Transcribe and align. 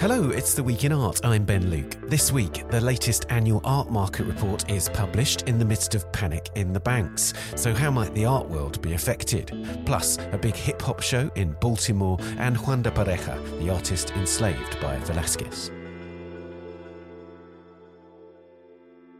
Hello, 0.00 0.30
it's 0.30 0.54
the 0.54 0.62
Week 0.62 0.84
in 0.84 0.92
Art. 0.92 1.18
I'm 1.24 1.44
Ben 1.44 1.70
Luke. 1.70 1.96
This 2.08 2.30
week, 2.30 2.70
the 2.70 2.80
latest 2.80 3.26
annual 3.30 3.60
art 3.64 3.90
market 3.90 4.26
report 4.26 4.70
is 4.70 4.88
published 4.90 5.42
in 5.48 5.58
the 5.58 5.64
midst 5.64 5.96
of 5.96 6.10
panic 6.12 6.50
in 6.54 6.72
the 6.72 6.78
banks. 6.78 7.34
So, 7.56 7.74
how 7.74 7.90
might 7.90 8.14
the 8.14 8.24
art 8.24 8.48
world 8.48 8.80
be 8.80 8.92
affected? 8.92 9.82
Plus, 9.86 10.16
a 10.30 10.38
big 10.38 10.54
hip 10.54 10.80
hop 10.80 11.02
show 11.02 11.28
in 11.34 11.50
Baltimore 11.60 12.16
and 12.38 12.56
Juan 12.58 12.80
de 12.82 12.92
Pareja, 12.92 13.42
the 13.58 13.70
artist 13.70 14.12
enslaved 14.12 14.80
by 14.80 14.96
Velázquez. 14.98 15.77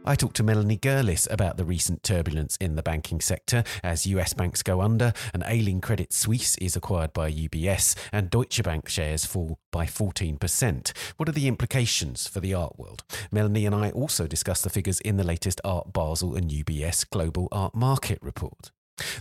I 0.09 0.15
talked 0.15 0.37
to 0.37 0.43
Melanie 0.43 0.75
Gerlis 0.75 1.27
about 1.29 1.57
the 1.57 1.63
recent 1.63 2.01
turbulence 2.01 2.57
in 2.59 2.75
the 2.75 2.81
banking 2.81 3.21
sector 3.21 3.63
as 3.83 4.07
US 4.07 4.33
banks 4.33 4.63
go 4.63 4.81
under, 4.81 5.13
an 5.35 5.43
ailing 5.45 5.81
Credit 5.81 6.11
Suisse 6.11 6.57
is 6.57 6.75
acquired 6.75 7.13
by 7.13 7.31
UBS, 7.31 7.95
and 8.11 8.31
Deutsche 8.31 8.63
Bank 8.63 8.89
shares 8.89 9.27
fall 9.27 9.59
by 9.69 9.85
14%. 9.85 10.97
What 11.17 11.29
are 11.29 11.33
the 11.33 11.47
implications 11.47 12.27
for 12.27 12.39
the 12.39 12.55
art 12.55 12.79
world? 12.79 13.03
Melanie 13.31 13.67
and 13.67 13.75
I 13.75 13.91
also 13.91 14.25
discuss 14.25 14.63
the 14.63 14.71
figures 14.71 14.99
in 15.01 15.17
the 15.17 15.23
latest 15.23 15.61
Art 15.63 15.93
Basel 15.93 16.33
and 16.33 16.49
UBS 16.49 17.07
Global 17.07 17.47
Art 17.51 17.75
Market 17.75 18.17
Report. 18.23 18.71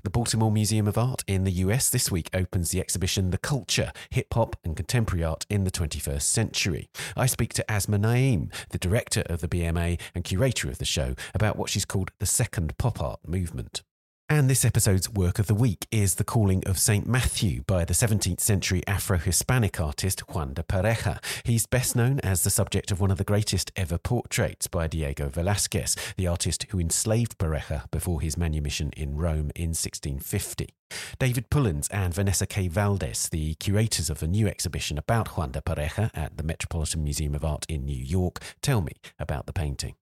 The 0.02 0.10
Baltimore 0.10 0.50
Museum 0.50 0.86
of 0.88 0.98
Art 0.98 1.24
in 1.26 1.44
the 1.44 1.52
US 1.52 1.90
this 1.90 2.10
week 2.10 2.30
opens 2.32 2.70
the 2.70 2.80
exhibition 2.80 3.30
The 3.30 3.38
Culture 3.38 3.92
Hip 4.10 4.32
Hop 4.34 4.56
and 4.64 4.76
Contemporary 4.76 5.24
Art 5.24 5.46
in 5.48 5.64
the 5.64 5.70
21st 5.70 6.22
Century. 6.22 6.88
I 7.16 7.26
speak 7.26 7.52
to 7.54 7.70
Asma 7.70 7.98
Naeem, 7.98 8.52
the 8.70 8.78
director 8.78 9.22
of 9.26 9.40
the 9.40 9.48
BMA 9.48 10.00
and 10.14 10.24
curator 10.24 10.68
of 10.68 10.78
the 10.78 10.84
show, 10.84 11.14
about 11.34 11.56
what 11.56 11.70
she's 11.70 11.84
called 11.84 12.10
the 12.18 12.26
second 12.26 12.76
pop 12.78 13.00
art 13.00 13.20
movement. 13.26 13.82
And 14.30 14.50
this 14.50 14.66
episode's 14.66 15.08
work 15.08 15.38
of 15.38 15.46
the 15.46 15.54
week 15.54 15.86
is 15.90 16.16
The 16.16 16.24
Calling 16.24 16.62
of 16.66 16.78
St. 16.78 17.06
Matthew 17.06 17.62
by 17.62 17.86
the 17.86 17.94
17th 17.94 18.40
century 18.40 18.82
Afro 18.86 19.16
Hispanic 19.16 19.80
artist 19.80 20.20
Juan 20.28 20.52
de 20.52 20.62
Pareja. 20.62 21.24
He's 21.44 21.64
best 21.64 21.96
known 21.96 22.20
as 22.20 22.42
the 22.42 22.50
subject 22.50 22.90
of 22.90 23.00
one 23.00 23.10
of 23.10 23.16
the 23.16 23.24
greatest 23.24 23.72
ever 23.74 23.96
portraits 23.96 24.66
by 24.66 24.86
Diego 24.86 25.30
Velázquez, 25.30 25.96
the 26.16 26.26
artist 26.26 26.66
who 26.68 26.78
enslaved 26.78 27.38
Pareja 27.38 27.90
before 27.90 28.20
his 28.20 28.36
manumission 28.36 28.90
in 28.98 29.16
Rome 29.16 29.50
in 29.56 29.70
1650. 29.70 30.74
David 31.18 31.48
Pullins 31.48 31.88
and 31.88 32.12
Vanessa 32.12 32.46
K. 32.46 32.68
Valdés, 32.68 33.30
the 33.30 33.54
curators 33.54 34.10
of 34.10 34.22
a 34.22 34.26
new 34.26 34.46
exhibition 34.46 34.98
about 34.98 35.38
Juan 35.38 35.52
de 35.52 35.62
Pareja 35.62 36.10
at 36.12 36.36
the 36.36 36.42
Metropolitan 36.42 37.02
Museum 37.02 37.34
of 37.34 37.46
Art 37.46 37.64
in 37.66 37.86
New 37.86 37.96
York, 37.96 38.40
tell 38.60 38.82
me 38.82 38.92
about 39.18 39.46
the 39.46 39.54
painting. 39.54 39.94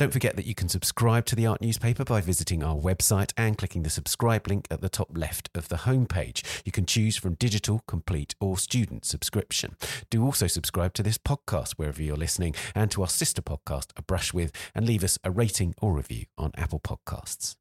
Don't 0.00 0.14
forget 0.14 0.36
that 0.36 0.46
you 0.46 0.54
can 0.54 0.70
subscribe 0.70 1.26
to 1.26 1.36
the 1.36 1.44
Art 1.44 1.60
Newspaper 1.60 2.04
by 2.04 2.22
visiting 2.22 2.62
our 2.62 2.74
website 2.74 3.34
and 3.36 3.58
clicking 3.58 3.82
the 3.82 3.90
subscribe 3.90 4.48
link 4.48 4.66
at 4.70 4.80
the 4.80 4.88
top 4.88 5.10
left 5.14 5.50
of 5.54 5.68
the 5.68 5.76
homepage. 5.76 6.42
You 6.64 6.72
can 6.72 6.86
choose 6.86 7.18
from 7.18 7.34
digital, 7.34 7.82
complete, 7.86 8.34
or 8.40 8.56
student 8.56 9.04
subscription. 9.04 9.76
Do 10.08 10.24
also 10.24 10.46
subscribe 10.46 10.94
to 10.94 11.02
this 11.02 11.18
podcast 11.18 11.72
wherever 11.72 12.02
you're 12.02 12.16
listening 12.16 12.54
and 12.74 12.90
to 12.92 13.02
our 13.02 13.08
sister 13.08 13.42
podcast, 13.42 13.90
A 13.94 14.00
Brush 14.00 14.32
With, 14.32 14.52
and 14.74 14.86
leave 14.86 15.04
us 15.04 15.18
a 15.22 15.30
rating 15.30 15.74
or 15.82 15.92
review 15.92 16.24
on 16.38 16.52
Apple 16.56 16.80
Podcasts. 16.80 17.56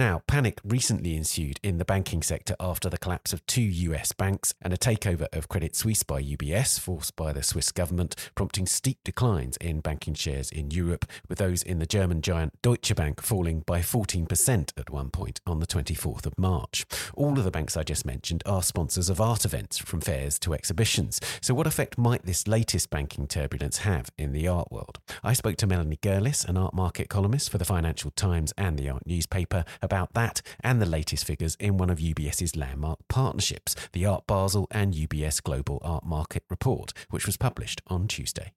Now, 0.00 0.22
panic 0.26 0.62
recently 0.64 1.14
ensued 1.14 1.60
in 1.62 1.76
the 1.76 1.84
banking 1.84 2.22
sector 2.22 2.56
after 2.58 2.88
the 2.88 2.96
collapse 2.96 3.34
of 3.34 3.44
two 3.44 3.60
US 3.60 4.12
banks 4.12 4.54
and 4.62 4.72
a 4.72 4.78
takeover 4.78 5.26
of 5.30 5.50
Credit 5.50 5.76
Suisse 5.76 6.04
by 6.04 6.22
UBS, 6.22 6.80
forced 6.80 7.16
by 7.16 7.34
the 7.34 7.42
Swiss 7.42 7.70
government, 7.70 8.16
prompting 8.34 8.64
steep 8.64 8.96
declines 9.04 9.58
in 9.58 9.80
banking 9.80 10.14
shares 10.14 10.50
in 10.50 10.70
Europe, 10.70 11.04
with 11.28 11.36
those 11.36 11.62
in 11.62 11.80
the 11.80 11.86
German 11.86 12.22
giant 12.22 12.54
Deutsche 12.62 12.94
Bank 12.94 13.20
falling 13.20 13.60
by 13.60 13.80
14% 13.80 14.72
at 14.78 14.88
one 14.88 15.10
point 15.10 15.42
on 15.46 15.60
the 15.60 15.66
24th 15.66 16.24
of 16.24 16.38
March. 16.38 16.86
All 17.12 17.36
of 17.36 17.44
the 17.44 17.50
banks 17.50 17.76
I 17.76 17.82
just 17.82 18.06
mentioned 18.06 18.42
are 18.46 18.62
sponsors 18.62 19.10
of 19.10 19.20
art 19.20 19.44
events, 19.44 19.76
from 19.76 20.00
fairs 20.00 20.38
to 20.38 20.54
exhibitions. 20.54 21.20
So, 21.42 21.52
what 21.52 21.66
effect 21.66 21.98
might 21.98 22.24
this 22.24 22.48
latest 22.48 22.88
banking 22.88 23.26
turbulence 23.26 23.80
have 23.80 24.08
in 24.16 24.32
the 24.32 24.48
art 24.48 24.72
world? 24.72 24.98
I 25.22 25.34
spoke 25.34 25.56
to 25.56 25.66
Melanie 25.66 25.98
Gerlis, 26.00 26.46
an 26.46 26.56
art 26.56 26.72
market 26.72 27.10
columnist 27.10 27.50
for 27.50 27.58
the 27.58 27.66
Financial 27.66 28.10
Times 28.12 28.54
and 28.56 28.78
the 28.78 28.88
Art 28.88 29.06
newspaper, 29.06 29.66
about 29.90 30.14
that 30.14 30.40
and 30.60 30.80
the 30.80 30.86
latest 30.86 31.24
figures 31.24 31.56
in 31.58 31.76
one 31.76 31.90
of 31.90 31.98
UBS's 31.98 32.54
landmark 32.54 33.00
partnerships, 33.08 33.74
the 33.92 34.06
Art 34.06 34.24
Basel 34.28 34.68
and 34.70 34.94
UBS 34.94 35.42
Global 35.42 35.80
Art 35.82 36.04
Market 36.04 36.44
Report, 36.48 36.92
which 37.10 37.26
was 37.26 37.36
published 37.36 37.82
on 37.88 38.06
Tuesday. 38.06 38.52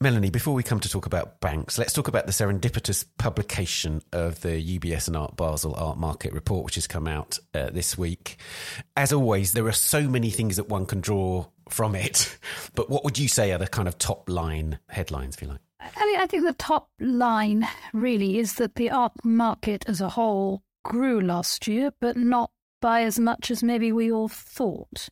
Melanie, 0.00 0.30
before 0.30 0.54
we 0.54 0.64
come 0.64 0.80
to 0.80 0.88
talk 0.88 1.06
about 1.06 1.40
banks, 1.40 1.78
let's 1.78 1.92
talk 1.92 2.08
about 2.08 2.26
the 2.26 2.32
serendipitous 2.32 3.04
publication 3.18 4.00
of 4.12 4.40
the 4.40 4.78
UBS 4.78 5.06
and 5.06 5.16
Art 5.16 5.36
Basel 5.36 5.76
Art 5.76 5.96
Market 5.98 6.32
Report, 6.32 6.64
which 6.64 6.74
has 6.76 6.88
come 6.88 7.06
out 7.06 7.38
uh, 7.54 7.70
this 7.70 7.96
week. 7.96 8.36
As 8.96 9.12
always, 9.12 9.52
there 9.52 9.66
are 9.66 9.72
so 9.72 10.08
many 10.08 10.30
things 10.30 10.56
that 10.56 10.68
one 10.68 10.86
can 10.86 11.00
draw 11.00 11.46
from 11.68 11.94
it. 11.94 12.36
But 12.74 12.88
what 12.88 13.04
would 13.04 13.18
you 13.18 13.28
say 13.28 13.52
are 13.52 13.58
the 13.58 13.66
kind 13.66 13.86
of 13.86 13.98
top 13.98 14.30
line 14.30 14.78
headlines, 14.88 15.36
if 15.36 15.42
you 15.42 15.48
like? 15.48 15.60
I 15.96 16.06
mean, 16.06 16.20
I 16.20 16.26
think 16.26 16.44
the 16.44 16.52
top 16.52 16.88
line 17.00 17.66
really 17.92 18.38
is 18.38 18.54
that 18.54 18.76
the 18.76 18.90
art 18.90 19.12
market 19.24 19.84
as 19.88 20.00
a 20.00 20.10
whole 20.10 20.62
grew 20.84 21.20
last 21.20 21.66
year, 21.66 21.92
but 22.00 22.16
not 22.16 22.50
by 22.80 23.02
as 23.02 23.18
much 23.18 23.50
as 23.50 23.62
maybe 23.62 23.92
we 23.92 24.10
all 24.10 24.28
thought. 24.28 25.08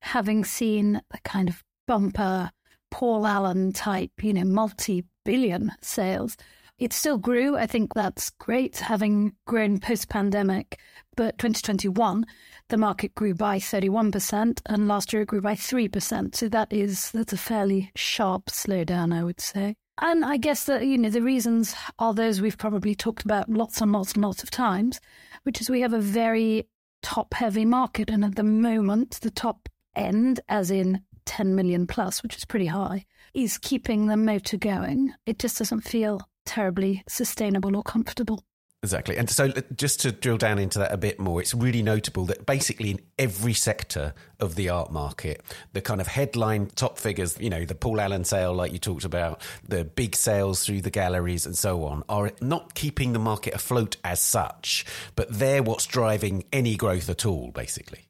Having 0.00 0.44
seen 0.44 1.00
the 1.10 1.18
kind 1.24 1.48
of 1.48 1.62
bumper 1.86 2.50
Paul 2.90 3.26
Allen 3.26 3.72
type, 3.72 4.12
you 4.22 4.32
know, 4.32 4.44
multi 4.44 5.04
billion 5.24 5.72
sales, 5.80 6.36
it 6.78 6.92
still 6.92 7.18
grew. 7.18 7.56
I 7.56 7.66
think 7.66 7.94
that's 7.94 8.30
great, 8.30 8.78
having 8.78 9.34
grown 9.46 9.78
post 9.78 10.08
pandemic. 10.08 10.78
But 11.16 11.38
2021, 11.38 12.26
the 12.68 12.76
market 12.76 13.14
grew 13.14 13.34
by 13.34 13.58
31%, 13.58 14.60
and 14.66 14.88
last 14.88 15.12
year 15.12 15.22
it 15.22 15.28
grew 15.28 15.40
by 15.40 15.54
3%. 15.54 16.34
So 16.34 16.48
that 16.48 16.72
is 16.72 17.10
that's 17.12 17.32
a 17.32 17.36
fairly 17.36 17.92
sharp 17.94 18.46
slowdown, 18.46 19.14
I 19.14 19.22
would 19.22 19.40
say. 19.40 19.76
And 20.00 20.24
I 20.24 20.36
guess 20.36 20.64
that, 20.64 20.86
you 20.86 20.96
know, 20.96 21.10
the 21.10 21.22
reasons 21.22 21.74
are 21.98 22.14
those 22.14 22.40
we've 22.40 22.58
probably 22.58 22.94
talked 22.94 23.24
about 23.24 23.48
lots 23.48 23.80
and 23.80 23.92
lots 23.92 24.14
and 24.14 24.22
lots 24.22 24.42
of 24.42 24.50
times, 24.50 25.00
which 25.42 25.60
is 25.60 25.68
we 25.68 25.82
have 25.82 25.92
a 25.92 26.00
very 26.00 26.66
top 27.02 27.34
heavy 27.34 27.64
market. 27.64 28.10
And 28.10 28.24
at 28.24 28.36
the 28.36 28.42
moment, 28.42 29.20
the 29.20 29.30
top 29.30 29.68
end, 29.94 30.40
as 30.48 30.70
in 30.70 31.02
10 31.26 31.54
million 31.54 31.86
plus, 31.86 32.22
which 32.22 32.36
is 32.36 32.44
pretty 32.44 32.66
high, 32.66 33.04
is 33.34 33.58
keeping 33.58 34.06
the 34.06 34.16
motor 34.16 34.56
going. 34.56 35.12
It 35.26 35.38
just 35.38 35.58
doesn't 35.58 35.82
feel 35.82 36.20
terribly 36.46 37.02
sustainable 37.08 37.76
or 37.76 37.82
comfortable. 37.82 38.42
Exactly. 38.84 39.16
And 39.16 39.30
so, 39.30 39.52
just 39.76 40.00
to 40.00 40.10
drill 40.10 40.38
down 40.38 40.58
into 40.58 40.80
that 40.80 40.92
a 40.92 40.96
bit 40.96 41.20
more, 41.20 41.40
it's 41.40 41.54
really 41.54 41.82
notable 41.82 42.24
that 42.26 42.46
basically 42.46 42.90
in 42.90 43.00
every 43.16 43.52
sector 43.52 44.12
of 44.40 44.56
the 44.56 44.70
art 44.70 44.90
market, 44.90 45.40
the 45.72 45.80
kind 45.80 46.00
of 46.00 46.08
headline 46.08 46.66
top 46.66 46.98
figures, 46.98 47.38
you 47.38 47.48
know, 47.48 47.64
the 47.64 47.76
Paul 47.76 48.00
Allen 48.00 48.24
sale, 48.24 48.52
like 48.52 48.72
you 48.72 48.80
talked 48.80 49.04
about, 49.04 49.40
the 49.68 49.84
big 49.84 50.16
sales 50.16 50.66
through 50.66 50.80
the 50.80 50.90
galleries 50.90 51.46
and 51.46 51.56
so 51.56 51.84
on, 51.84 52.02
are 52.08 52.32
not 52.40 52.74
keeping 52.74 53.12
the 53.12 53.20
market 53.20 53.54
afloat 53.54 53.96
as 54.02 54.20
such, 54.20 54.84
but 55.14 55.28
they're 55.30 55.62
what's 55.62 55.86
driving 55.86 56.42
any 56.52 56.74
growth 56.74 57.08
at 57.08 57.24
all, 57.24 57.52
basically. 57.52 58.08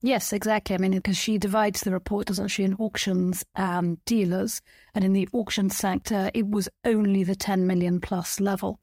Yes, 0.00 0.32
exactly. 0.32 0.74
I 0.74 0.78
mean, 0.78 0.92
because 0.92 1.18
she 1.18 1.36
divides 1.36 1.82
the 1.82 1.92
report, 1.92 2.28
doesn't 2.28 2.48
she, 2.48 2.64
in 2.64 2.76
auctions 2.76 3.44
and 3.54 4.02
dealers. 4.06 4.62
And 4.94 5.04
in 5.04 5.12
the 5.12 5.28
auction 5.34 5.68
sector, 5.68 6.30
it 6.32 6.48
was 6.48 6.70
only 6.82 7.24
the 7.24 7.36
10 7.36 7.66
million 7.66 8.00
plus 8.00 8.40
level 8.40 8.80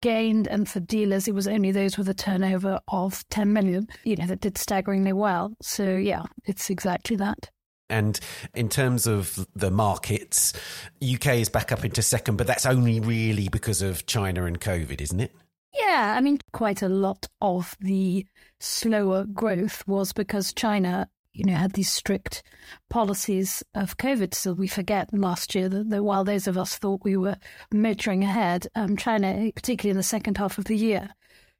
gained, 0.00 0.46
and 0.46 0.68
for 0.68 0.80
dealers, 0.80 1.28
it 1.28 1.34
was 1.34 1.48
only 1.48 1.72
those 1.72 1.98
with 1.98 2.08
a 2.08 2.14
turnover 2.14 2.80
of 2.88 3.28
10 3.30 3.52
million, 3.52 3.88
you 4.04 4.16
know, 4.16 4.26
that 4.26 4.40
did 4.40 4.58
staggeringly 4.58 5.12
well. 5.12 5.52
So, 5.62 5.96
yeah, 5.96 6.22
it's 6.44 6.70
exactly 6.70 7.16
that. 7.16 7.50
And 7.88 8.18
in 8.54 8.68
terms 8.68 9.06
of 9.06 9.46
the 9.54 9.70
markets, 9.70 10.52
UK 11.02 11.34
is 11.34 11.48
back 11.48 11.72
up 11.72 11.84
into 11.84 12.02
second, 12.02 12.36
but 12.36 12.46
that's 12.46 12.64
only 12.64 13.00
really 13.00 13.48
because 13.48 13.82
of 13.82 14.06
China 14.06 14.44
and 14.44 14.60
COVID, 14.60 15.00
isn't 15.00 15.20
it? 15.20 15.34
Yeah, 15.78 16.14
I 16.16 16.20
mean, 16.20 16.38
quite 16.52 16.82
a 16.82 16.88
lot 16.88 17.26
of 17.40 17.76
the 17.80 18.26
slower 18.58 19.24
growth 19.24 19.86
was 19.86 20.12
because 20.12 20.52
China 20.52 21.08
you 21.32 21.44
know, 21.44 21.54
had 21.54 21.72
these 21.72 21.90
strict 21.90 22.42
policies 22.88 23.62
of 23.74 23.96
COVID. 23.96 24.34
So 24.34 24.52
we 24.52 24.66
forget 24.66 25.12
last 25.12 25.54
year 25.54 25.68
that, 25.68 25.90
that 25.90 26.02
while 26.02 26.24
those 26.24 26.46
of 26.46 26.58
us 26.58 26.76
thought 26.76 27.04
we 27.04 27.16
were 27.16 27.36
motoring 27.72 28.24
ahead, 28.24 28.66
um, 28.74 28.96
China, 28.96 29.50
particularly 29.54 29.90
in 29.90 29.96
the 29.96 30.02
second 30.02 30.38
half 30.38 30.58
of 30.58 30.64
the 30.64 30.76
year, 30.76 31.10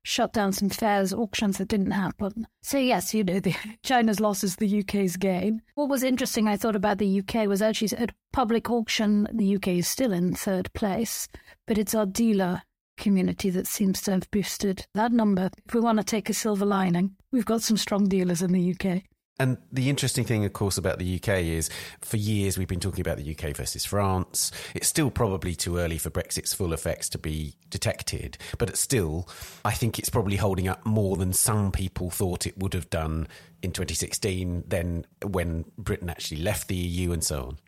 shut 0.02 0.32
down 0.32 0.52
some 0.52 0.70
fairs, 0.70 1.12
auctions 1.12 1.58
that 1.58 1.68
didn't 1.68 1.90
happen. 1.90 2.46
So 2.62 2.78
yes, 2.78 3.14
you 3.14 3.24
know, 3.24 3.40
the, 3.40 3.54
China's 3.82 4.20
loss 4.20 4.42
is 4.42 4.56
the 4.56 4.80
UK's 4.80 5.16
gain. 5.16 5.62
What 5.74 5.88
was 5.88 6.02
interesting, 6.02 6.48
I 6.48 6.56
thought 6.56 6.76
about 6.76 6.98
the 6.98 7.20
UK 7.20 7.46
was 7.46 7.62
actually 7.62 7.96
at 7.98 8.14
public 8.32 8.70
auction, 8.70 9.28
the 9.32 9.56
UK 9.56 9.68
is 9.68 9.88
still 9.88 10.12
in 10.12 10.34
third 10.34 10.72
place, 10.72 11.28
but 11.66 11.78
it's 11.78 11.94
our 11.94 12.06
dealer 12.06 12.62
community 12.96 13.50
that 13.50 13.66
seems 13.66 14.02
to 14.02 14.12
have 14.12 14.30
boosted 14.30 14.86
that 14.94 15.12
number. 15.12 15.50
If 15.66 15.74
we 15.74 15.80
want 15.80 15.98
to 15.98 16.04
take 16.04 16.28
a 16.28 16.34
silver 16.34 16.66
lining, 16.66 17.16
we've 17.32 17.46
got 17.46 17.62
some 17.62 17.76
strong 17.76 18.08
dealers 18.08 18.42
in 18.42 18.52
the 18.52 18.74
UK. 18.74 19.02
And 19.40 19.56
the 19.72 19.88
interesting 19.88 20.24
thing, 20.24 20.44
of 20.44 20.52
course, 20.52 20.76
about 20.76 20.98
the 20.98 21.16
UK 21.16 21.38
is 21.38 21.70
for 22.02 22.18
years 22.18 22.58
we've 22.58 22.68
been 22.68 22.78
talking 22.78 23.00
about 23.00 23.16
the 23.16 23.34
UK 23.34 23.56
versus 23.56 23.86
France. 23.86 24.52
It's 24.74 24.86
still 24.86 25.10
probably 25.10 25.54
too 25.54 25.78
early 25.78 25.96
for 25.96 26.10
Brexit's 26.10 26.52
full 26.52 26.74
effects 26.74 27.08
to 27.08 27.18
be 27.18 27.54
detected, 27.70 28.36
but 28.58 28.76
still, 28.76 29.26
I 29.64 29.70
think 29.70 29.98
it's 29.98 30.10
probably 30.10 30.36
holding 30.36 30.68
up 30.68 30.84
more 30.84 31.16
than 31.16 31.32
some 31.32 31.72
people 31.72 32.10
thought 32.10 32.46
it 32.46 32.58
would 32.58 32.74
have 32.74 32.90
done 32.90 33.28
in 33.62 33.72
2016, 33.72 34.64
then 34.66 35.06
when 35.24 35.64
Britain 35.78 36.10
actually 36.10 36.42
left 36.42 36.68
the 36.68 36.76
EU 36.76 37.10
and 37.10 37.24
so 37.24 37.44
on. 37.44 37.58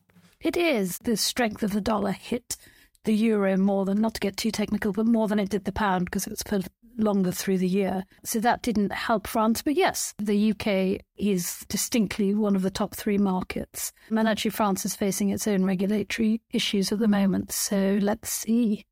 It 0.42 0.58
is. 0.58 0.98
The 0.98 1.16
strength 1.16 1.62
of 1.62 1.72
the 1.72 1.80
dollar 1.80 2.12
hit 2.12 2.58
the 3.04 3.14
euro 3.14 3.56
more 3.56 3.86
than, 3.86 3.98
not 3.98 4.12
to 4.14 4.20
get 4.20 4.36
too 4.36 4.50
technical, 4.50 4.92
but 4.92 5.06
more 5.06 5.26
than 5.26 5.38
it 5.38 5.48
did 5.48 5.64
the 5.64 5.72
pound 5.72 6.04
because 6.04 6.26
it 6.26 6.30
was 6.30 6.42
longer 6.96 7.32
through 7.32 7.58
the 7.58 7.68
year. 7.68 8.04
So 8.24 8.40
that 8.40 8.62
didn't 8.62 8.92
help 8.92 9.26
France. 9.26 9.62
But 9.62 9.74
yes, 9.74 10.14
the 10.18 10.52
UK 10.52 11.04
is 11.16 11.64
distinctly 11.68 12.34
one 12.34 12.56
of 12.56 12.62
the 12.62 12.70
top 12.70 12.94
three 12.94 13.18
markets. 13.18 13.92
And 14.10 14.28
actually, 14.28 14.50
France 14.50 14.84
is 14.84 14.96
facing 14.96 15.30
its 15.30 15.46
own 15.46 15.64
regulatory 15.64 16.40
issues 16.50 16.92
at 16.92 16.98
the 16.98 17.08
moment. 17.08 17.52
So 17.52 17.98
let's 18.00 18.30
see. 18.30 18.84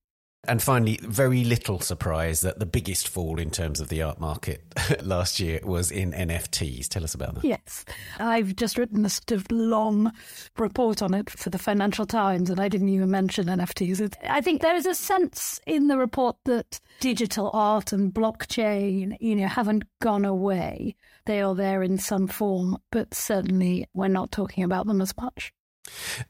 And 0.50 0.60
finally, 0.60 0.98
very 1.00 1.44
little 1.44 1.78
surprise 1.78 2.40
that 2.40 2.58
the 2.58 2.66
biggest 2.66 3.06
fall 3.06 3.38
in 3.38 3.52
terms 3.52 3.78
of 3.78 3.86
the 3.86 4.02
art 4.02 4.18
market 4.18 4.64
last 5.04 5.38
year 5.38 5.60
was 5.62 5.92
in 5.92 6.10
NFTs. 6.10 6.88
Tell 6.88 7.04
us 7.04 7.14
about 7.14 7.36
that. 7.36 7.44
Yes. 7.44 7.84
I've 8.18 8.56
just 8.56 8.76
written 8.76 9.04
a 9.04 9.10
sort 9.10 9.30
of 9.30 9.46
long 9.52 10.10
report 10.58 11.02
on 11.02 11.14
it 11.14 11.30
for 11.30 11.50
the 11.50 11.58
Financial 11.58 12.04
Times, 12.04 12.50
and 12.50 12.58
I 12.58 12.66
didn't 12.68 12.88
even 12.88 13.12
mention 13.12 13.46
NFTs. 13.46 14.12
I 14.28 14.40
think 14.40 14.60
there 14.60 14.74
is 14.74 14.86
a 14.86 14.94
sense 14.96 15.60
in 15.68 15.86
the 15.86 15.96
report 15.96 16.34
that 16.46 16.80
digital 16.98 17.52
art 17.52 17.92
and 17.92 18.12
blockchain, 18.12 19.16
you 19.20 19.36
know, 19.36 19.46
haven't 19.46 19.84
gone 20.00 20.24
away. 20.24 20.96
They 21.26 21.42
are 21.42 21.54
there 21.54 21.84
in 21.84 21.96
some 21.96 22.26
form, 22.26 22.76
but 22.90 23.14
certainly 23.14 23.86
we're 23.94 24.08
not 24.08 24.32
talking 24.32 24.64
about 24.64 24.88
them 24.88 25.00
as 25.00 25.16
much. 25.16 25.52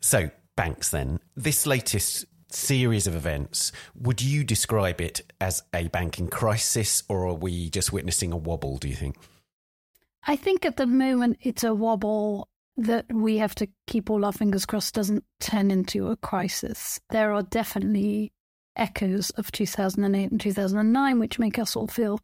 So, 0.00 0.28
banks 0.56 0.90
then. 0.90 1.20
This 1.34 1.66
latest 1.66 2.26
series 2.54 3.06
of 3.06 3.14
events, 3.14 3.72
would 3.94 4.22
you 4.22 4.44
describe 4.44 5.00
it 5.00 5.20
as 5.40 5.62
a 5.74 5.88
banking 5.88 6.28
crisis 6.28 7.02
or 7.08 7.26
are 7.26 7.34
we 7.34 7.70
just 7.70 7.92
witnessing 7.92 8.32
a 8.32 8.36
wobble, 8.36 8.78
do 8.78 8.88
you 8.88 8.96
think? 8.96 9.16
I 10.26 10.36
think 10.36 10.66
at 10.66 10.76
the 10.76 10.86
moment 10.86 11.38
it's 11.40 11.64
a 11.64 11.74
wobble 11.74 12.48
that 12.76 13.06
we 13.12 13.38
have 13.38 13.54
to 13.56 13.68
keep 13.86 14.10
all 14.10 14.24
our 14.24 14.32
fingers 14.32 14.66
crossed 14.66 14.94
doesn't 14.94 15.24
turn 15.38 15.70
into 15.70 16.08
a 16.08 16.16
crisis. 16.16 17.00
There 17.10 17.32
are 17.32 17.42
definitely 17.42 18.32
echoes 18.76 19.30
of 19.30 19.52
2008 19.52 20.30
and 20.30 20.40
2009, 20.40 21.18
which 21.18 21.38
make 21.38 21.58
us 21.58 21.76
all 21.76 21.86
feel 21.86 22.20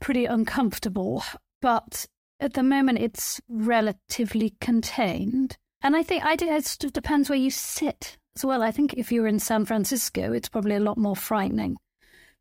pretty 0.00 0.24
uncomfortable. 0.24 1.22
But 1.60 2.06
at 2.40 2.54
the 2.54 2.62
moment, 2.62 2.98
it's 2.98 3.40
relatively 3.48 4.54
contained. 4.60 5.56
And 5.82 5.94
I 5.94 6.02
think 6.02 6.24
I 6.24 6.36
do, 6.36 6.48
it 6.48 6.76
depends 6.92 7.28
where 7.28 7.38
you 7.38 7.50
sit 7.50 8.16
as 8.38 8.44
well. 8.44 8.62
I 8.62 8.70
think 8.70 8.94
if 8.94 9.10
you're 9.10 9.26
in 9.26 9.40
San 9.40 9.64
Francisco, 9.64 10.32
it's 10.32 10.48
probably 10.48 10.76
a 10.76 10.80
lot 10.80 10.96
more 10.96 11.16
frightening 11.16 11.76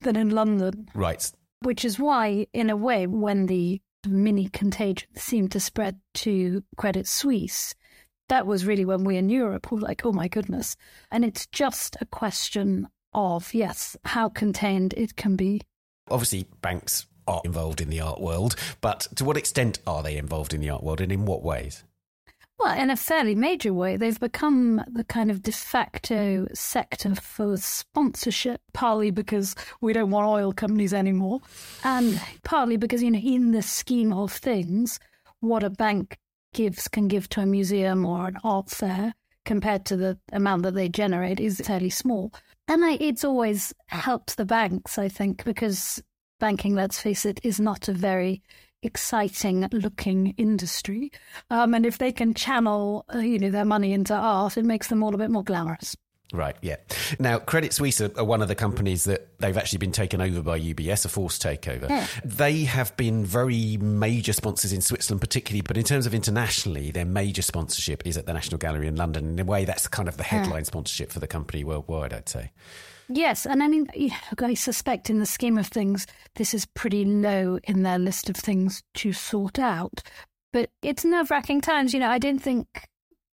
than 0.02 0.16
in 0.16 0.30
London. 0.30 0.88
Right. 0.94 1.32
Which 1.62 1.84
is 1.84 1.98
why, 1.98 2.46
in 2.54 2.70
a 2.70 2.78
way, 2.78 3.08
when 3.08 3.48
the 3.48 3.82
mini 4.08 4.48
contagion 4.50 5.10
seemed 5.16 5.52
to 5.54 5.60
spread 5.60 6.00
to 6.14 6.64
Credit 6.78 7.08
Suisse, 7.08 7.74
that 8.30 8.46
was 8.46 8.64
really 8.64 8.86
when 8.86 9.06
we 9.06 9.18
in 9.18 9.30
Europe 9.30 9.72
were 9.72 9.80
like, 9.80 10.06
oh 10.06 10.12
my 10.12 10.28
goodness. 10.28 10.76
And 11.10 11.26
it's 11.26 11.48
just 11.48 11.98
a 12.00 12.06
question 12.06 12.88
of, 13.14 13.52
yes, 13.56 13.98
how 14.06 14.30
contained 14.30 14.94
it 14.96 15.16
can 15.16 15.36
be. 15.36 15.62
Obviously, 16.12 16.46
banks 16.62 17.08
are 17.28 17.42
involved 17.44 17.82
in 17.82 17.90
the 17.90 18.02
art 18.02 18.22
world, 18.22 18.56
but 18.82 19.08
to 19.16 19.26
what 19.26 19.36
extent 19.36 19.80
are 19.88 20.04
they 20.04 20.16
involved 20.16 20.54
in 20.54 20.62
the 20.62 20.70
art 20.70 20.84
world 20.84 21.02
and 21.02 21.12
in 21.12 21.26
what 21.26 21.42
ways? 21.42 21.84
Well, 22.60 22.76
in 22.76 22.90
a 22.90 22.96
fairly 22.96 23.36
major 23.36 23.72
way, 23.72 23.98
they've 23.98 24.20
become 24.20 24.84
the 24.88 25.04
kind 25.04 25.30
of 25.30 25.44
de 25.44 25.52
facto 25.52 26.48
sector 26.54 27.14
for 27.14 27.56
sponsorship, 27.58 28.62
partly 28.74 29.12
because 29.12 29.54
we 29.80 29.94
don't 29.94 30.10
want 30.10 30.28
oil 30.28 30.52
companies 30.54 30.94
anymore, 30.94 31.42
and 31.84 32.20
partly 32.44 32.78
because, 32.78 33.04
you 33.04 33.12
know, 33.12 33.20
in 33.20 33.52
the 33.52 33.62
scheme 33.62 34.12
of 34.12 34.32
things, 34.32 35.00
what 35.40 35.64
a 35.64 35.70
bank 35.70 36.18
gives 36.54 36.88
can 36.88 37.08
give 37.08 37.30
to 37.30 37.42
a 37.42 37.46
museum 37.46 38.06
or 38.06 38.28
an 38.28 38.38
art 38.44 38.72
fair 38.72 39.14
compared 39.46 39.86
to 39.86 39.96
the 39.96 40.18
amount 40.34 40.64
that 40.64 40.74
they 40.74 40.90
generate 40.90 41.40
is 41.40 41.62
fairly 41.62 41.92
small. 41.92 42.34
And 42.68 42.84
I, 42.84 42.98
it's 43.00 43.24
always 43.24 43.72
helped 43.88 44.36
the 44.36 44.46
banks, 44.46 44.98
I 44.98 45.10
think, 45.10 45.46
because 45.46 46.02
banking, 46.40 46.74
let's 46.74 47.00
face 47.00 47.26
it, 47.26 47.40
is 47.44 47.60
not 47.60 47.88
a 47.88 47.94
very 47.94 48.42
exciting 48.82 49.68
looking 49.72 50.34
industry. 50.38 51.12
Um, 51.50 51.74
and 51.74 51.86
if 51.86 51.98
they 51.98 52.12
can 52.12 52.34
channel, 52.34 53.06
uh, 53.14 53.20
you 53.20 53.40
know, 53.40 53.50
their 53.50 53.66
money 53.66 53.94
into 53.94 54.14
art, 54.14 54.58
it 54.58 54.66
makes 54.66 54.88
them 54.88 55.04
all 55.04 55.14
a 55.14 55.18
bit 55.18 55.30
more 55.30 55.44
glamorous. 55.44 55.96
Right, 56.34 56.58
yeah. 56.62 56.76
Now, 57.20 57.40
Credit 57.40 57.72
Suisse 57.72 58.02
are, 58.02 58.10
one 58.24 58.42
of 58.42 58.50
the 58.50 58.56
companies 58.56 59.06
that 59.06 59.40
they've 59.40 59.58
actually 59.58 59.80
been 59.80 59.94
taken 59.94 60.20
over 60.20 60.42
by 60.42 60.60
UBS, 60.60 61.06
a 61.06 61.10
forced 61.10 61.42
takeover. 61.42 61.88
Yeah. 61.90 62.06
They 62.26 62.66
have 62.66 62.96
been 62.98 63.24
very 63.24 63.78
major 63.78 64.34
sponsors 64.34 64.74
in 64.74 64.82
Switzerland, 64.82 65.22
particularly, 65.22 65.62
but 65.62 65.78
in 65.78 65.86
terms 65.86 66.06
of 66.06 66.14
internationally, 66.14 66.92
their 66.92 67.06
major 67.06 67.42
sponsorship 67.42 68.06
is 68.06 68.18
at 68.18 68.26
the 68.26 68.34
National 68.34 68.58
Gallery 68.58 68.88
in 68.88 68.98
London. 68.98 69.32
In 69.32 69.40
a 69.40 69.46
way, 69.46 69.64
that's 69.64 69.88
kind 69.88 70.10
of 70.10 70.18
the 70.18 70.24
headline 70.24 70.60
yeah. 70.60 70.64
sponsorship 70.64 71.14
for 71.14 71.20
the 71.20 71.28
company 71.28 71.64
worldwide, 71.64 72.14
I'd 72.14 72.28
say. 72.28 72.52
Yes, 73.10 73.46
and 73.46 73.64
I 73.64 73.68
mean, 73.68 73.88
I 74.40 74.54
suspect 74.54 75.10
in 75.10 75.20
the 75.20 75.26
scheme 75.26 75.58
of 75.58 75.68
things, 75.68 76.06
this 76.36 76.54
is 76.54 76.66
pretty 76.66 77.06
low 77.06 77.58
in 77.64 77.84
their 77.84 78.00
list 78.00 78.30
of 78.30 78.36
things 78.36 78.84
to 78.96 79.14
sort 79.14 79.60
out. 79.60 80.02
But 80.52 80.72
it's 80.82 81.06
nerve 81.06 81.32
wracking 81.32 81.62
times. 81.62 81.94
You 81.94 82.02
know, 82.02 82.10
I 82.10 82.20
don't 82.20 82.40
think 82.40 82.68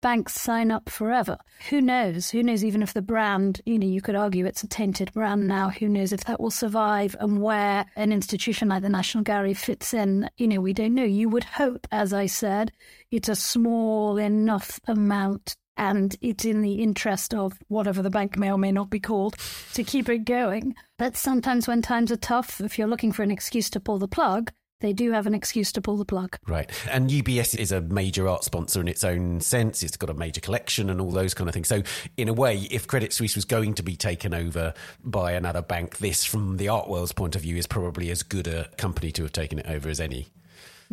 banks 0.01 0.33
sign 0.33 0.71
up 0.71 0.89
forever. 0.89 1.37
Who 1.69 1.79
knows? 1.79 2.31
Who 2.31 2.43
knows 2.43 2.65
even 2.65 2.81
if 2.81 2.93
the 2.93 3.01
brand, 3.01 3.61
you 3.65 3.77
know, 3.77 3.87
you 3.87 4.01
could 4.01 4.15
argue 4.15 4.45
it's 4.45 4.63
a 4.63 4.67
tainted 4.67 5.13
brand 5.13 5.47
now. 5.47 5.69
Who 5.69 5.87
knows 5.87 6.11
if 6.11 6.25
that 6.25 6.39
will 6.39 6.51
survive 6.51 7.15
and 7.19 7.41
where 7.41 7.85
an 7.95 8.11
institution 8.11 8.69
like 8.69 8.81
the 8.81 8.89
National 8.89 9.23
Gallery 9.23 9.53
fits 9.53 9.93
in? 9.93 10.29
You 10.37 10.47
know, 10.47 10.59
we 10.59 10.73
don't 10.73 10.95
know. 10.95 11.03
You 11.03 11.29
would 11.29 11.43
hope, 11.43 11.87
as 11.91 12.13
I 12.13 12.25
said, 12.25 12.71
it's 13.11 13.29
a 13.29 13.35
small 13.35 14.17
enough 14.17 14.79
amount 14.87 15.55
and 15.81 16.15
it's 16.21 16.45
in 16.45 16.61
the 16.61 16.75
interest 16.75 17.33
of 17.33 17.57
whatever 17.67 18.03
the 18.03 18.11
bank 18.11 18.37
may 18.37 18.51
or 18.51 18.57
may 18.57 18.71
not 18.71 18.91
be 18.91 18.99
called 18.99 19.35
to 19.73 19.83
keep 19.83 20.07
it 20.09 20.25
going. 20.25 20.75
But 20.99 21.17
sometimes 21.17 21.67
when 21.67 21.81
times 21.81 22.11
are 22.11 22.17
tough, 22.17 22.61
if 22.61 22.77
you're 22.77 22.87
looking 22.87 23.11
for 23.11 23.23
an 23.23 23.31
excuse 23.31 23.67
to 23.71 23.79
pull 23.79 23.97
the 23.97 24.07
plug, 24.07 24.51
they 24.81 24.93
do 24.93 25.11
have 25.11 25.25
an 25.25 25.33
excuse 25.33 25.71
to 25.71 25.81
pull 25.81 25.97
the 25.97 26.05
plug. 26.05 26.37
Right. 26.47 26.69
And 26.87 27.09
UBS 27.09 27.57
is 27.57 27.71
a 27.71 27.81
major 27.81 28.27
art 28.27 28.43
sponsor 28.43 28.79
in 28.79 28.87
its 28.87 29.03
own 29.03 29.41
sense. 29.41 29.81
It's 29.81 29.97
got 29.97 30.11
a 30.11 30.13
major 30.13 30.39
collection 30.39 30.87
and 30.91 31.01
all 31.01 31.09
those 31.09 31.33
kind 31.33 31.49
of 31.49 31.53
things. 31.55 31.67
So, 31.67 31.81
in 32.15 32.29
a 32.29 32.33
way, 32.33 32.67
if 32.69 32.85
Credit 32.85 33.11
Suisse 33.11 33.35
was 33.35 33.45
going 33.45 33.73
to 33.75 33.83
be 33.83 33.95
taken 33.95 34.35
over 34.35 34.75
by 35.03 35.31
another 35.31 35.63
bank, 35.63 35.97
this, 35.97 36.23
from 36.23 36.57
the 36.57 36.67
art 36.69 36.89
world's 36.89 37.11
point 37.11 37.35
of 37.35 37.41
view, 37.41 37.57
is 37.57 37.65
probably 37.65 38.11
as 38.11 38.21
good 38.21 38.47
a 38.47 38.69
company 38.77 39.11
to 39.13 39.23
have 39.23 39.33
taken 39.33 39.57
it 39.57 39.65
over 39.67 39.89
as 39.89 39.99
any. 39.99 40.27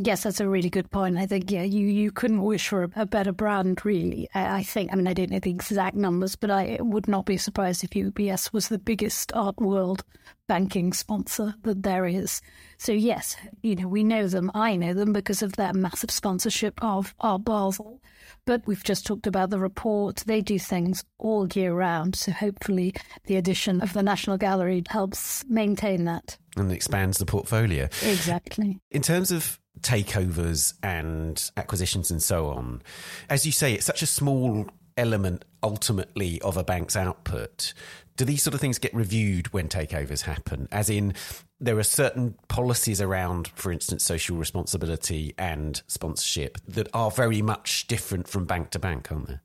Yes, 0.00 0.23
that's 0.23 0.38
a 0.38 0.49
really 0.49 0.71
good 0.71 0.93
point. 0.93 1.19
I 1.19 1.26
think 1.26 1.50
yeah, 1.50 1.64
you 1.64 1.85
you 1.85 2.12
couldn't 2.12 2.45
wish 2.45 2.69
for 2.69 2.88
a, 2.95 3.05
better 3.05 3.33
brand, 3.33 3.85
really. 3.85 4.28
I, 4.33 4.59
I, 4.59 4.62
think. 4.62 4.93
I 4.93 4.97
mean, 4.97 5.09
I 5.09 5.12
don't 5.12 5.31
know 5.31 5.40
the 5.40 5.50
exact 5.50 5.97
numbers, 5.97 6.37
but 6.37 6.52
I 6.52 6.78
would 6.81 7.09
not 7.09 7.26
be 7.26 7.37
surprised 7.37 7.83
if 7.83 7.90
UBS 7.90 8.52
was 8.52 8.69
the 8.69 8.78
biggest 8.78 9.33
art 9.35 9.59
world 9.59 10.05
banking 10.47 10.93
sponsor 10.93 11.57
that 11.62 11.83
there 11.83 12.07
is. 12.07 12.40
So 12.76 12.93
yes, 12.93 13.37
you 13.62 13.75
know 13.75 13.88
we 13.88 14.05
know 14.05 14.28
them. 14.28 14.52
I 14.55 14.76
know 14.76 14.95
them 14.95 15.12
because 15.12 15.43
of 15.43 15.55
their 15.55 15.73
massive 15.73 16.12
sponsorship 16.12 16.78
of 16.81 17.12
Art 17.19 17.45
Basel. 17.45 18.00
But 18.45 18.67
we've 18.67 18.85
just 18.85 19.05
talked 19.05 19.26
about 19.26 19.50
the 19.50 19.59
report. 19.59 20.23
They 20.26 20.40
do 20.43 20.61
things 20.61 21.05
all 21.19 21.49
year 21.49 21.75
round. 21.75 22.14
So 22.14 22.31
hopefully, 22.31 22.95
the 23.26 23.35
addition 23.35 23.81
of 23.81 23.95
the 23.95 24.02
National 24.02 24.38
Gallery 24.38 24.85
helps 24.88 25.45
maintain 25.49 26.05
that 26.05 26.38
and 26.57 26.73
expands 26.73 27.19
the 27.19 27.26
portfolio. 27.26 27.85
Exactly. 28.02 28.78
In 28.90 29.02
terms 29.02 29.31
of 29.31 29.59
takeovers 29.82 30.75
and 30.82 31.50
acquisitions 31.56 32.11
and 32.11 32.23
so 32.23 32.47
on. 32.49 32.82
As 33.28 33.47
you 33.47 33.52
say, 33.52 33.75
it's 33.75 33.87
such 33.87 34.02
a 34.02 34.06
small 34.06 34.66
element 34.97 35.44
ultimately 35.62 36.40
of 36.42 36.56
a 36.56 36.64
bank's 36.64 36.97
output. 36.97 37.73
Do 38.16 38.25
these 38.25 38.42
sort 38.42 38.54
of 38.54 38.61
things 38.61 38.78
get 38.78 38.92
reviewed 38.92 39.52
when 39.52 39.68
takeovers 39.68 40.23
happen? 40.23 40.66
As 40.73 40.90
in, 40.90 41.14
there 41.61 41.78
are 41.78 41.85
certain 41.85 42.35
policies 42.49 43.00
around, 43.00 43.49
for 43.54 43.70
instance, 43.70 44.04
social 44.04 44.37
responsibility 44.37 45.35
and 45.38 45.80
sponsorship 45.87 46.58
that 46.66 46.88
are 46.92 47.11
very 47.11 47.42
much 47.42 47.87
different 47.87 48.26
from 48.28 48.44
bank 48.44 48.70
to 48.70 48.78
bank, 48.78 49.11
aren't 49.12 49.28
there? 49.28 49.42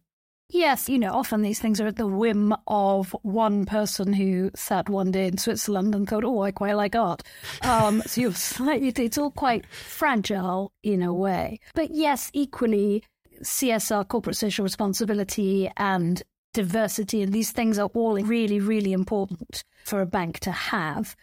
Yes, 0.54 0.88
you 0.88 1.00
know, 1.00 1.12
often 1.14 1.42
these 1.42 1.60
things 1.60 1.82
are 1.82 1.88
at 1.88 1.96
the 1.96 2.06
whim 2.06 2.54
of 2.68 3.16
one 3.24 3.66
person 3.66 4.14
who 4.14 4.52
sat 4.56 4.88
one 4.88 5.10
day 5.10 5.26
in 5.26 5.40
Switzerland 5.40 5.96
and 5.96 6.08
thought, 6.08 6.24
"Oh, 6.24 6.44
I 6.44 6.52
quite 6.52 6.76
like 6.76 6.96
art." 6.96 7.24
Um, 7.64 8.04
so 8.06 8.22
you're 8.22 8.34
slightly, 8.36 8.90
it's 9.04 9.18
all 9.18 9.32
quite 9.32 9.66
fragile 9.66 10.72
in 10.84 11.02
a 11.02 11.12
way. 11.12 11.60
But 11.74 11.90
yes, 11.90 12.30
equally, 12.34 13.04
CSR, 13.42 14.08
corporate 14.08 14.36
social 14.36 14.62
responsibility, 14.62 15.72
and 15.76 16.22
diversity, 16.54 17.24
and 17.24 17.34
these 17.34 17.52
things 17.52 17.80
are 17.80 17.90
all 17.96 18.22
really, 18.22 18.60
really 18.60 18.94
important. 18.94 19.64
for 19.86 20.02
a 20.02 20.06
bank 20.06 20.40
to 20.42 20.52
have. 20.52 21.16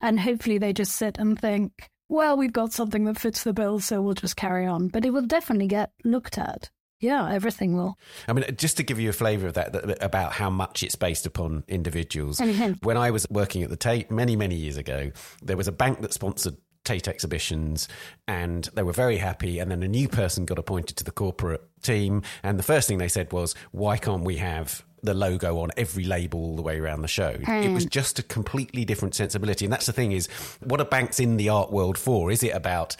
And 0.00 0.20
hopefully 0.20 0.58
they 0.58 0.72
just 0.72 0.92
sit 0.92 1.18
and 1.18 1.36
think, 1.38 1.90
well, 2.08 2.36
we've 2.36 2.52
got 2.52 2.72
something 2.72 3.04
that 3.06 3.18
fits 3.18 3.42
the 3.42 3.52
bill, 3.52 3.80
so 3.80 4.00
we'll 4.00 4.14
just 4.14 4.36
carry 4.36 4.64
on. 4.64 4.88
But 4.88 5.04
it 5.04 5.10
will 5.10 5.26
definitely 5.26 5.66
get 5.66 5.90
looked 6.04 6.38
at. 6.38 6.70
Yeah, 7.06 7.32
everything 7.32 7.76
will. 7.76 7.96
I 8.26 8.32
mean, 8.32 8.44
just 8.56 8.76
to 8.78 8.82
give 8.82 8.98
you 8.98 9.10
a 9.10 9.12
flavour 9.12 9.46
of 9.46 9.54
that, 9.54 10.02
about 10.02 10.32
how 10.32 10.50
much 10.50 10.82
it's 10.82 10.96
based 10.96 11.24
upon 11.26 11.64
individuals. 11.68 12.40
When 12.82 12.96
I 12.96 13.10
was 13.10 13.26
working 13.30 13.62
at 13.62 13.70
the 13.70 13.76
Tate 13.76 14.10
many, 14.10 14.34
many 14.34 14.56
years 14.56 14.76
ago, 14.76 15.12
there 15.42 15.56
was 15.56 15.68
a 15.68 15.72
bank 15.72 16.00
that 16.00 16.12
sponsored 16.12 16.56
Tate 16.84 17.08
exhibitions 17.08 17.88
and 18.26 18.68
they 18.74 18.82
were 18.82 18.92
very 18.92 19.18
happy. 19.18 19.58
And 19.58 19.70
then 19.70 19.82
a 19.82 19.88
new 19.88 20.08
person 20.08 20.44
got 20.44 20.58
appointed 20.58 20.96
to 20.98 21.04
the 21.04 21.10
corporate 21.10 21.62
team. 21.82 22.22
And 22.42 22.58
the 22.58 22.62
first 22.62 22.88
thing 22.88 22.98
they 22.98 23.08
said 23.08 23.32
was, 23.32 23.54
why 23.72 23.96
can't 23.96 24.24
we 24.24 24.36
have 24.36 24.84
the 25.02 25.14
logo 25.14 25.60
on 25.60 25.70
every 25.76 26.04
label 26.04 26.40
all 26.40 26.56
the 26.56 26.62
way 26.62 26.80
around 26.80 27.02
the 27.02 27.08
show. 27.08 27.34
Mm. 27.34 27.64
It 27.64 27.68
was 27.72 27.84
hmm. 27.84 27.90
just 27.90 28.18
a 28.18 28.24
completely 28.24 28.84
different 28.84 29.14
sensibility. 29.14 29.64
And 29.64 29.72
that's 29.72 29.86
the 29.86 29.92
thing 29.92 30.10
is, 30.10 30.26
what 30.64 30.80
are 30.80 30.86
banks 30.86 31.20
in 31.20 31.36
the 31.36 31.48
art 31.48 31.70
world 31.70 31.96
for? 31.96 32.32
Is 32.32 32.42
it 32.42 32.54
about 32.56 32.96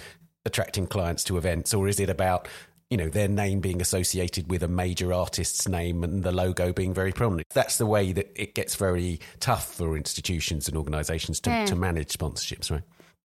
attracting 0.46 0.86
clients 0.86 1.24
to 1.24 1.36
events 1.36 1.74
or 1.74 1.88
is 1.88 1.98
it 1.98 2.08
about 2.08 2.48
you 2.90 2.96
know 2.96 3.08
their 3.08 3.28
name 3.28 3.60
being 3.60 3.80
associated 3.80 4.50
with 4.50 4.62
a 4.62 4.68
major 4.68 5.12
artist's 5.12 5.68
name 5.68 6.04
and 6.04 6.22
the 6.22 6.32
logo 6.32 6.72
being 6.72 6.94
very 6.94 7.12
prominent. 7.12 7.46
That's 7.52 7.78
the 7.78 7.86
way 7.86 8.12
that 8.12 8.30
it 8.40 8.54
gets 8.54 8.74
very 8.76 9.20
tough 9.40 9.74
for 9.74 9.96
institutions 9.96 10.68
and 10.68 10.76
organizations 10.76 11.40
to, 11.40 11.66
to 11.66 11.76
manage 11.76 12.12
sponsorships 12.12 12.70
right? 12.70 12.82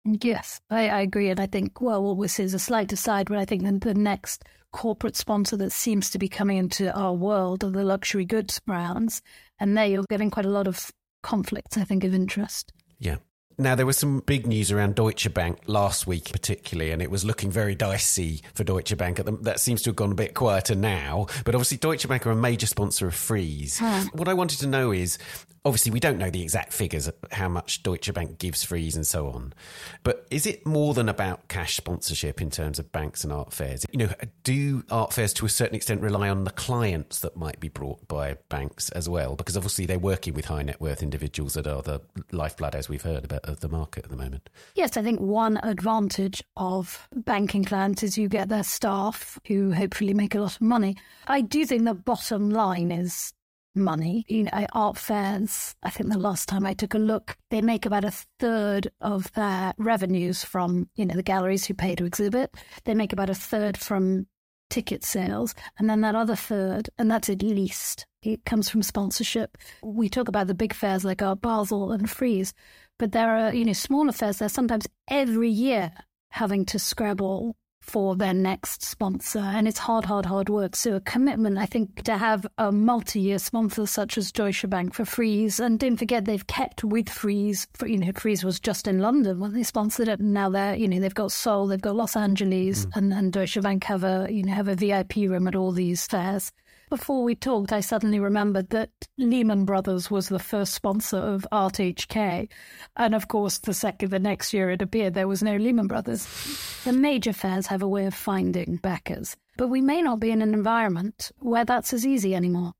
Yes 0.04 0.60
I, 0.70 0.88
I, 0.88 1.00
agree. 1.00 1.30
And 1.30 1.40
i 1.40 1.46
think 1.46 1.80
well 1.80 2.14
this 2.14 2.38
is 2.38 2.54
a 2.54 2.58
slight 2.58 2.92
aside 2.92 3.28
but 3.28 3.38
i 3.38 3.44
think 3.44 3.62
the, 3.62 3.72
the 3.72 3.94
next 3.94 4.44
corporate 4.72 5.16
sponsor 5.16 5.56
that 5.56 5.72
seems 5.72 6.10
to 6.10 6.18
be 6.18 6.28
coming 6.28 6.58
into 6.58 6.92
our 6.92 7.14
world 7.14 7.64
are 7.64 7.70
the 7.70 7.82
luxury 7.82 8.24
goods 8.24 8.60
brands 8.60 9.22
and 9.58 9.76
there 9.76 9.86
you're 9.86 10.04
getting 10.10 10.30
quite 10.30 10.46
a 10.46 10.50
lot 10.50 10.68
of 10.68 10.90
conflicts 11.22 11.76
i 11.76 11.84
think 11.84 12.04
of 12.04 12.14
interest. 12.14 12.72
Yeah 12.98 13.16
now, 13.58 13.74
there 13.74 13.86
was 13.86 13.96
some 13.96 14.20
big 14.20 14.46
news 14.46 14.70
around 14.70 14.94
Deutsche 14.96 15.32
Bank 15.32 15.60
last 15.66 16.06
week, 16.06 16.30
particularly, 16.30 16.90
and 16.90 17.00
it 17.00 17.10
was 17.10 17.24
looking 17.24 17.50
very 17.50 17.74
dicey 17.74 18.42
for 18.52 18.64
Deutsche 18.64 18.96
Bank. 18.96 19.20
That 19.42 19.60
seems 19.60 19.82
to 19.82 19.90
have 19.90 19.96
gone 19.96 20.12
a 20.12 20.14
bit 20.14 20.34
quieter 20.34 20.74
now, 20.74 21.26
but 21.44 21.54
obviously, 21.54 21.78
Deutsche 21.78 22.06
Bank 22.06 22.26
are 22.26 22.32
a 22.32 22.36
major 22.36 22.66
sponsor 22.66 23.06
of 23.06 23.14
Frieze. 23.14 23.78
Huh. 23.78 24.04
What 24.12 24.28
I 24.28 24.34
wanted 24.34 24.58
to 24.60 24.66
know 24.66 24.92
is 24.92 25.18
obviously 25.66 25.90
we 25.90 25.98
don't 25.98 26.16
know 26.16 26.30
the 26.30 26.42
exact 26.42 26.72
figures 26.72 27.10
how 27.32 27.48
much 27.48 27.82
Deutsche 27.82 28.14
Bank 28.14 28.38
gives 28.38 28.62
Frieze 28.62 28.94
and 28.94 29.04
so 29.04 29.28
on. 29.28 29.52
But 30.04 30.24
is 30.30 30.46
it 30.46 30.64
more 30.64 30.94
than 30.94 31.08
about 31.08 31.48
cash 31.48 31.76
sponsorship 31.76 32.40
in 32.40 32.50
terms 32.50 32.78
of 32.78 32.92
banks 32.92 33.24
and 33.24 33.32
art 33.32 33.52
fairs? 33.52 33.84
You 33.90 33.98
know, 33.98 34.08
do 34.44 34.84
art 34.92 35.12
fairs 35.12 35.32
to 35.34 35.44
a 35.44 35.48
certain 35.48 35.74
extent 35.74 36.02
rely 36.02 36.28
on 36.28 36.44
the 36.44 36.52
clients 36.52 37.18
that 37.20 37.36
might 37.36 37.58
be 37.58 37.68
brought 37.68 38.06
by 38.06 38.36
banks 38.48 38.90
as 38.90 39.08
well? 39.08 39.34
Because 39.34 39.56
obviously 39.56 39.86
they're 39.86 39.98
working 39.98 40.34
with 40.34 40.44
high 40.44 40.62
net 40.62 40.80
worth 40.80 41.02
individuals 41.02 41.54
that 41.54 41.66
are 41.66 41.82
the 41.82 42.00
lifeblood, 42.30 42.76
as 42.76 42.88
we've 42.88 43.02
heard 43.02 43.24
about, 43.24 43.44
of 43.44 43.58
the 43.58 43.68
market 43.68 44.04
at 44.04 44.10
the 44.10 44.16
moment. 44.16 44.48
Yes, 44.76 44.96
I 44.96 45.02
think 45.02 45.18
one 45.20 45.58
advantage 45.64 46.44
of 46.56 47.08
banking 47.12 47.64
clients 47.64 48.04
is 48.04 48.16
you 48.16 48.28
get 48.28 48.48
their 48.48 48.62
staff 48.62 49.36
who 49.48 49.72
hopefully 49.72 50.14
make 50.14 50.36
a 50.36 50.40
lot 50.40 50.54
of 50.54 50.60
money. 50.60 50.96
I 51.26 51.40
do 51.40 51.66
think 51.66 51.84
the 51.84 51.94
bottom 51.94 52.50
line 52.50 52.92
is 52.92 53.32
money. 53.76 54.24
You 54.28 54.44
know, 54.44 54.66
art 54.72 54.96
fairs, 54.96 55.74
I 55.82 55.90
think 55.90 56.10
the 56.10 56.18
last 56.18 56.48
time 56.48 56.66
I 56.66 56.74
took 56.74 56.94
a 56.94 56.98
look, 56.98 57.36
they 57.50 57.60
make 57.60 57.86
about 57.86 58.04
a 58.04 58.12
third 58.38 58.90
of 59.00 59.30
their 59.32 59.74
revenues 59.78 60.44
from, 60.44 60.88
you 60.96 61.06
know, 61.06 61.14
the 61.14 61.22
galleries 61.22 61.66
who 61.66 61.74
pay 61.74 61.94
to 61.94 62.04
exhibit. 62.04 62.54
They 62.84 62.94
make 62.94 63.12
about 63.12 63.30
a 63.30 63.34
third 63.34 63.76
from 63.76 64.26
ticket 64.70 65.04
sales. 65.04 65.54
And 65.78 65.88
then 65.88 66.00
that 66.00 66.14
other 66.14 66.36
third, 66.36 66.90
and 66.98 67.10
that's 67.10 67.28
at 67.28 67.42
least, 67.42 68.06
it 68.22 68.44
comes 68.44 68.68
from 68.68 68.82
sponsorship. 68.82 69.56
We 69.82 70.08
talk 70.08 70.28
about 70.28 70.48
the 70.48 70.54
big 70.54 70.74
fairs 70.74 71.04
like 71.04 71.22
Art 71.22 71.40
Basel 71.40 71.92
and 71.92 72.10
Frieze, 72.10 72.52
but 72.98 73.12
there 73.12 73.36
are, 73.36 73.54
you 73.54 73.64
know, 73.64 73.72
smaller 73.72 74.12
fairs, 74.12 74.38
they're 74.38 74.48
sometimes 74.48 74.88
every 75.08 75.50
year 75.50 75.92
having 76.30 76.64
to 76.66 76.78
scrabble 76.78 77.56
for 77.86 78.16
their 78.16 78.34
next 78.34 78.82
sponsor. 78.82 79.38
And 79.38 79.68
it's 79.68 79.78
hard, 79.78 80.04
hard, 80.04 80.26
hard 80.26 80.48
work. 80.48 80.74
So 80.74 80.96
a 80.96 81.00
commitment, 81.00 81.56
I 81.56 81.66
think, 81.66 82.02
to 82.04 82.18
have 82.18 82.46
a 82.58 82.72
multi-year 82.72 83.38
sponsor 83.38 83.86
such 83.86 84.18
as 84.18 84.32
Deutsche 84.32 84.68
Bank 84.68 84.94
for 84.94 85.04
Frieze. 85.04 85.60
And 85.60 85.78
don't 85.78 85.96
forget, 85.96 86.24
they've 86.24 86.46
kept 86.46 86.82
with 86.82 87.08
Frieze. 87.08 87.68
For, 87.74 87.86
you 87.86 87.98
know, 87.98 88.12
Frieze 88.12 88.44
was 88.44 88.58
just 88.58 88.88
in 88.88 88.98
London 88.98 89.38
when 89.38 89.54
they 89.54 89.62
sponsored 89.62 90.08
it. 90.08 90.20
And 90.20 90.34
now 90.34 90.50
they're, 90.50 90.74
you 90.74 90.88
know, 90.88 90.98
they've 91.00 91.14
got 91.14 91.32
Seoul, 91.32 91.68
they've 91.68 91.80
got 91.80 91.96
Los 91.96 92.16
Angeles, 92.16 92.86
mm. 92.86 92.96
and, 92.96 93.12
and 93.12 93.32
Deutsche 93.32 93.60
Bank 93.60 93.84
have 93.84 94.02
a, 94.02 94.26
you 94.30 94.42
know, 94.42 94.52
have 94.52 94.68
a 94.68 94.74
VIP 94.74 95.16
room 95.16 95.46
at 95.46 95.54
all 95.54 95.70
these 95.70 96.06
fairs. 96.06 96.52
Before 96.88 97.24
we 97.24 97.34
talked, 97.34 97.72
I 97.72 97.80
suddenly 97.80 98.20
remembered 98.20 98.70
that 98.70 98.90
Lehman 99.18 99.64
Brothers 99.64 100.08
was 100.08 100.28
the 100.28 100.38
first 100.38 100.72
sponsor 100.72 101.16
of 101.16 101.44
Art 101.50 101.74
HK. 101.74 102.48
And 102.96 103.12
of 103.12 103.26
course, 103.26 103.58
the 103.58 103.74
second, 103.74 104.10
the 104.10 104.20
next 104.20 104.54
year 104.54 104.70
it 104.70 104.80
appeared 104.80 105.14
there 105.14 105.26
was 105.26 105.42
no 105.42 105.56
Lehman 105.56 105.88
Brothers. 105.88 106.28
The 106.84 106.92
major 106.92 107.32
fairs 107.32 107.66
have 107.66 107.82
a 107.82 107.88
way 107.88 108.06
of 108.06 108.14
finding 108.14 108.76
backers. 108.76 109.36
But 109.56 109.66
we 109.66 109.80
may 109.80 110.00
not 110.00 110.20
be 110.20 110.30
in 110.30 110.42
an 110.42 110.54
environment 110.54 111.32
where 111.40 111.64
that's 111.64 111.92
as 111.92 112.06
easy 112.06 112.36
anymore. 112.36 112.74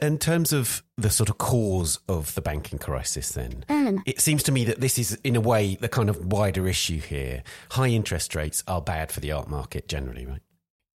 In 0.00 0.18
terms 0.18 0.52
of 0.52 0.82
the 0.96 1.10
sort 1.10 1.30
of 1.30 1.38
cause 1.38 2.00
of 2.08 2.34
the 2.34 2.42
banking 2.42 2.80
crisis, 2.80 3.30
then, 3.30 3.64
mm. 3.68 4.02
it 4.04 4.20
seems 4.20 4.42
to 4.42 4.50
me 4.50 4.64
that 4.64 4.80
this 4.80 4.98
is, 4.98 5.14
in 5.22 5.36
a 5.36 5.40
way, 5.40 5.76
the 5.76 5.88
kind 5.88 6.10
of 6.10 6.32
wider 6.32 6.66
issue 6.66 6.98
here. 6.98 7.44
High 7.70 7.90
interest 7.90 8.34
rates 8.34 8.64
are 8.66 8.80
bad 8.80 9.12
for 9.12 9.20
the 9.20 9.30
art 9.30 9.48
market 9.48 9.86
generally, 9.86 10.26
right? 10.26 10.40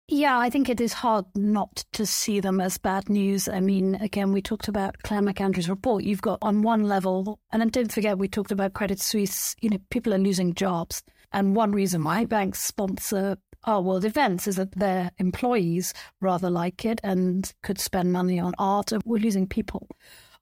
Yeah, 0.08 0.38
I 0.38 0.52
think 0.52 0.70
it 0.70 0.80
is 0.80 0.94
hard 0.94 1.26
not 1.34 1.84
to 1.94 2.06
see 2.06 2.40
them 2.40 2.62
as 2.62 2.78
bad 2.78 3.10
news. 3.10 3.48
I 3.48 3.60
mean, 3.60 3.96
again, 3.96 4.32
we 4.32 4.42
talked 4.42 4.68
about 4.68 5.02
Clare 5.02 5.22
McAndrew's 5.22 5.68
report. 5.68 6.04
You've 6.04 6.22
got 6.22 6.38
on 6.44 6.62
one 6.62 6.84
level, 6.84 7.40
and 7.52 7.60
then 7.60 7.70
don't 7.70 7.92
forget, 7.92 8.20
we 8.20 8.28
talked 8.28 8.52
about 8.52 8.74
Credit 8.74 9.00
Suisse, 9.00 9.56
you 9.62 9.70
know, 9.70 9.80
people 9.90 10.14
are 10.14 10.20
losing 10.20 10.54
jobs. 10.54 11.02
And 11.34 11.56
one 11.56 11.72
reason 11.72 12.04
why 12.04 12.26
banks 12.26 12.64
sponsor 12.64 13.38
our 13.64 13.82
world 13.82 14.06
events 14.06 14.48
is 14.48 14.58
that 14.58 14.74
their 14.74 15.10
employees 15.18 15.92
rather 16.22 16.52
like 16.52 16.86
it 16.86 17.02
and 17.04 17.52
could 17.64 17.80
spend 17.80 18.14
money 18.14 18.40
on 18.40 18.54
art. 18.60 18.94
We're 19.06 19.18
losing 19.18 19.48
people. 19.48 19.88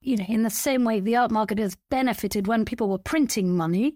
You 0.01 0.17
know, 0.17 0.25
in 0.27 0.43
the 0.43 0.49
same 0.49 0.83
way, 0.83 0.99
the 0.99 1.15
art 1.15 1.31
market 1.31 1.57
has 1.59 1.77
benefited 1.89 2.47
when 2.47 2.65
people 2.65 2.89
were 2.89 2.97
printing 2.97 3.55
money 3.55 3.95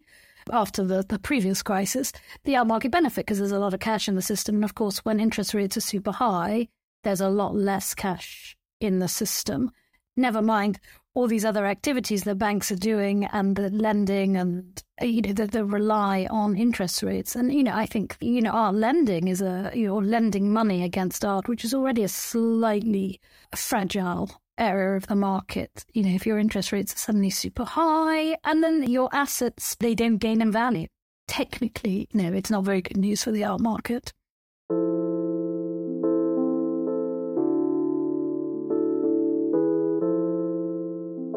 after 0.52 0.84
the, 0.84 1.04
the 1.08 1.20
previous 1.20 1.62
crisis, 1.64 2.12
the 2.44 2.56
art 2.56 2.68
market 2.68 2.92
benefit 2.92 3.26
because 3.26 3.40
there's 3.40 3.52
a 3.52 3.60
lot 3.60 3.74
of 3.74 3.80
cash 3.80 4.08
in 4.08 4.16
the 4.16 4.22
system. 4.22 4.56
And 4.56 4.64
of 4.64 4.76
course, 4.76 5.00
when 5.00 5.20
interest 5.20 5.54
rates 5.54 5.78
are 5.78 5.82
super 5.82 6.12
high, 6.12 6.68
there's 7.04 7.22
a 7.22 7.30
lot 7.30 7.56
less 7.56 7.94
cash 7.94 8.58
in 8.80 9.00
the 9.00 9.08
system. 9.08 9.72
Never 10.16 10.42
mind 10.42 10.80
all 11.18 11.28
these 11.28 11.46
other 11.46 11.66
activities 11.66 12.26
that 12.26 12.36
banks 12.36 12.72
are 12.72 12.76
doing 12.76 13.26
and 13.26 13.56
the 13.56 13.72
lending 13.72 14.38
and 14.38 14.84
you 15.02 15.20
know 15.20 15.34
that 15.34 15.66
rely 15.66 16.28
on 16.30 16.56
interest 16.56 17.02
rates 17.02 17.36
and 17.36 17.52
you 17.52 17.64
know 17.64 17.74
i 17.74 17.88
think 17.88 18.16
you 18.22 18.40
know 18.40 18.52
our 18.52 18.72
lending 18.72 19.28
is 19.28 19.42
a 19.42 19.72
you 19.74 19.88
know 19.88 19.98
lending 19.98 20.54
money 20.54 20.84
against 20.84 21.26
art 21.26 21.48
which 21.50 21.66
is 21.66 21.74
already 21.74 22.04
a 22.04 22.08
slightly 22.08 23.20
fragile 23.56 24.30
area 24.58 24.96
of 24.96 25.08
the 25.08 25.16
market. 25.16 25.86
You 25.94 26.04
know, 26.04 26.16
if 26.16 26.26
your 26.26 26.40
interest 26.40 26.72
rates 26.72 26.94
are 26.94 26.98
suddenly 26.98 27.30
super 27.30 27.64
high 27.64 28.38
and 28.44 28.64
then 28.64 28.84
your 28.90 29.10
assets, 29.14 29.76
they 29.80 29.96
don't 29.96 30.18
gain 30.18 30.42
in 30.42 30.52
value. 30.52 30.88
Technically, 31.28 32.08
no, 32.14 32.32
it's 32.34 32.50
not 32.50 32.64
very 32.64 32.82
good 32.82 32.98
news 32.98 33.24
for 33.24 33.32
the 33.32 33.44
art 33.44 33.62
market. 33.62 34.14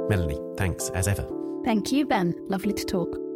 Melanie, 0.08 0.40
thanks 0.56 0.90
as 0.90 1.06
ever. 1.06 1.28
Thank 1.64 1.92
you, 1.92 2.06
Ben. 2.06 2.34
Lovely 2.48 2.72
to 2.72 2.84
talk. 2.84 3.29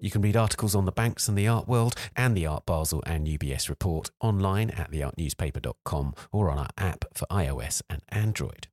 You 0.00 0.10
can 0.10 0.22
read 0.22 0.36
articles 0.36 0.74
on 0.74 0.86
the 0.86 0.92
banks 0.92 1.28
and 1.28 1.36
the 1.36 1.46
art 1.46 1.68
world 1.68 1.94
and 2.16 2.36
the 2.36 2.46
Art 2.46 2.64
Basel 2.64 3.02
and 3.06 3.26
UBS 3.26 3.68
report 3.68 4.10
online 4.20 4.70
at 4.70 4.90
theartnewspaper.com 4.90 6.14
or 6.32 6.50
on 6.50 6.58
our 6.58 6.70
app 6.78 7.04
for 7.14 7.26
iOS 7.26 7.82
and 7.90 8.00
Android. 8.08 8.68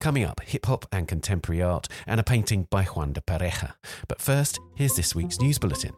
Coming 0.00 0.24
up, 0.24 0.40
hip 0.40 0.66
hop 0.66 0.84
and 0.92 1.08
contemporary 1.08 1.62
art 1.62 1.88
and 2.06 2.20
a 2.20 2.24
painting 2.24 2.68
by 2.70 2.84
Juan 2.84 3.14
de 3.14 3.22
Pareja. 3.22 3.72
But 4.06 4.20
first, 4.20 4.60
here's 4.74 4.94
this 4.94 5.14
week's 5.14 5.40
news 5.40 5.58
bulletin. 5.58 5.92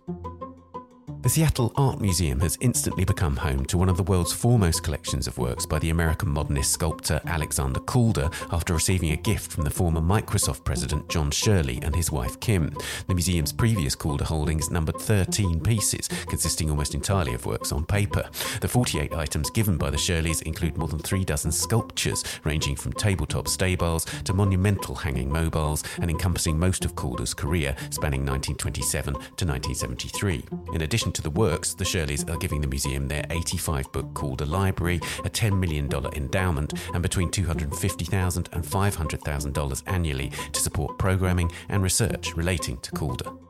The 1.29 1.35
Seattle 1.35 1.75
Art 1.77 2.01
Museum 2.01 2.41
has 2.41 2.57
instantly 2.63 3.05
become 3.05 3.37
home 3.37 3.67
to 3.67 3.77
one 3.77 3.91
of 3.91 3.99
the 3.99 4.03
world's 4.03 4.33
foremost 4.33 4.83
collections 4.83 5.27
of 5.27 5.37
works 5.37 5.67
by 5.67 5.79
the 5.79 5.91
American 5.91 6.31
modernist 6.31 6.73
sculptor 6.73 7.21
Alexander 7.27 7.81
Calder 7.81 8.31
after 8.51 8.73
receiving 8.73 9.11
a 9.11 9.17
gift 9.17 9.53
from 9.53 9.65
the 9.65 9.71
former 9.71 10.01
Microsoft 10.01 10.65
president 10.65 11.07
Jon 11.11 11.31
Shirley 11.31 11.81
and 11.83 11.95
his 11.95 12.11
wife 12.11 12.41
Kim. 12.41 12.75
The 13.09 13.15
museum's 13.15 13.53
previous 13.53 13.95
Calder 13.95 14.25
holdings 14.25 14.71
numbered 14.71 14.97
13 14.97 15.61
pieces, 15.61 16.09
consisting 16.29 16.71
almost 16.71 16.95
entirely 16.95 17.35
of 17.35 17.45
works 17.45 17.73
on 17.73 17.85
paper. 17.85 18.27
The 18.63 18.69
48 18.69 19.13
items 19.13 19.51
given 19.51 19.77
by 19.77 19.91
the 19.91 19.99
Shirleys 19.99 20.41
include 20.45 20.79
more 20.79 20.89
than 20.89 20.99
three 20.99 21.27
dozen 21.27 21.53
sculptures, 21.53 22.25
ranging 22.45 22.75
from 22.75 22.95
tabletop 22.95 23.49
stabiles 23.49 24.07
to 24.25 24.33
monumental 24.33 24.95
hanging 24.95 25.31
mobiles 25.31 25.85
and 25.99 26.11
encompassing 26.11 26.59
most 26.59 26.87
of 26.87 26.95
Calder's 26.95 27.35
career, 27.35 27.77
spanning 27.91 28.25
1927 28.25 29.13
to 29.13 29.45
1973. 29.45 30.43
In 30.73 30.81
addition 30.81 31.13
to 31.19 31.23
the 31.23 31.31
works, 31.31 31.75
the 31.75 31.85
Shirleys 31.85 32.29
are 32.31 32.37
giving 32.37 32.61
the 32.61 32.69
museum 32.69 33.09
their 33.09 33.25
85 33.31 33.91
book 33.91 34.15
Calder 34.15 34.47
Library, 34.47 35.01
a 35.25 35.29
$10 35.29 35.59
million 35.59 35.93
endowment, 36.15 36.75
and 36.95 37.03
between 37.03 37.29
$250,000 37.29 38.53
and 38.53 38.65
$500,000 38.65 39.83
annually 39.87 40.31
to 40.53 40.61
support 40.61 40.97
programming 40.97 41.51
and 41.71 41.83
research 41.83 42.37
relating 42.37 42.79
to 42.79 42.93
Calder. 42.93 43.48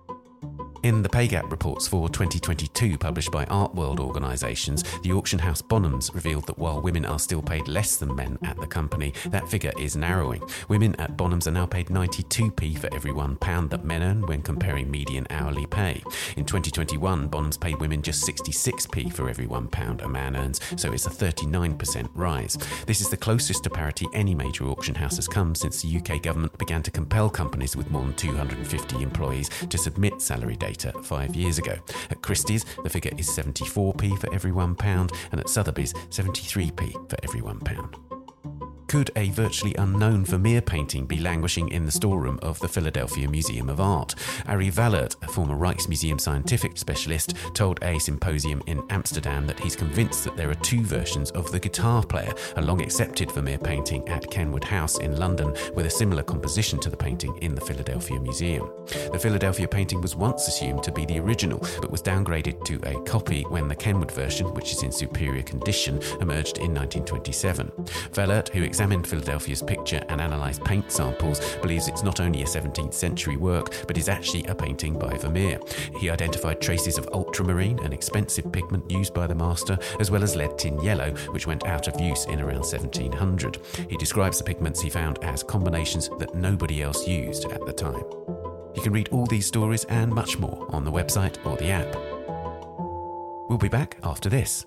In 0.84 1.02
the 1.02 1.08
pay 1.08 1.26
gap 1.26 1.50
reports 1.50 1.88
for 1.88 2.08
2022 2.08 2.98
published 2.98 3.32
by 3.32 3.44
Art 3.46 3.74
World 3.74 3.98
organisations, 3.98 4.84
the 5.02 5.10
auction 5.10 5.40
house 5.40 5.60
Bonhams 5.60 6.14
revealed 6.14 6.46
that 6.46 6.56
while 6.56 6.80
women 6.80 7.04
are 7.04 7.18
still 7.18 7.42
paid 7.42 7.66
less 7.66 7.96
than 7.96 8.14
men 8.14 8.38
at 8.44 8.56
the 8.60 8.66
company, 8.66 9.12
that 9.26 9.48
figure 9.48 9.72
is 9.76 9.96
narrowing. 9.96 10.40
Women 10.68 10.94
at 11.00 11.16
Bonhams 11.16 11.48
are 11.48 11.52
now 11.52 11.66
paid 11.66 11.88
92p 11.88 12.78
for 12.78 12.94
every 12.94 13.10
£1 13.10 13.70
that 13.70 13.84
men 13.84 14.04
earn 14.04 14.24
when 14.26 14.40
comparing 14.40 14.88
median 14.88 15.26
hourly 15.30 15.66
pay. 15.66 16.00
In 16.36 16.44
2021, 16.44 17.28
Bonhams 17.28 17.58
paid 17.58 17.80
women 17.80 18.00
just 18.00 18.24
66p 18.24 19.12
for 19.12 19.28
every 19.28 19.46
£1 19.48 20.04
a 20.04 20.08
man 20.08 20.36
earns, 20.36 20.60
so 20.80 20.92
it's 20.92 21.06
a 21.06 21.10
39% 21.10 22.08
rise. 22.14 22.56
This 22.86 23.00
is 23.00 23.08
the 23.08 23.16
closest 23.16 23.64
to 23.64 23.70
parity 23.70 24.06
any 24.14 24.32
major 24.32 24.66
auction 24.66 24.94
house 24.94 25.16
has 25.16 25.26
come 25.26 25.56
since 25.56 25.82
the 25.82 25.98
UK 25.98 26.22
government 26.22 26.56
began 26.56 26.84
to 26.84 26.92
compel 26.92 27.28
companies 27.28 27.74
with 27.74 27.90
more 27.90 28.04
than 28.04 28.14
250 28.14 29.02
employees 29.02 29.50
to 29.68 29.76
submit 29.76 30.22
salary 30.22 30.54
data 30.54 30.67
five 31.02 31.34
years 31.34 31.58
ago. 31.58 31.76
At 32.10 32.22
Christie's, 32.22 32.64
the 32.82 32.90
figure 32.90 33.12
is 33.16 33.28
74p 33.28 34.18
for 34.18 34.32
every 34.34 34.50
£1, 34.50 35.14
and 35.32 35.40
at 35.40 35.48
Sotheby's, 35.48 35.92
73p 36.10 36.92
for 37.08 37.16
every 37.22 37.40
£1. 37.40 38.07
Could 38.88 39.10
a 39.16 39.28
virtually 39.28 39.74
unknown 39.74 40.24
Vermeer 40.24 40.62
painting 40.62 41.04
be 41.04 41.18
languishing 41.18 41.68
in 41.68 41.84
the 41.84 41.92
storeroom 41.92 42.38
of 42.40 42.58
the 42.60 42.68
Philadelphia 42.68 43.28
Museum 43.28 43.68
of 43.68 43.82
Art? 43.82 44.14
Arie 44.46 44.70
Wallert, 44.70 45.14
a 45.22 45.28
former 45.28 45.54
Rijksmuseum 45.54 46.18
scientific 46.18 46.78
specialist, 46.78 47.34
told 47.52 47.78
a 47.82 47.98
symposium 47.98 48.62
in 48.66 48.82
Amsterdam 48.88 49.46
that 49.46 49.60
he's 49.60 49.76
convinced 49.76 50.24
that 50.24 50.38
there 50.38 50.48
are 50.48 50.54
two 50.54 50.86
versions 50.86 51.30
of 51.32 51.52
the 51.52 51.60
guitar 51.60 52.02
player, 52.02 52.32
a 52.56 52.62
long 52.62 52.80
accepted 52.80 53.30
Vermeer 53.30 53.58
painting 53.58 54.08
at 54.08 54.30
Kenwood 54.30 54.64
House 54.64 54.96
in 55.00 55.16
London, 55.16 55.54
with 55.74 55.84
a 55.84 55.90
similar 55.90 56.22
composition 56.22 56.80
to 56.80 56.88
the 56.88 56.96
painting 56.96 57.36
in 57.42 57.54
the 57.54 57.60
Philadelphia 57.60 58.18
Museum. 58.18 58.70
The 59.12 59.18
Philadelphia 59.18 59.68
painting 59.68 60.00
was 60.00 60.16
once 60.16 60.48
assumed 60.48 60.82
to 60.84 60.92
be 60.92 61.04
the 61.04 61.20
original, 61.20 61.58
but 61.82 61.90
was 61.90 62.00
downgraded 62.00 62.64
to 62.64 62.80
a 62.84 62.98
copy 63.02 63.42
when 63.42 63.68
the 63.68 63.76
Kenwood 63.76 64.12
version, 64.12 64.54
which 64.54 64.72
is 64.72 64.82
in 64.82 64.92
superior 64.92 65.42
condition, 65.42 66.00
emerged 66.22 66.56
in 66.56 66.72
1927. 66.72 67.70
Wallert, 68.12 68.48
who 68.48 68.62
examined 68.78 69.08
Philadelphia's 69.08 69.60
picture 69.60 70.00
and 70.08 70.20
analysed 70.20 70.62
paint 70.62 70.92
samples, 70.92 71.40
believes 71.56 71.88
it's 71.88 72.04
not 72.04 72.20
only 72.20 72.42
a 72.42 72.46
17th 72.46 72.94
century 72.94 73.36
work, 73.36 73.74
but 73.88 73.98
is 73.98 74.08
actually 74.08 74.44
a 74.44 74.54
painting 74.54 74.96
by 74.96 75.16
Vermeer. 75.16 75.58
He 75.98 76.08
identified 76.08 76.60
traces 76.60 76.96
of 76.96 77.08
ultramarine, 77.12 77.80
an 77.80 77.92
expensive 77.92 78.52
pigment 78.52 78.88
used 78.88 79.12
by 79.12 79.26
the 79.26 79.34
master, 79.34 79.76
as 79.98 80.12
well 80.12 80.22
as 80.22 80.36
lead 80.36 80.56
tin 80.58 80.80
yellow, 80.80 81.10
which 81.32 81.44
went 81.44 81.66
out 81.66 81.88
of 81.88 82.00
use 82.00 82.26
in 82.26 82.38
around 82.38 82.60
1700. 82.60 83.58
He 83.90 83.96
describes 83.96 84.38
the 84.38 84.44
pigments 84.44 84.80
he 84.80 84.90
found 84.90 85.18
as 85.24 85.42
combinations 85.42 86.08
that 86.20 86.36
nobody 86.36 86.80
else 86.80 87.04
used 87.04 87.46
at 87.46 87.66
the 87.66 87.72
time. 87.72 88.04
You 88.76 88.82
can 88.82 88.92
read 88.92 89.08
all 89.08 89.26
these 89.26 89.46
stories 89.46 89.86
and 89.86 90.14
much 90.14 90.38
more 90.38 90.68
on 90.72 90.84
the 90.84 90.92
website 90.92 91.44
or 91.44 91.56
the 91.56 91.70
app. 91.70 91.96
We'll 93.48 93.58
be 93.58 93.68
back 93.68 93.98
after 94.04 94.28
this. 94.28 94.66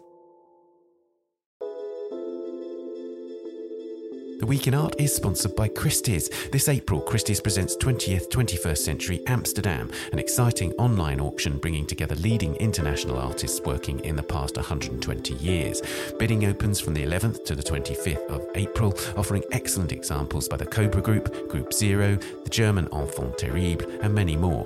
The 4.41 4.47
Week 4.47 4.65
in 4.65 4.73
Art 4.73 4.95
is 4.99 5.15
sponsored 5.15 5.55
by 5.55 5.67
Christie's. 5.67 6.27
This 6.49 6.67
April, 6.67 6.99
Christie's 6.99 7.39
presents 7.39 7.77
20th 7.77 8.27
21st 8.29 8.79
Century 8.79 9.21
Amsterdam, 9.27 9.91
an 10.11 10.17
exciting 10.17 10.73
online 10.79 11.21
auction 11.21 11.59
bringing 11.59 11.85
together 11.85 12.15
leading 12.15 12.55
international 12.55 13.19
artists 13.19 13.61
working 13.61 13.99
in 13.99 14.15
the 14.15 14.23
past 14.23 14.55
120 14.55 15.35
years. 15.35 15.83
Bidding 16.17 16.45
opens 16.45 16.79
from 16.79 16.95
the 16.95 17.03
11th 17.03 17.45
to 17.45 17.53
the 17.53 17.61
25th 17.61 18.25
of 18.31 18.43
April, 18.55 18.97
offering 19.15 19.43
excellent 19.51 19.91
examples 19.91 20.47
by 20.47 20.57
the 20.57 20.65
Cobra 20.65 21.03
Group, 21.03 21.47
Group 21.47 21.71
Zero, 21.71 22.15
the 22.15 22.49
German 22.49 22.87
Enfant 22.91 23.37
Terrible, 23.37 23.85
and 24.01 24.11
many 24.11 24.35
more. 24.35 24.65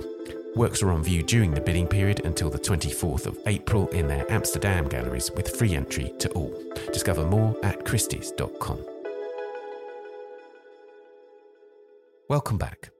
Works 0.54 0.82
are 0.82 0.90
on 0.90 1.04
view 1.04 1.22
during 1.22 1.52
the 1.52 1.60
bidding 1.60 1.86
period 1.86 2.24
until 2.24 2.48
the 2.48 2.58
24th 2.58 3.26
of 3.26 3.38
April 3.44 3.88
in 3.88 4.08
their 4.08 4.24
Amsterdam 4.32 4.88
galleries 4.88 5.30
with 5.32 5.54
free 5.54 5.76
entry 5.76 6.14
to 6.18 6.30
all. 6.30 6.54
Discover 6.94 7.26
more 7.26 7.54
at 7.62 7.84
christies.com. 7.84 8.95
Welcome 12.28 12.58
back. 12.58 12.95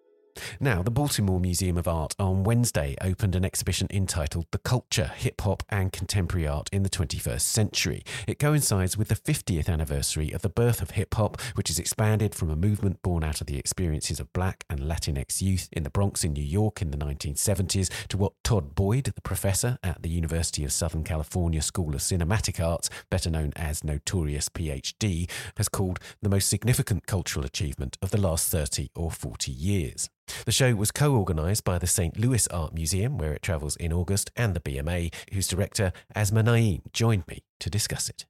Now, 0.60 0.82
the 0.82 0.90
Baltimore 0.90 1.40
Museum 1.40 1.76
of 1.76 1.88
Art 1.88 2.14
on 2.18 2.44
Wednesday 2.44 2.96
opened 3.00 3.34
an 3.34 3.44
exhibition 3.44 3.88
entitled 3.90 4.46
The 4.50 4.58
Culture, 4.58 5.12
Hip 5.16 5.40
Hop 5.42 5.62
and 5.68 5.92
Contemporary 5.92 6.46
Art 6.46 6.68
in 6.72 6.82
the 6.82 6.90
21st 6.90 7.40
Century. 7.40 8.02
It 8.26 8.38
coincides 8.38 8.96
with 8.96 9.08
the 9.08 9.14
50th 9.14 9.68
anniversary 9.68 10.32
of 10.32 10.42
the 10.42 10.48
birth 10.48 10.82
of 10.82 10.92
hip 10.92 11.14
hop, 11.14 11.40
which 11.54 11.68
has 11.68 11.78
expanded 11.78 12.34
from 12.34 12.50
a 12.50 12.56
movement 12.56 13.02
born 13.02 13.24
out 13.24 13.40
of 13.40 13.46
the 13.46 13.58
experiences 13.58 14.20
of 14.20 14.32
black 14.32 14.64
and 14.68 14.80
Latinx 14.80 15.42
youth 15.42 15.68
in 15.72 15.82
the 15.82 15.90
Bronx 15.90 16.24
in 16.24 16.32
New 16.32 16.44
York 16.44 16.82
in 16.82 16.90
the 16.90 16.98
1970s 16.98 18.08
to 18.08 18.16
what 18.16 18.32
Todd 18.42 18.74
Boyd, 18.74 19.04
the 19.04 19.22
professor 19.22 19.78
at 19.82 20.02
the 20.02 20.08
University 20.08 20.64
of 20.64 20.72
Southern 20.72 21.04
California 21.04 21.62
School 21.62 21.94
of 21.94 22.00
Cinematic 22.00 22.64
Arts, 22.64 22.90
better 23.10 23.30
known 23.30 23.52
as 23.56 23.84
Notorious 23.84 24.48
PhD, 24.48 25.30
has 25.56 25.68
called 25.68 26.00
the 26.22 26.28
most 26.28 26.48
significant 26.48 27.06
cultural 27.06 27.44
achievement 27.44 27.96
of 28.02 28.10
the 28.10 28.20
last 28.20 28.50
30 28.50 28.90
or 28.94 29.10
40 29.10 29.52
years. 29.52 30.10
The 30.44 30.52
show 30.52 30.74
was 30.74 30.90
co 30.90 31.14
organised 31.16 31.64
by 31.64 31.78
the 31.78 31.86
St. 31.86 32.18
Louis 32.18 32.46
Art 32.48 32.74
Museum, 32.74 33.18
where 33.18 33.32
it 33.32 33.42
travels 33.42 33.76
in 33.76 33.92
August, 33.92 34.30
and 34.36 34.54
the 34.54 34.60
BMA, 34.60 35.12
whose 35.32 35.48
director, 35.48 35.92
Asma 36.14 36.42
Naeem, 36.42 36.82
joined 36.92 37.26
me 37.28 37.42
to 37.60 37.70
discuss 37.70 38.08
it. 38.08 38.26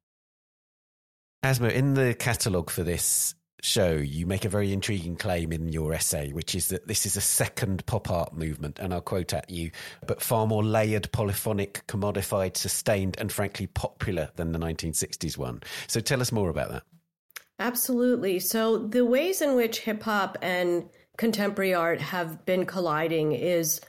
Asma, 1.42 1.68
in 1.68 1.94
the 1.94 2.14
catalogue 2.14 2.70
for 2.70 2.82
this 2.82 3.34
show, 3.62 3.92
you 3.92 4.26
make 4.26 4.44
a 4.44 4.48
very 4.48 4.72
intriguing 4.72 5.16
claim 5.16 5.52
in 5.52 5.68
your 5.68 5.92
essay, 5.92 6.32
which 6.32 6.54
is 6.54 6.68
that 6.68 6.86
this 6.86 7.06
is 7.06 7.16
a 7.16 7.20
second 7.20 7.84
pop 7.86 8.10
art 8.10 8.34
movement, 8.34 8.78
and 8.78 8.92
I'll 8.92 9.00
quote 9.00 9.32
at 9.32 9.50
you, 9.50 9.70
but 10.06 10.22
far 10.22 10.46
more 10.46 10.64
layered, 10.64 11.10
polyphonic, 11.12 11.86
commodified, 11.86 12.56
sustained, 12.56 13.16
and 13.18 13.30
frankly 13.32 13.66
popular 13.66 14.30
than 14.36 14.52
the 14.52 14.58
1960s 14.58 15.36
one. 15.36 15.62
So 15.86 16.00
tell 16.00 16.20
us 16.20 16.32
more 16.32 16.50
about 16.50 16.70
that. 16.70 16.82
Absolutely. 17.58 18.38
So, 18.38 18.76
the 18.76 19.04
ways 19.04 19.40
in 19.40 19.56
which 19.56 19.80
hip 19.80 20.02
hop 20.02 20.36
and 20.42 20.90
contemporary 21.16 21.74
art 21.74 22.00
have 22.00 22.44
been 22.44 22.66
colliding 22.66 23.32
is 23.32 23.80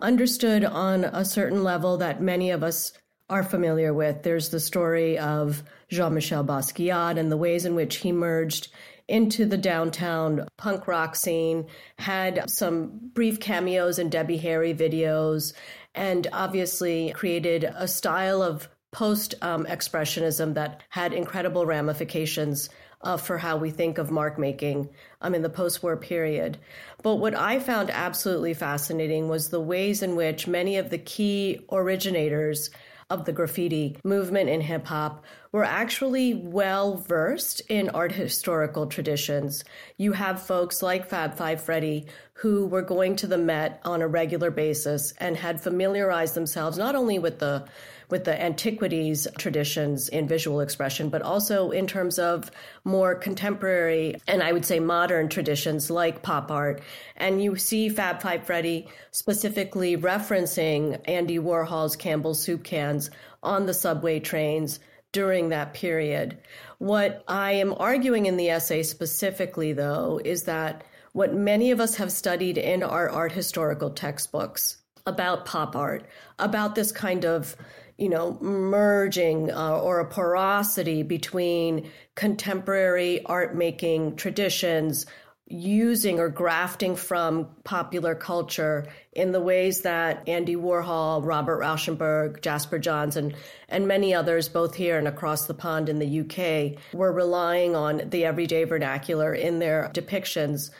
understood 0.00 0.64
on 0.64 1.04
a 1.04 1.24
certain 1.24 1.62
level 1.62 1.96
that 1.98 2.20
many 2.20 2.50
of 2.50 2.62
us 2.62 2.92
are 3.30 3.42
familiar 3.42 3.94
with. 3.94 4.22
There's 4.22 4.50
the 4.50 4.60
story 4.60 5.18
of 5.18 5.62
Jean 5.88 6.14
Michel 6.14 6.44
Basquiat 6.44 7.18
and 7.18 7.30
the 7.30 7.36
ways 7.36 7.64
in 7.64 7.74
which 7.74 7.96
he 7.96 8.12
merged 8.12 8.68
into 9.08 9.44
the 9.44 9.58
downtown 9.58 10.46
punk 10.56 10.86
rock 10.86 11.16
scene, 11.16 11.66
had 11.98 12.48
some 12.48 13.10
brief 13.12 13.40
cameos 13.40 13.98
in 13.98 14.08
Debbie 14.08 14.38
Harry 14.38 14.74
videos, 14.74 15.52
and 15.94 16.26
obviously 16.32 17.12
created 17.12 17.64
a 17.64 17.88
style 17.88 18.42
of 18.42 18.68
post 18.92 19.34
um, 19.42 19.66
expressionism 19.66 20.54
that 20.54 20.82
had 20.90 21.12
incredible 21.12 21.66
ramifications 21.66 22.68
uh, 23.02 23.16
for 23.16 23.38
how 23.38 23.56
we 23.56 23.70
think 23.70 23.98
of 23.98 24.10
mark 24.10 24.38
making 24.38 24.88
um, 25.20 25.34
in 25.34 25.42
the 25.42 25.48
post 25.48 25.82
war 25.82 25.96
period. 25.96 26.58
But 27.02 27.16
what 27.16 27.34
I 27.34 27.58
found 27.58 27.90
absolutely 27.90 28.54
fascinating 28.54 29.28
was 29.28 29.48
the 29.48 29.60
ways 29.60 30.02
in 30.02 30.16
which 30.16 30.46
many 30.46 30.76
of 30.76 30.90
the 30.90 30.98
key 30.98 31.60
originators 31.70 32.70
of 33.10 33.26
the 33.26 33.32
graffiti 33.32 33.98
movement 34.04 34.48
in 34.48 34.62
hip 34.62 34.86
hop 34.86 35.22
were 35.52 35.64
actually 35.64 36.32
well 36.32 36.96
versed 36.96 37.60
in 37.68 37.90
art 37.90 38.12
historical 38.12 38.86
traditions. 38.86 39.64
You 39.98 40.12
have 40.12 40.46
folks 40.46 40.82
like 40.82 41.10
Fab 41.10 41.34
Five 41.34 41.60
Freddy 41.60 42.06
who 42.32 42.66
were 42.66 42.80
going 42.80 43.16
to 43.16 43.26
the 43.26 43.36
Met 43.36 43.80
on 43.84 44.00
a 44.00 44.08
regular 44.08 44.50
basis 44.50 45.12
and 45.18 45.36
had 45.36 45.60
familiarized 45.60 46.34
themselves 46.34 46.78
not 46.78 46.94
only 46.94 47.18
with 47.18 47.38
the 47.38 47.66
with 48.12 48.24
the 48.24 48.42
antiquities 48.42 49.26
traditions 49.38 50.10
in 50.10 50.28
visual 50.28 50.60
expression, 50.60 51.08
but 51.08 51.22
also 51.22 51.70
in 51.70 51.86
terms 51.86 52.18
of 52.18 52.50
more 52.84 53.14
contemporary 53.14 54.14
and 54.28 54.42
I 54.42 54.52
would 54.52 54.66
say 54.66 54.80
modern 54.80 55.30
traditions 55.30 55.90
like 55.90 56.20
pop 56.20 56.50
art. 56.50 56.82
And 57.16 57.42
you 57.42 57.56
see 57.56 57.88
Fab 57.88 58.20
Five 58.20 58.44
Freddy 58.44 58.86
specifically 59.12 59.96
referencing 59.96 61.00
Andy 61.06 61.38
Warhol's 61.38 61.96
Campbell 61.96 62.34
soup 62.34 62.64
cans 62.64 63.10
on 63.42 63.64
the 63.64 63.72
subway 63.72 64.20
trains 64.20 64.78
during 65.12 65.48
that 65.48 65.72
period. 65.72 66.36
What 66.76 67.24
I 67.28 67.52
am 67.52 67.72
arguing 67.72 68.26
in 68.26 68.36
the 68.36 68.50
essay 68.50 68.82
specifically, 68.82 69.72
though, 69.72 70.20
is 70.22 70.42
that 70.42 70.84
what 71.12 71.32
many 71.32 71.70
of 71.70 71.80
us 71.80 71.94
have 71.94 72.12
studied 72.12 72.58
in 72.58 72.82
our 72.82 73.08
art 73.08 73.32
historical 73.32 73.88
textbooks 73.88 74.76
about 75.06 75.46
pop 75.46 75.74
art, 75.74 76.04
about 76.38 76.74
this 76.74 76.92
kind 76.92 77.24
of 77.24 77.56
you 78.02 78.08
know, 78.08 78.36
merging 78.40 79.52
uh, 79.52 79.78
or 79.78 80.00
a 80.00 80.04
porosity 80.04 81.04
between 81.04 81.88
contemporary 82.16 83.24
art 83.26 83.54
making 83.54 84.16
traditions, 84.16 85.06
using 85.46 86.18
or 86.18 86.28
grafting 86.28 86.96
from 86.96 87.46
popular 87.62 88.16
culture 88.16 88.88
in 89.12 89.30
the 89.30 89.40
ways 89.40 89.82
that 89.82 90.28
Andy 90.28 90.56
Warhol, 90.56 91.24
Robert 91.24 91.60
Rauschenberg, 91.60 92.42
Jasper 92.42 92.80
Johns, 92.80 93.16
and, 93.16 93.36
and 93.68 93.86
many 93.86 94.12
others, 94.12 94.48
both 94.48 94.74
here 94.74 94.98
and 94.98 95.06
across 95.06 95.46
the 95.46 95.54
pond 95.54 95.88
in 95.88 96.00
the 96.00 96.22
UK, 96.22 96.82
were 96.92 97.12
relying 97.12 97.76
on 97.76 98.02
the 98.10 98.24
everyday 98.24 98.64
vernacular 98.64 99.32
in 99.32 99.60
their 99.60 99.92
depictions. 99.94 100.70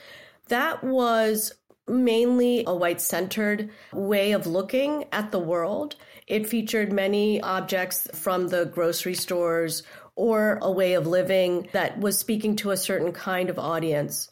That 0.49 0.83
was 0.83 1.53
mainly 1.87 2.63
a 2.67 2.75
white 2.75 2.99
centered 2.99 3.69
way 3.93 4.33
of 4.33 4.45
looking 4.45 5.05
at 5.13 5.31
the 5.31 5.39
world. 5.39 5.95
It 6.27 6.47
featured 6.47 6.91
many 6.91 7.41
objects 7.41 8.07
from 8.13 8.47
the 8.47 8.65
grocery 8.65 9.15
stores 9.15 9.83
or 10.15 10.59
a 10.61 10.71
way 10.71 10.93
of 10.93 11.07
living 11.07 11.67
that 11.73 11.99
was 11.99 12.17
speaking 12.17 12.55
to 12.57 12.71
a 12.71 12.77
certain 12.77 13.11
kind 13.11 13.49
of 13.49 13.59
audience. 13.59 14.29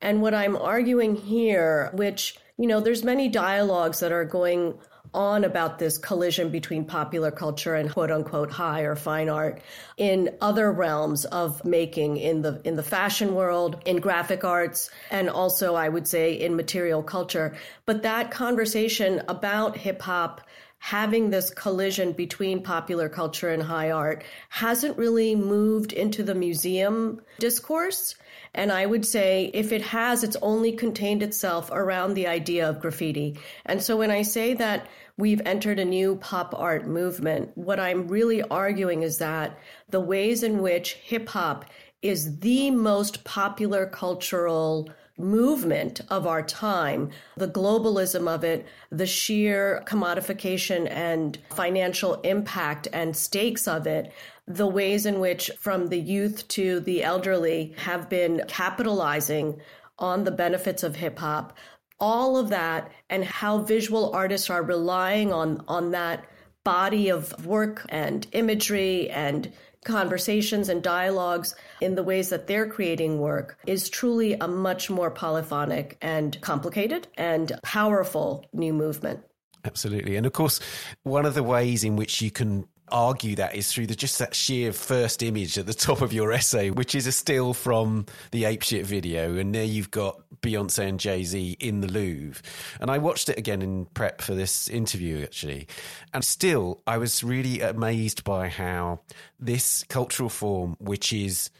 And 0.00 0.20
what 0.20 0.34
I'm 0.34 0.56
arguing 0.56 1.16
here, 1.16 1.90
which, 1.94 2.36
you 2.58 2.66
know, 2.66 2.80
there's 2.80 3.04
many 3.04 3.28
dialogues 3.28 4.00
that 4.00 4.12
are 4.12 4.24
going 4.24 4.78
on 5.14 5.44
about 5.44 5.78
this 5.78 5.98
collision 5.98 6.50
between 6.50 6.84
popular 6.84 7.30
culture 7.30 7.74
and 7.74 7.90
quote 7.92 8.10
unquote 8.10 8.50
high 8.50 8.82
or 8.82 8.96
fine 8.96 9.28
art 9.28 9.60
in 9.98 10.34
other 10.40 10.72
realms 10.72 11.24
of 11.26 11.64
making 11.64 12.16
in 12.16 12.40
the 12.40 12.60
in 12.64 12.76
the 12.76 12.82
fashion 12.82 13.34
world 13.34 13.80
in 13.84 13.98
graphic 13.98 14.42
arts 14.42 14.90
and 15.10 15.28
also 15.28 15.74
I 15.74 15.88
would 15.88 16.08
say 16.08 16.32
in 16.32 16.56
material 16.56 17.02
culture 17.02 17.54
but 17.84 18.02
that 18.02 18.30
conversation 18.30 19.22
about 19.28 19.76
hip 19.76 20.00
hop 20.00 20.40
having 20.82 21.30
this 21.30 21.48
collision 21.50 22.10
between 22.10 22.60
popular 22.60 23.08
culture 23.08 23.50
and 23.50 23.62
high 23.62 23.92
art 23.92 24.24
hasn't 24.48 24.98
really 24.98 25.32
moved 25.32 25.92
into 25.92 26.24
the 26.24 26.34
museum 26.34 27.20
discourse. 27.38 28.16
And 28.52 28.72
I 28.72 28.84
would 28.84 29.06
say 29.06 29.52
if 29.54 29.70
it 29.70 29.80
has, 29.82 30.24
it's 30.24 30.36
only 30.42 30.72
contained 30.72 31.22
itself 31.22 31.70
around 31.70 32.14
the 32.14 32.26
idea 32.26 32.68
of 32.68 32.80
graffiti. 32.80 33.38
And 33.64 33.80
so 33.80 33.96
when 33.96 34.10
I 34.10 34.22
say 34.22 34.54
that 34.54 34.88
we've 35.16 35.40
entered 35.46 35.78
a 35.78 35.84
new 35.84 36.16
pop 36.16 36.52
art 36.58 36.84
movement, 36.84 37.56
what 37.56 37.78
I'm 37.78 38.08
really 38.08 38.42
arguing 38.42 39.04
is 39.04 39.18
that 39.18 39.56
the 39.88 40.00
ways 40.00 40.42
in 40.42 40.62
which 40.62 40.94
hip 40.94 41.28
hop 41.28 41.64
is 42.02 42.40
the 42.40 42.72
most 42.72 43.22
popular 43.22 43.86
cultural 43.86 44.90
movement 45.18 46.00
of 46.08 46.26
our 46.26 46.42
time, 46.42 47.10
the 47.36 47.48
globalism 47.48 48.28
of 48.28 48.44
it, 48.44 48.66
the 48.90 49.06
sheer 49.06 49.82
commodification 49.86 50.90
and 50.90 51.38
financial 51.54 52.14
impact 52.22 52.88
and 52.92 53.16
stakes 53.16 53.68
of 53.68 53.86
it, 53.86 54.12
the 54.46 54.66
ways 54.66 55.06
in 55.06 55.20
which 55.20 55.50
from 55.58 55.88
the 55.88 56.00
youth 56.00 56.46
to 56.48 56.80
the 56.80 57.02
elderly 57.02 57.74
have 57.76 58.08
been 58.08 58.42
capitalizing 58.48 59.60
on 59.98 60.24
the 60.24 60.30
benefits 60.30 60.82
of 60.82 60.96
hip 60.96 61.18
hop, 61.18 61.56
all 62.00 62.36
of 62.36 62.48
that 62.48 62.90
and 63.08 63.24
how 63.24 63.58
visual 63.58 64.12
artists 64.12 64.50
are 64.50 64.62
relying 64.62 65.32
on 65.32 65.62
on 65.68 65.92
that 65.92 66.24
body 66.64 67.08
of 67.08 67.46
work 67.46 67.86
and 67.88 68.26
imagery 68.32 69.08
and 69.10 69.52
conversations 69.84 70.68
and 70.68 70.82
dialogues 70.82 71.54
in 71.80 71.94
the 71.94 72.02
ways 72.02 72.28
that 72.28 72.46
they're 72.46 72.66
creating 72.66 73.18
work 73.18 73.58
is 73.66 73.88
truly 73.88 74.34
a 74.34 74.48
much 74.48 74.90
more 74.90 75.10
polyphonic 75.10 75.98
and 76.00 76.40
complicated 76.40 77.08
and 77.16 77.52
powerful 77.62 78.44
new 78.52 78.72
movement. 78.72 79.20
Absolutely. 79.64 80.16
And 80.16 80.26
of 80.26 80.32
course, 80.32 80.60
one 81.04 81.24
of 81.24 81.34
the 81.34 81.42
ways 81.42 81.84
in 81.84 81.96
which 81.96 82.20
you 82.20 82.30
can 82.30 82.66
argue 82.92 83.34
that 83.36 83.56
is 83.56 83.72
through 83.72 83.86
the 83.88 83.94
just 83.94 84.18
that 84.18 84.34
sheer 84.34 84.72
first 84.72 85.22
image 85.22 85.58
at 85.58 85.66
the 85.66 85.74
top 85.74 86.00
of 86.00 86.12
your 86.12 86.32
essay, 86.32 86.70
which 86.70 86.94
is 86.94 87.06
a 87.06 87.12
still 87.12 87.54
from 87.54 88.06
the 88.30 88.44
Apeshit 88.44 88.84
video. 88.84 89.36
And 89.36 89.54
there 89.54 89.64
you've 89.64 89.90
got 89.90 90.20
Beyonce 90.42 90.86
and 90.86 91.00
Jay 91.00 91.24
Z 91.24 91.56
in 91.58 91.80
the 91.80 91.88
Louvre. 91.88 92.42
And 92.80 92.90
I 92.90 92.98
watched 92.98 93.28
it 93.28 93.38
again 93.38 93.62
in 93.62 93.86
prep 93.86 94.20
for 94.20 94.34
this 94.34 94.68
interview, 94.68 95.22
actually. 95.22 95.66
And 96.12 96.24
still, 96.24 96.80
I 96.86 96.98
was 96.98 97.24
really 97.24 97.60
amazed 97.60 98.24
by 98.24 98.48
how 98.48 99.00
this 99.40 99.84
cultural 99.88 100.28
form, 100.28 100.76
which 100.78 101.12
is, 101.12 101.50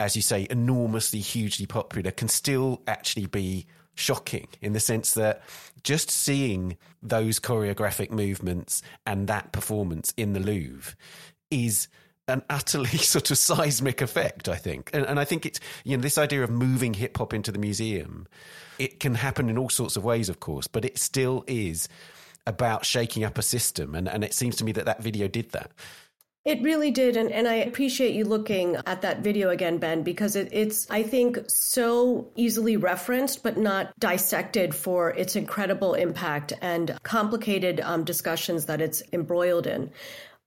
as 0.00 0.16
you 0.16 0.22
say, 0.22 0.46
enormously, 0.50 1.20
hugely 1.20 1.66
popular, 1.66 2.10
can 2.10 2.28
still 2.28 2.82
actually 2.86 3.26
be 3.26 3.66
shocking 3.94 4.48
in 4.60 4.72
the 4.72 4.80
sense 4.80 5.14
that 5.14 5.42
just 5.82 6.10
seeing 6.10 6.76
those 7.02 7.38
choreographic 7.38 8.10
movements 8.10 8.82
and 9.06 9.28
that 9.28 9.52
performance 9.52 10.12
in 10.16 10.32
the 10.32 10.40
Louvre 10.40 10.94
is 11.50 11.88
an 12.26 12.42
utterly 12.50 12.98
sort 12.98 13.30
of 13.30 13.38
seismic 13.38 14.00
effect, 14.00 14.48
I 14.48 14.56
think. 14.56 14.90
And, 14.92 15.06
and 15.06 15.20
I 15.20 15.24
think 15.24 15.46
it's, 15.46 15.60
you 15.84 15.96
know, 15.96 16.02
this 16.02 16.18
idea 16.18 16.42
of 16.42 16.50
moving 16.50 16.94
hip 16.94 17.16
hop 17.18 17.32
into 17.32 17.52
the 17.52 17.58
museum, 17.58 18.26
it 18.78 18.98
can 18.98 19.14
happen 19.14 19.48
in 19.48 19.58
all 19.58 19.68
sorts 19.68 19.96
of 19.96 20.04
ways, 20.04 20.28
of 20.28 20.40
course, 20.40 20.66
but 20.66 20.84
it 20.84 20.98
still 20.98 21.44
is 21.46 21.88
about 22.46 22.84
shaking 22.84 23.24
up 23.24 23.38
a 23.38 23.42
system. 23.42 23.94
And, 23.94 24.08
and 24.08 24.24
it 24.24 24.34
seems 24.34 24.56
to 24.56 24.64
me 24.64 24.72
that 24.72 24.86
that 24.86 25.02
video 25.02 25.28
did 25.28 25.50
that. 25.52 25.70
It 26.44 26.60
really 26.60 26.90
did. 26.90 27.16
And, 27.16 27.32
and 27.32 27.48
I 27.48 27.54
appreciate 27.54 28.14
you 28.14 28.24
looking 28.24 28.76
at 28.84 29.00
that 29.00 29.20
video 29.20 29.48
again, 29.48 29.78
Ben, 29.78 30.02
because 30.02 30.36
it, 30.36 30.50
it's, 30.52 30.86
I 30.90 31.02
think, 31.02 31.38
so 31.48 32.30
easily 32.36 32.76
referenced, 32.76 33.42
but 33.42 33.56
not 33.56 33.98
dissected 33.98 34.74
for 34.74 35.10
its 35.10 35.36
incredible 35.36 35.94
impact 35.94 36.52
and 36.60 36.98
complicated 37.02 37.80
um, 37.80 38.04
discussions 38.04 38.66
that 38.66 38.82
it's 38.82 39.02
embroiled 39.12 39.66
in. 39.66 39.90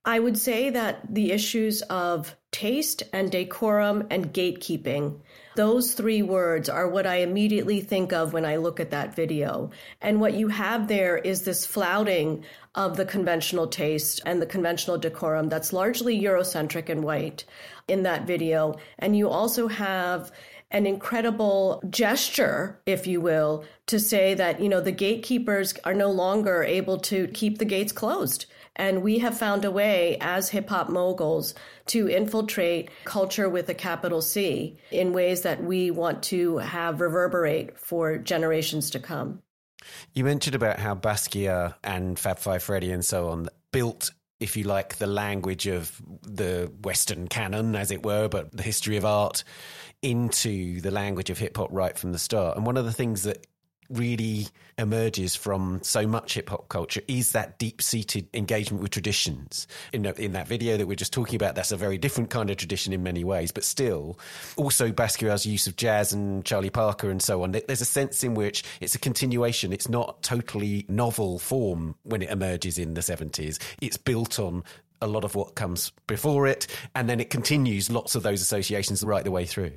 I 0.06 0.20
would 0.20 0.38
say 0.38 0.70
that 0.70 1.14
the 1.14 1.32
issues 1.32 1.82
of 1.82 2.36
taste 2.52 3.04
and 3.12 3.32
decorum 3.32 4.06
and 4.12 4.32
gatekeeping 4.32 5.20
those 5.58 5.93
three 5.93 6.22
words 6.22 6.70
are 6.70 6.88
what 6.88 7.08
I 7.08 7.15
immediately 7.15 7.82
think 7.82 8.13
of 8.13 8.32
when 8.32 8.46
I 8.46 8.58
look 8.58 8.80
at 8.80 8.91
that 8.91 9.15
video. 9.15 9.72
And 10.02 10.22
what 10.22 10.36
you 10.36 10.50
have 10.50 10.88
there 10.88 11.17
is 11.17 11.41
this 11.41 11.65
flouting 11.65 12.46
of 12.76 12.96
the 12.96 13.06
conventional 13.06 13.65
taste 13.65 14.22
and 14.24 14.39
the 14.39 14.46
conventional 14.46 15.00
decorum 15.00 15.50
that's 15.50 15.74
largely 15.74 16.22
Eurocentric 16.22 16.89
and 16.89 17.04
white 17.04 17.43
in 17.88 18.04
that 18.04 18.28
video. 18.28 18.76
And 19.00 19.17
you 19.17 19.30
also 19.30 19.67
have 19.67 20.32
an 20.70 20.86
incredible 20.86 21.82
gesture, 21.89 22.80
if 22.86 23.08
you 23.08 23.20
will, 23.20 23.65
to 23.88 24.00
say 24.00 24.36
that, 24.36 24.60
you 24.62 24.70
know, 24.70 24.82
the 24.82 24.91
gatekeepers 24.91 25.74
are 25.86 25.93
no 25.96 26.12
longer 26.12 26.63
able 26.63 27.00
to 27.00 27.28
keep 27.30 27.58
the 27.58 27.65
gates 27.65 27.91
closed. 27.91 28.46
And 28.78 29.02
we 29.02 29.20
have 29.20 29.38
found 29.38 29.66
a 29.66 29.72
way 29.72 30.18
as 30.22 30.50
hip 30.50 30.70
hop 30.70 30.88
moguls 30.88 31.54
to 31.88 32.08
infiltrate 32.08 32.90
culture 33.04 33.50
with 33.50 33.68
a 33.70 33.74
capital 33.74 34.22
C 34.22 34.78
in 34.92 35.12
ways 35.12 35.42
that 35.42 35.63
we 35.63 35.92
want 35.92 36.24
to 36.24 36.60
have 36.60 37.02
reverberate 37.02 37.78
for 37.78 38.18
generations 38.18 38.90
to 38.92 39.00
come. 39.00 39.42
You 40.13 40.24
mentioned 40.24 40.56
about 40.56 40.80
how 40.80 40.96
Basquiat 40.96 41.76
and 41.84 42.18
Fab 42.18 42.40
Five 42.40 42.63
Freddy 42.63 42.92
and 42.92 43.04
so 43.04 43.30
on 43.30 43.50
built 43.72 44.12
if 44.40 44.56
you 44.56 44.63
like, 44.63 44.98
the 44.98 45.08
language 45.08 45.68
of 45.68 46.00
the 46.22 46.72
Western 46.84 47.28
canon, 47.28 47.76
as 47.76 47.92
it 47.92 48.06
were, 48.06 48.28
but 48.28 48.52
the 48.56 48.63
history 48.63 48.98
of 48.98 49.06
art 49.06 49.44
into 50.04 50.80
the 50.82 50.92
language 50.92 51.30
of 51.30 51.40
hip 51.40 51.58
hop 51.58 51.70
right 51.72 51.98
from 51.98 52.12
the 52.12 52.20
start. 52.20 52.56
And 52.56 52.66
one 52.66 52.78
of 52.78 52.86
the 52.86 52.94
things 52.94 53.24
that 53.24 53.48
really 53.89 54.47
emerges 54.78 55.36
from 55.36 55.80
so 55.82 56.06
much 56.06 56.36
hip 56.36 56.50
hop 56.50 56.69
culture 56.69 57.02
is 57.08 57.32
that 57.32 57.58
deep 57.58 57.82
seated 57.82 58.28
engagement 58.34 58.82
with 58.82 58.91
traditions. 58.91 59.67
In, 59.93 60.06
in 60.06 60.34
that 60.34 60.47
video 60.47 60.78
that 60.78 60.88
we're 60.88 60.95
just 60.95 61.13
talking 61.13 61.36
about, 61.36 61.56
that's 61.56 61.71
a 61.71 61.78
very 61.78 61.97
different 61.97 62.30
kind 62.30 62.50
of 62.50 62.58
tradition 62.58 62.93
in 62.93 63.04
many 63.04 63.23
ways, 63.23 63.52
but 63.52 63.63
still, 63.63 64.19
also 64.56 64.91
Basquiat's 64.91 65.45
use 65.45 65.67
of 65.67 65.76
jazz 65.76 66.13
and 66.13 66.45
Charlie 66.45 66.69
Parker 66.69 67.10
and 67.10 67.21
so 67.21 67.43
on. 67.43 67.52
There's 67.52 67.82
a 67.82 67.86
sense 67.86 68.23
in 68.23 68.34
which 68.34 68.63
it's 68.82 68.95
a 68.95 69.00
continuation. 69.00 69.73
It's 69.73 69.89
not 69.89 70.21
totally 70.21 70.86
novel 70.88 71.39
form 71.39 71.95
when 72.04 72.21
it 72.21 72.30
emerges 72.30 72.78
in 72.78 72.93
the 72.93 73.02
70s. 73.02 73.60
It's 73.82 73.97
built 73.97 74.39
on 74.39 74.63
a 75.02 75.08
lot 75.08 75.23
of 75.23 75.36
what 75.36 75.56
comes 75.56 75.91
before 76.08 76.47
it, 76.47 76.67
and 76.95 77.10
then 77.10 77.19
it 77.19 77.30
continues 77.30 77.89
lots 77.89 78.15
of 78.15 78.23
those 78.23 78.41
associations 78.41 79.04
right 79.04 79.23
the 79.23 79.32
way 79.32 79.45
through. 79.45 79.73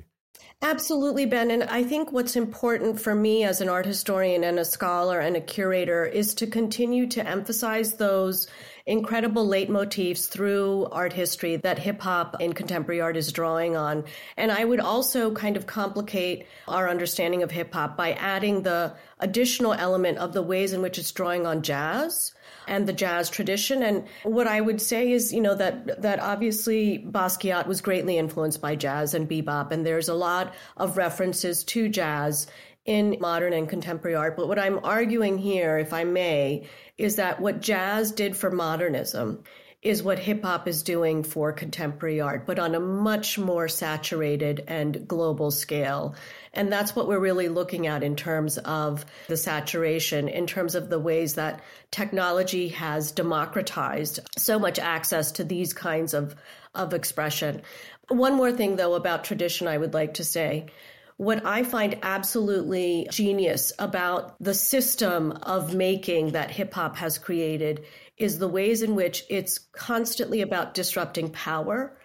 Absolutely, 0.63 1.25
Ben. 1.25 1.49
And 1.49 1.63
I 1.63 1.83
think 1.83 2.11
what's 2.11 2.35
important 2.35 3.01
for 3.01 3.15
me 3.15 3.43
as 3.43 3.61
an 3.61 3.69
art 3.69 3.87
historian 3.87 4.43
and 4.43 4.59
a 4.59 4.65
scholar 4.65 5.19
and 5.19 5.35
a 5.35 5.41
curator 5.41 6.05
is 6.05 6.35
to 6.35 6.45
continue 6.45 7.07
to 7.07 7.27
emphasize 7.27 7.95
those 7.95 8.47
incredible 8.85 9.47
leitmotifs 9.47 10.27
through 10.27 10.87
art 10.91 11.13
history 11.13 11.55
that 11.55 11.79
hip 11.79 11.99
hop 12.01 12.35
and 12.39 12.55
contemporary 12.55 13.01
art 13.01 13.17
is 13.17 13.31
drawing 13.31 13.75
on. 13.75 14.03
And 14.37 14.51
I 14.51 14.63
would 14.63 14.79
also 14.79 15.31
kind 15.31 15.57
of 15.57 15.65
complicate 15.65 16.45
our 16.67 16.87
understanding 16.87 17.41
of 17.41 17.49
hip 17.49 17.73
hop 17.73 17.97
by 17.97 18.13
adding 18.13 18.61
the 18.61 18.93
additional 19.19 19.73
element 19.73 20.19
of 20.19 20.33
the 20.33 20.43
ways 20.43 20.73
in 20.73 20.81
which 20.83 20.99
it's 20.99 21.11
drawing 21.11 21.47
on 21.47 21.63
jazz 21.63 22.33
and 22.67 22.87
the 22.87 22.93
jazz 22.93 23.29
tradition. 23.29 23.83
And 23.83 24.05
what 24.23 24.47
I 24.47 24.61
would 24.61 24.81
say 24.81 25.11
is, 25.11 25.33
you 25.33 25.41
know, 25.41 25.55
that 25.55 26.01
that 26.01 26.19
obviously 26.19 26.99
Basquiat 26.99 27.67
was 27.67 27.81
greatly 27.81 28.17
influenced 28.17 28.61
by 28.61 28.75
jazz 28.75 29.13
and 29.13 29.29
bebop, 29.29 29.71
and 29.71 29.85
there's 29.85 30.09
a 30.09 30.13
lot 30.13 30.53
of 30.77 30.97
references 30.97 31.63
to 31.65 31.89
jazz 31.89 32.47
in 32.85 33.17
modern 33.19 33.53
and 33.53 33.69
contemporary 33.69 34.15
art. 34.15 34.35
But 34.35 34.47
what 34.47 34.59
I'm 34.59 34.79
arguing 34.83 35.37
here, 35.37 35.77
if 35.77 35.93
I 35.93 36.03
may, 36.03 36.67
is 36.97 37.15
that 37.17 37.39
what 37.39 37.61
jazz 37.61 38.11
did 38.11 38.35
for 38.35 38.51
modernism 38.51 39.43
is 39.81 40.03
what 40.03 40.19
hip 40.19 40.43
hop 40.43 40.67
is 40.67 40.83
doing 40.83 41.23
for 41.23 41.51
contemporary 41.51 42.21
art, 42.21 42.45
but 42.45 42.59
on 42.59 42.75
a 42.75 42.79
much 42.79 43.39
more 43.39 43.67
saturated 43.67 44.63
and 44.67 45.07
global 45.07 45.49
scale. 45.49 46.15
And 46.53 46.71
that's 46.71 46.95
what 46.95 47.07
we're 47.07 47.19
really 47.19 47.47
looking 47.47 47.87
at 47.87 48.03
in 48.03 48.15
terms 48.15 48.57
of 48.57 49.05
the 49.27 49.37
saturation, 49.37 50.27
in 50.27 50.47
terms 50.47 50.75
of 50.75 50.89
the 50.89 50.99
ways 50.99 51.35
that 51.35 51.61
technology 51.91 52.69
has 52.69 53.11
democratized 53.11 54.19
so 54.37 54.59
much 54.59 54.77
access 54.77 55.31
to 55.33 55.43
these 55.43 55.73
kinds 55.73 56.13
of, 56.13 56.35
of 56.75 56.93
expression. 56.93 57.61
One 58.09 58.35
more 58.35 58.51
thing, 58.51 58.75
though, 58.75 58.95
about 58.95 59.23
tradition, 59.23 59.67
I 59.67 59.77
would 59.77 59.93
like 59.93 60.15
to 60.15 60.25
say. 60.25 60.67
What 61.15 61.45
I 61.45 61.63
find 61.63 61.99
absolutely 62.01 63.07
genius 63.11 63.71
about 63.79 64.35
the 64.43 64.53
system 64.53 65.31
of 65.43 65.73
making 65.73 66.31
that 66.31 66.51
hip 66.51 66.73
hop 66.73 66.97
has 66.97 67.17
created 67.17 67.85
is 68.17 68.39
the 68.39 68.47
ways 68.47 68.81
in 68.81 68.95
which 68.95 69.23
it's 69.29 69.59
constantly 69.71 70.41
about 70.41 70.73
disrupting 70.73 71.29
power 71.29 71.95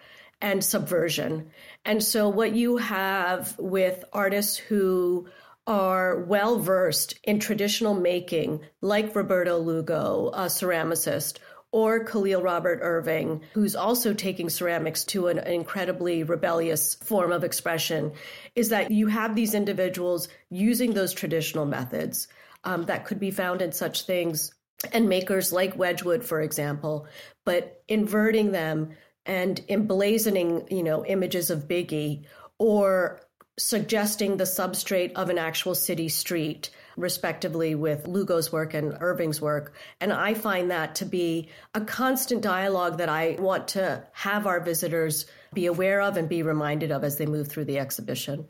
and 0.41 0.63
subversion. 0.63 1.49
And 1.85 2.03
so, 2.03 2.29
what 2.29 2.53
you 2.53 2.77
have 2.77 3.57
with 3.57 4.03
artists 4.13 4.57
who 4.57 5.27
are 5.65 6.21
well 6.23 6.59
versed 6.59 7.19
in 7.23 7.39
traditional 7.39 7.93
making, 7.93 8.61
like 8.81 9.15
Roberto 9.15 9.57
Lugo, 9.57 10.31
a 10.33 10.45
ceramicist, 10.45 11.39
or 11.71 12.05
Khalil 12.05 12.41
Robert 12.41 12.79
Irving, 12.81 13.41
who's 13.53 13.75
also 13.75 14.13
taking 14.13 14.49
ceramics 14.49 15.03
to 15.05 15.27
an 15.27 15.39
incredibly 15.39 16.23
rebellious 16.23 16.95
form 16.95 17.31
of 17.33 17.43
expression, 17.43 18.13
is 18.55 18.69
that 18.69 18.91
you 18.91 19.07
have 19.07 19.35
these 19.35 19.53
individuals 19.53 20.29
using 20.49 20.93
those 20.93 21.13
traditional 21.13 21.65
methods 21.65 22.29
um, 22.63 22.83
that 22.83 23.05
could 23.05 23.19
be 23.19 23.31
found 23.31 23.61
in 23.61 23.73
such 23.73 24.05
things 24.05 24.53
and 24.93 25.09
makers 25.09 25.51
like 25.51 25.77
Wedgwood, 25.77 26.23
for 26.23 26.41
example, 26.41 27.07
but 27.45 27.83
inverting 27.87 28.51
them 28.51 28.91
and 29.27 29.61
emblazoning, 29.67 30.71
you 30.71 30.81
know, 30.81 31.05
images 31.05 31.49
of 31.49 31.67
Biggie 31.67 32.23
or 32.57 33.21
suggesting 33.59 34.37
the 34.37 34.43
substrate 34.43 35.13
of 35.13 35.29
an 35.29 35.37
actual 35.37 35.73
city 35.73 36.09
street, 36.09 36.69
respectively, 36.95 37.73
with 37.75 38.07
Lugo's 38.07 38.51
work 38.51 38.73
and 38.73 38.97
Irving's 38.99 39.41
work. 39.41 39.73
And 39.99 40.13
I 40.13 40.35
find 40.35 40.69
that 40.71 40.95
to 40.95 41.05
be 41.05 41.49
a 41.73 41.81
constant 41.81 42.41
dialogue 42.41 42.99
that 42.99 43.09
I 43.09 43.35
want 43.39 43.67
to 43.69 44.03
have 44.13 44.45
our 44.45 44.59
visitors 44.59 45.25
be 45.53 45.65
aware 45.65 46.01
of 46.01 46.17
and 46.17 46.29
be 46.29 46.43
reminded 46.43 46.91
of 46.91 47.03
as 47.03 47.17
they 47.17 47.25
move 47.25 47.47
through 47.47 47.65
the 47.65 47.79
exhibition. 47.79 48.47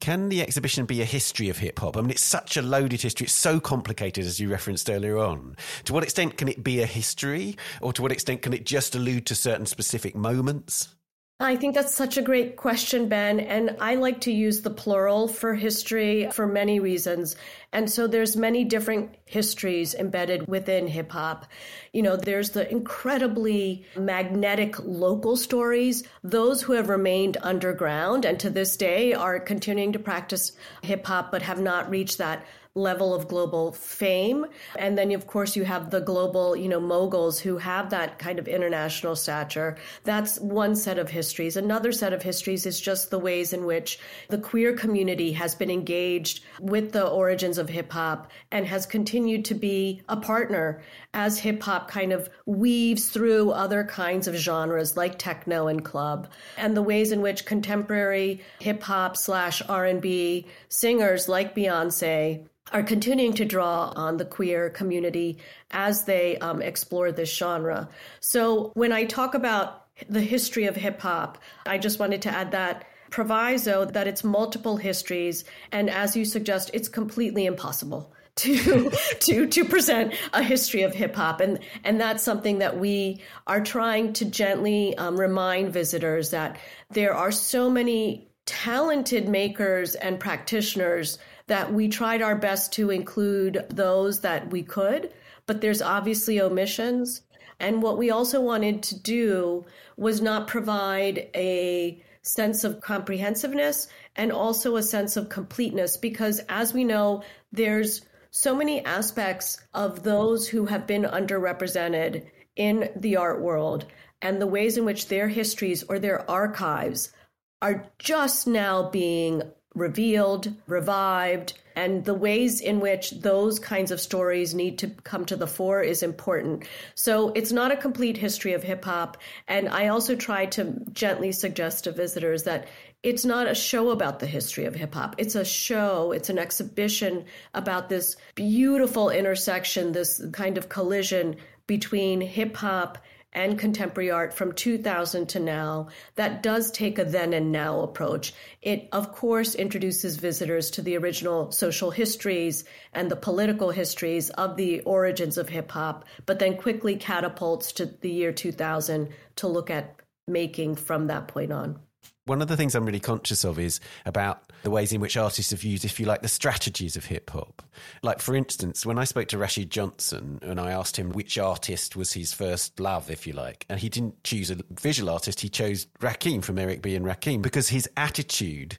Can 0.00 0.30
the 0.30 0.40
exhibition 0.40 0.86
be 0.86 1.02
a 1.02 1.04
history 1.04 1.48
of 1.50 1.58
hip 1.58 1.78
hop? 1.78 1.96
I 1.96 2.00
mean, 2.00 2.10
it's 2.10 2.24
such 2.24 2.56
a 2.56 2.62
loaded 2.62 3.02
history. 3.02 3.26
It's 3.26 3.34
so 3.34 3.60
complicated, 3.60 4.24
as 4.24 4.40
you 4.40 4.50
referenced 4.50 4.88
earlier 4.88 5.18
on. 5.18 5.56
To 5.84 5.92
what 5.92 6.02
extent 6.02 6.38
can 6.38 6.48
it 6.48 6.64
be 6.64 6.80
a 6.80 6.86
history, 6.86 7.56
or 7.82 7.92
to 7.92 8.02
what 8.02 8.12
extent 8.12 8.42
can 8.42 8.52
it 8.52 8.64
just 8.64 8.94
allude 8.94 9.26
to 9.26 9.34
certain 9.34 9.66
specific 9.66 10.14
moments? 10.16 10.94
I 11.42 11.56
think 11.56 11.74
that's 11.74 11.94
such 11.94 12.18
a 12.18 12.22
great 12.22 12.56
question, 12.56 13.08
Ben. 13.08 13.40
And 13.40 13.74
I 13.80 13.94
like 13.94 14.20
to 14.22 14.32
use 14.32 14.60
the 14.60 14.68
plural 14.68 15.26
for 15.26 15.54
history 15.54 16.28
for 16.32 16.46
many 16.46 16.80
reasons. 16.80 17.34
And 17.72 17.90
so 17.90 18.06
there's 18.06 18.36
many 18.36 18.62
different 18.62 19.16
histories 19.24 19.94
embedded 19.94 20.46
within 20.48 20.86
hip 20.86 21.10
hop. 21.12 21.46
You 21.94 22.02
know, 22.02 22.16
there's 22.16 22.50
the 22.50 22.70
incredibly 22.70 23.86
magnetic 23.96 24.78
local 24.80 25.34
stories, 25.34 26.04
those 26.22 26.60
who 26.60 26.74
have 26.74 26.90
remained 26.90 27.38
underground 27.42 28.26
and 28.26 28.38
to 28.40 28.50
this 28.50 28.76
day 28.76 29.14
are 29.14 29.40
continuing 29.40 29.94
to 29.94 29.98
practice 29.98 30.52
hip 30.82 31.06
hop 31.06 31.32
but 31.32 31.40
have 31.40 31.60
not 31.60 31.88
reached 31.88 32.18
that 32.18 32.44
level 32.76 33.12
of 33.12 33.26
global 33.26 33.72
fame. 33.72 34.46
And 34.78 34.96
then, 34.96 35.10
of 35.10 35.26
course, 35.26 35.56
you 35.56 35.64
have 35.64 35.90
the 35.90 36.00
global, 36.00 36.54
you 36.54 36.68
know, 36.68 36.78
moguls 36.78 37.40
who 37.40 37.58
have 37.58 37.90
that 37.90 38.20
kind 38.20 38.38
of 38.38 38.46
international 38.46 39.16
stature. 39.16 39.76
That's 40.04 40.38
one 40.38 40.76
set 40.76 40.96
of 40.96 41.10
histories. 41.10 41.56
Another 41.56 41.90
set 41.90 42.12
of 42.12 42.22
histories 42.22 42.66
is 42.66 42.80
just 42.80 43.10
the 43.10 43.18
ways 43.18 43.52
in 43.52 43.64
which 43.64 43.98
the 44.28 44.38
queer 44.38 44.72
community 44.72 45.32
has 45.32 45.56
been 45.56 45.70
engaged 45.70 46.44
with 46.60 46.92
the 46.92 47.06
origins 47.06 47.58
of 47.58 47.68
hip 47.68 47.90
hop 47.90 48.30
and 48.52 48.64
has 48.66 48.86
continued 48.86 49.44
to 49.46 49.54
be 49.54 50.02
a 50.08 50.16
partner 50.16 50.80
as 51.12 51.40
hip 51.40 51.60
hop 51.62 51.90
kind 51.90 52.12
of 52.12 52.30
weaves 52.46 53.08
through 53.08 53.50
other 53.50 53.82
kinds 53.82 54.28
of 54.28 54.36
genres 54.36 54.96
like 54.96 55.18
techno 55.18 55.66
and 55.66 55.84
club 55.84 56.28
and 56.56 56.76
the 56.76 56.82
ways 56.82 57.10
in 57.10 57.20
which 57.20 57.44
contemporary 57.44 58.40
hip 58.60 58.82
hop 58.82 59.16
slash 59.16 59.60
R&B 59.68 60.46
singers 60.68 61.28
like 61.28 61.54
Beyonce 61.54 62.46
are 62.72 62.82
continuing 62.82 63.34
to 63.34 63.44
draw 63.44 63.92
on 63.96 64.16
the 64.16 64.24
queer 64.24 64.70
community 64.70 65.38
as 65.70 66.04
they 66.04 66.38
um, 66.38 66.62
explore 66.62 67.12
this 67.12 67.34
genre. 67.34 67.88
So 68.20 68.72
when 68.74 68.92
I 68.92 69.04
talk 69.04 69.34
about 69.34 69.86
the 70.08 70.20
history 70.20 70.66
of 70.66 70.76
hip 70.76 71.00
hop, 71.00 71.38
I 71.66 71.78
just 71.78 71.98
wanted 71.98 72.22
to 72.22 72.30
add 72.30 72.52
that 72.52 72.86
proviso 73.10 73.84
that 73.84 74.06
it's 74.06 74.24
multiple 74.24 74.76
histories, 74.76 75.44
and 75.72 75.90
as 75.90 76.16
you 76.16 76.24
suggest, 76.24 76.70
it's 76.72 76.88
completely 76.88 77.44
impossible 77.44 78.12
to 78.36 78.90
to 79.18 79.46
to 79.46 79.64
present 79.64 80.14
a 80.32 80.42
history 80.42 80.82
of 80.82 80.94
hip 80.94 81.14
hop, 81.16 81.40
and 81.40 81.58
and 81.84 82.00
that's 82.00 82.22
something 82.22 82.58
that 82.60 82.78
we 82.78 83.20
are 83.46 83.60
trying 83.60 84.12
to 84.14 84.24
gently 84.24 84.96
um, 84.96 85.18
remind 85.18 85.72
visitors 85.72 86.30
that 86.30 86.56
there 86.90 87.12
are 87.12 87.32
so 87.32 87.68
many 87.68 88.29
talented 88.50 89.28
makers 89.28 89.94
and 89.94 90.18
practitioners 90.18 91.18
that 91.46 91.72
we 91.72 91.88
tried 91.88 92.20
our 92.20 92.34
best 92.34 92.72
to 92.72 92.90
include 92.90 93.64
those 93.70 94.20
that 94.22 94.50
we 94.50 94.60
could, 94.60 95.12
but 95.46 95.60
there's 95.60 95.80
obviously 95.80 96.40
omissions. 96.40 97.22
And 97.60 97.80
what 97.80 97.96
we 97.96 98.10
also 98.10 98.40
wanted 98.40 98.82
to 98.82 98.98
do 98.98 99.64
was 99.96 100.20
not 100.20 100.48
provide 100.48 101.28
a 101.36 102.02
sense 102.22 102.64
of 102.64 102.80
comprehensiveness 102.80 103.86
and 104.16 104.32
also 104.32 104.74
a 104.74 104.82
sense 104.82 105.16
of 105.16 105.28
completeness 105.28 105.96
because 105.96 106.40
as 106.48 106.74
we 106.74 106.82
know, 106.82 107.22
there's 107.52 108.00
so 108.32 108.56
many 108.56 108.84
aspects 108.84 109.60
of 109.74 110.02
those 110.02 110.48
who 110.48 110.66
have 110.66 110.88
been 110.88 111.04
underrepresented 111.04 112.26
in 112.56 112.90
the 112.96 113.16
art 113.16 113.40
world 113.40 113.86
and 114.20 114.42
the 114.42 114.46
ways 114.46 114.76
in 114.76 114.84
which 114.84 115.06
their 115.06 115.28
histories 115.28 115.84
or 115.84 116.00
their 116.00 116.28
archives 116.28 117.12
are 117.62 117.86
just 117.98 118.46
now 118.46 118.88
being 118.90 119.42
revealed, 119.74 120.52
revived, 120.66 121.54
and 121.76 122.04
the 122.04 122.14
ways 122.14 122.60
in 122.60 122.80
which 122.80 123.12
those 123.12 123.58
kinds 123.58 123.90
of 123.90 124.00
stories 124.00 124.54
need 124.54 124.78
to 124.78 124.88
come 125.04 125.24
to 125.24 125.36
the 125.36 125.46
fore 125.46 125.82
is 125.82 126.02
important. 126.02 126.64
So 126.94 127.30
it's 127.30 127.52
not 127.52 127.70
a 127.72 127.76
complete 127.76 128.16
history 128.16 128.52
of 128.52 128.62
hip 128.62 128.84
hop. 128.84 129.16
And 129.46 129.68
I 129.68 129.88
also 129.88 130.16
try 130.16 130.46
to 130.46 130.74
gently 130.92 131.32
suggest 131.32 131.84
to 131.84 131.92
visitors 131.92 132.42
that 132.44 132.66
it's 133.02 133.24
not 133.24 133.48
a 133.48 133.54
show 133.54 133.90
about 133.90 134.18
the 134.18 134.26
history 134.26 134.66
of 134.66 134.74
hip 134.74 134.94
hop. 134.94 135.14
It's 135.16 135.36
a 135.36 135.44
show, 135.44 136.12
it's 136.12 136.28
an 136.28 136.38
exhibition 136.38 137.24
about 137.54 137.88
this 137.88 138.16
beautiful 138.34 139.08
intersection, 139.08 139.92
this 139.92 140.22
kind 140.32 140.58
of 140.58 140.68
collision 140.68 141.36
between 141.66 142.20
hip 142.20 142.56
hop 142.56 142.98
and 143.32 143.58
contemporary 143.58 144.10
art 144.10 144.34
from 144.34 144.52
2000 144.52 145.28
to 145.28 145.40
now 145.40 145.88
that 146.16 146.42
does 146.42 146.70
take 146.70 146.98
a 146.98 147.04
then 147.04 147.32
and 147.32 147.52
now 147.52 147.80
approach. 147.80 148.32
It, 148.62 148.88
of 148.92 149.12
course, 149.12 149.54
introduces 149.54 150.16
visitors 150.16 150.70
to 150.72 150.82
the 150.82 150.96
original 150.96 151.52
social 151.52 151.90
histories 151.90 152.64
and 152.92 153.10
the 153.10 153.16
political 153.16 153.70
histories 153.70 154.30
of 154.30 154.56
the 154.56 154.80
origins 154.80 155.38
of 155.38 155.48
hip 155.48 155.70
hop, 155.70 156.04
but 156.26 156.38
then 156.38 156.56
quickly 156.56 156.96
catapults 156.96 157.72
to 157.72 157.86
the 157.86 158.10
year 158.10 158.32
2000 158.32 159.08
to 159.36 159.48
look 159.48 159.70
at 159.70 159.96
making 160.26 160.76
from 160.76 161.06
that 161.06 161.28
point 161.28 161.52
on. 161.52 161.78
One 162.26 162.42
of 162.42 162.48
the 162.48 162.56
things 162.56 162.74
I'm 162.74 162.84
really 162.84 163.00
conscious 163.00 163.44
of 163.44 163.58
is 163.58 163.80
about 164.04 164.52
the 164.62 164.70
ways 164.70 164.92
in 164.92 165.00
which 165.00 165.16
artists 165.16 165.52
have 165.52 165.64
used, 165.64 165.84
if 165.84 165.98
you 165.98 166.06
like, 166.06 166.22
the 166.22 166.28
strategies 166.28 166.96
of 166.96 167.06
hip 167.06 167.30
hop. 167.30 167.62
Like, 168.02 168.20
for 168.20 168.34
instance, 168.34 168.84
when 168.84 168.98
I 168.98 169.04
spoke 169.04 169.28
to 169.28 169.38
Rashid 169.38 169.70
Johnson 169.70 170.38
and 170.42 170.60
I 170.60 170.70
asked 170.72 170.96
him 170.96 171.10
which 171.10 171.38
artist 171.38 171.96
was 171.96 172.12
his 172.12 172.32
first 172.32 172.78
love, 172.78 173.10
if 173.10 173.26
you 173.26 173.32
like, 173.32 173.64
and 173.68 173.80
he 173.80 173.88
didn't 173.88 174.22
choose 174.22 174.50
a 174.50 174.58
visual 174.70 175.10
artist, 175.10 175.40
he 175.40 175.48
chose 175.48 175.86
Rakim 176.00 176.44
from 176.44 176.58
Eric 176.58 176.82
B. 176.82 176.94
and 176.94 177.06
Rakim 177.06 177.42
because 177.42 177.68
his 177.70 177.88
attitude 177.96 178.78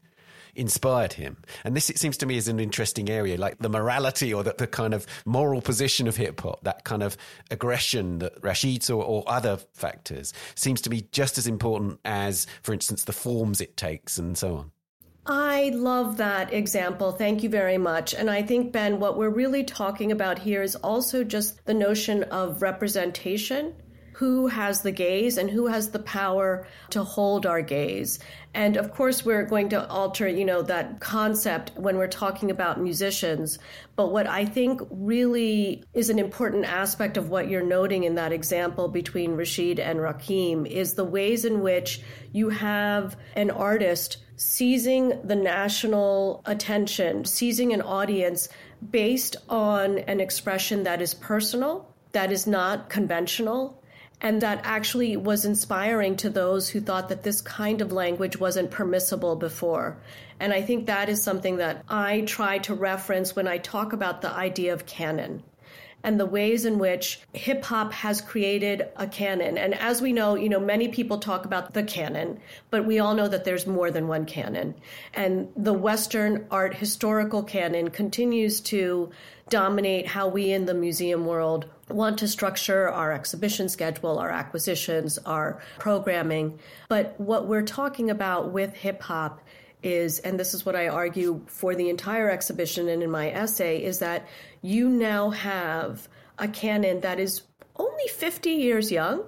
inspired 0.56 1.14
him. 1.14 1.38
And 1.64 1.76
this, 1.76 1.90
it 1.90 2.00
seems 2.00 2.18
to 2.18 2.26
me, 2.26 2.38
is 2.38 2.48
an 2.48 2.60
interesting 2.60 3.10
area, 3.10 3.38
like 3.38 3.60
the 3.60 3.70
morality 3.70 4.34
or 4.34 4.44
the, 4.44 4.56
the 4.58 4.68
kind 4.68 4.94
of 4.94 5.06
moral 5.26 5.62
position 5.62 6.08
of 6.08 6.16
hip 6.16 6.42
hop, 6.42 6.64
that 6.64 6.84
kind 6.84 7.04
of 7.04 7.18
aggression 7.50 8.20
that 8.20 8.34
Rashid 8.42 8.84
saw 8.84 9.02
or 9.02 9.24
other 9.28 9.58
factors 9.74 10.34
seems 10.56 10.82
to 10.82 10.90
be 10.90 11.08
just 11.12 11.38
as 11.38 11.48
important 11.48 12.00
as, 12.06 12.48
for 12.64 12.74
instance, 12.74 13.04
the 13.04 13.14
forms 13.14 13.62
it 13.62 13.78
takes 13.78 14.18
and 14.18 14.38
so 14.38 14.58
on. 14.58 14.72
I 15.26 15.70
love 15.76 16.18
that 16.18 16.52
example. 16.52 17.12
Thank 17.12 17.44
you 17.44 17.50
very 17.50 17.78
much. 17.78 18.16
And 18.16 18.30
I 18.30 18.42
think, 18.42 18.72
Ben, 18.72 19.00
what 19.00 19.18
we're 19.18 19.30
really 19.30 19.64
talking 19.64 20.12
about 20.12 20.40
here 20.40 20.64
is 20.64 20.76
also 20.76 21.24
just 21.24 21.64
the 21.66 21.76
notion 21.76 22.24
of 22.24 22.62
representation 22.64 23.76
who 24.22 24.46
has 24.46 24.84
the 24.84 24.92
gaze 24.92 25.40
and 25.40 25.50
who 25.50 25.66
has 25.66 25.90
the 25.90 25.98
power 25.98 26.68
to 26.92 27.04
hold 27.04 27.48
our 27.48 27.64
gaze. 27.64 28.20
And 28.54 28.78
of 28.78 28.94
course, 28.94 29.26
we're 29.26 29.48
going 29.48 29.70
to 29.70 29.90
alter, 29.90 30.28
you 30.28 30.46
know, 30.46 30.62
that 30.62 31.00
concept 31.00 31.72
when 31.76 31.98
we're 31.98 32.06
talking 32.06 32.52
about 32.52 32.80
musicians. 32.80 33.58
But 33.96 34.12
what 34.12 34.28
I 34.28 34.46
think 34.46 34.80
really 34.92 35.84
is 35.96 36.12
an 36.12 36.20
important 36.20 36.66
aspect 36.66 37.18
of 37.18 37.30
what 37.30 37.50
you're 37.50 37.64
noting 37.64 38.04
in 38.04 38.14
that 38.14 38.32
example 38.32 38.90
between 38.90 39.32
Rashid 39.32 39.80
and 39.80 39.98
Rakim 39.98 40.68
is 40.68 40.94
the 40.94 41.04
ways 41.04 41.44
in 41.44 41.62
which 41.62 42.04
you 42.32 42.50
have 42.50 43.18
an 43.36 43.50
artist 43.50 44.18
seizing 44.36 45.20
the 45.24 45.36
national 45.36 46.44
attention, 46.46 47.26
seizing 47.26 47.74
an 47.74 47.82
audience 47.82 48.50
based 48.92 49.38
on 49.50 49.98
an 49.98 50.20
expression 50.20 50.84
that 50.84 51.02
is 51.02 51.16
personal, 51.16 51.92
that 52.12 52.32
is 52.32 52.46
not 52.46 52.88
conventional, 52.88 53.81
and 54.22 54.42
that 54.42 54.62
actually 54.64 55.18
was 55.18 55.46
inspiring 55.46 56.16
to 56.18 56.30
those 56.30 56.70
who 56.70 56.80
thought 56.80 57.10
that 57.10 57.24
this 57.24 57.42
kind 57.42 57.82
of 57.82 57.92
language 57.92 58.40
wasn't 58.40 58.70
permissible 58.72 59.36
before. 59.36 59.98
And 60.40 60.54
I 60.54 60.62
think 60.62 60.86
that 60.86 61.10
is 61.10 61.22
something 61.22 61.58
that 61.58 61.84
I 61.90 62.22
try 62.22 62.60
to 62.60 62.74
reference 62.74 63.36
when 63.36 63.48
I 63.48 63.58
talk 63.58 63.94
about 63.94 64.22
the 64.22 64.32
idea 64.32 64.74
of 64.74 64.86
canon 64.86 65.44
and 66.04 66.20
the 66.20 66.26
ways 66.26 66.66
in 66.66 66.80
which 66.80 67.22
hip 67.34 67.64
hop 67.64 67.94
has 67.94 68.22
created 68.22 68.88
a 68.96 69.08
canon. 69.08 69.58
And 69.58 69.76
as 69.76 70.02
we 70.02 70.14
know, 70.14 70.36
you 70.36 70.50
know, 70.50 70.60
many 70.60 70.88
people 70.88 71.20
talk 71.20 71.46
about 71.46 71.74
the 71.74 71.84
canon, 71.84 72.40
but 72.70 72.86
we 72.86 73.00
all 73.00 73.14
know 73.14 73.28
that 73.28 73.44
there's 73.44 73.68
more 73.68 73.92
than 73.92 74.08
one 74.08 74.26
canon. 74.26 74.76
And 75.14 75.50
the 75.56 75.74
Western 75.74 76.48
art 76.50 76.76
historical 76.76 77.44
canon 77.44 77.90
continues 77.90 78.62
to 78.62 79.12
dominate 79.50 80.08
how 80.08 80.28
we 80.28 80.52
in 80.52 80.66
the 80.66 80.74
museum 80.74 81.26
world 81.26 81.66
want 81.94 82.20
to 82.20 82.28
structure 82.28 82.90
our 82.90 83.12
exhibition 83.12 83.70
schedule, 83.70 84.18
our 84.18 84.30
acquisitions, 84.30 85.18
our 85.20 85.62
programming. 85.80 86.60
But 86.90 87.20
what 87.20 87.48
we're 87.48 87.62
talking 87.62 88.10
about 88.10 88.52
with 88.52 88.74
hip 88.74 89.02
hop 89.02 89.42
is, 89.84 90.20
and 90.20 90.40
this 90.40 90.54
is 90.54 90.66
what 90.66 90.76
I 90.76 90.88
argue 90.88 91.42
for 91.48 91.76
the 91.76 91.90
entire 91.90 92.30
exhibition 92.30 92.88
and 92.88 93.02
in 93.02 93.10
my 93.10 93.32
essay, 93.32 93.84
is 93.84 94.00
that 94.00 94.28
you 94.62 94.90
now 94.90 95.30
have 95.32 96.08
a 96.38 96.48
canon 96.48 97.02
that 97.02 97.20
is 97.20 97.42
only 97.76 98.08
50 98.08 98.50
years 98.50 98.92
young, 98.92 99.24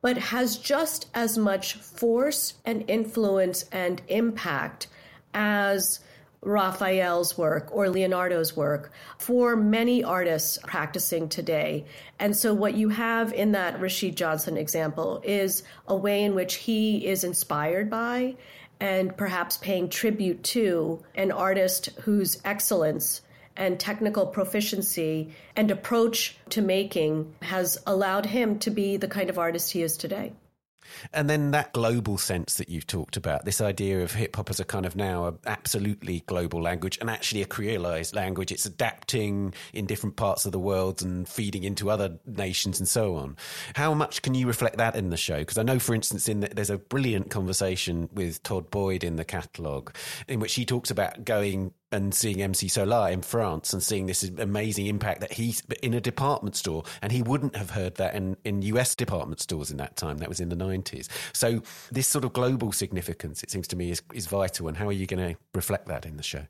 but 0.00 0.16
has 0.16 0.56
just 0.56 1.08
as 1.14 1.38
much 1.38 1.74
force 1.74 2.54
and 2.64 2.84
influence 2.88 3.64
and 3.72 4.02
impact 4.08 4.86
as 5.32 6.00
Raphael's 6.44 7.36
work 7.36 7.68
or 7.72 7.88
Leonardo's 7.88 8.56
work 8.56 8.92
for 9.18 9.56
many 9.56 10.04
artists 10.04 10.58
practicing 10.66 11.28
today. 11.28 11.84
And 12.18 12.36
so, 12.36 12.54
what 12.54 12.74
you 12.74 12.90
have 12.90 13.32
in 13.32 13.52
that 13.52 13.80
Rashid 13.80 14.16
Johnson 14.16 14.56
example 14.56 15.20
is 15.24 15.62
a 15.88 15.96
way 15.96 16.24
in 16.24 16.34
which 16.34 16.54
he 16.56 17.06
is 17.06 17.24
inspired 17.24 17.90
by 17.90 18.36
and 18.80 19.16
perhaps 19.16 19.56
paying 19.56 19.88
tribute 19.88 20.42
to 20.42 21.02
an 21.14 21.32
artist 21.32 21.86
whose 22.02 22.40
excellence 22.44 23.22
and 23.56 23.78
technical 23.78 24.26
proficiency 24.26 25.32
and 25.56 25.70
approach 25.70 26.36
to 26.50 26.60
making 26.60 27.34
has 27.42 27.78
allowed 27.86 28.26
him 28.26 28.58
to 28.58 28.70
be 28.70 28.96
the 28.96 29.08
kind 29.08 29.30
of 29.30 29.38
artist 29.38 29.72
he 29.72 29.82
is 29.82 29.96
today. 29.96 30.32
And 31.12 31.28
then 31.28 31.50
that 31.52 31.72
global 31.72 32.18
sense 32.18 32.56
that 32.56 32.68
you've 32.68 32.86
talked 32.86 33.16
about, 33.16 33.44
this 33.44 33.60
idea 33.60 34.02
of 34.02 34.12
hip 34.12 34.36
hop 34.36 34.50
as 34.50 34.60
a 34.60 34.64
kind 34.64 34.86
of 34.86 34.96
now 34.96 35.26
a 35.26 35.34
absolutely 35.46 36.22
global 36.26 36.60
language 36.60 36.98
and 37.00 37.10
actually 37.10 37.42
a 37.42 37.46
creolized 37.46 38.14
language. 38.14 38.52
It's 38.52 38.66
adapting 38.66 39.54
in 39.72 39.86
different 39.86 40.16
parts 40.16 40.46
of 40.46 40.52
the 40.52 40.58
world 40.58 41.02
and 41.02 41.28
feeding 41.28 41.64
into 41.64 41.90
other 41.90 42.18
nations 42.26 42.78
and 42.78 42.88
so 42.88 43.16
on. 43.16 43.36
How 43.74 43.94
much 43.94 44.22
can 44.22 44.34
you 44.34 44.46
reflect 44.46 44.78
that 44.78 44.96
in 44.96 45.10
the 45.10 45.16
show? 45.16 45.38
Because 45.38 45.58
I 45.58 45.62
know, 45.62 45.78
for 45.78 45.94
instance, 45.94 46.28
in 46.28 46.40
the, 46.40 46.48
there's 46.48 46.70
a 46.70 46.78
brilliant 46.78 47.30
conversation 47.30 48.08
with 48.12 48.42
Todd 48.42 48.70
Boyd 48.70 49.04
in 49.04 49.16
the 49.16 49.24
catalogue 49.24 49.94
in 50.28 50.40
which 50.40 50.54
he 50.54 50.64
talks 50.64 50.90
about 50.90 51.24
going 51.24 51.72
and 51.94 52.12
seeing 52.12 52.42
MC 52.42 52.66
Solaar 52.68 53.12
in 53.12 53.22
France 53.22 53.72
and 53.72 53.82
seeing 53.82 54.06
this 54.06 54.24
amazing 54.24 54.86
impact 54.86 55.20
that 55.20 55.32
he's 55.32 55.62
in 55.82 55.94
a 55.94 56.00
department 56.00 56.56
store 56.56 56.82
and 57.00 57.12
he 57.12 57.22
wouldn't 57.22 57.56
have 57.56 57.70
heard 57.70 57.94
that 57.96 58.14
in, 58.14 58.36
in 58.44 58.62
US 58.62 58.94
department 58.94 59.40
stores 59.40 59.70
in 59.70 59.76
that 59.76 59.96
time. 59.96 60.18
That 60.18 60.28
was 60.28 60.40
in 60.40 60.48
the 60.48 60.56
90s. 60.56 61.08
So 61.32 61.62
this 61.92 62.08
sort 62.08 62.24
of 62.24 62.32
global 62.32 62.72
significance, 62.72 63.42
it 63.42 63.50
seems 63.50 63.68
to 63.68 63.76
me, 63.76 63.90
is, 63.90 64.02
is 64.12 64.26
vital. 64.26 64.68
And 64.68 64.76
how 64.76 64.88
are 64.88 64.92
you 64.92 65.06
going 65.06 65.34
to 65.34 65.38
reflect 65.54 65.86
that 65.86 66.04
in 66.04 66.16
the 66.16 66.22
show? 66.22 66.46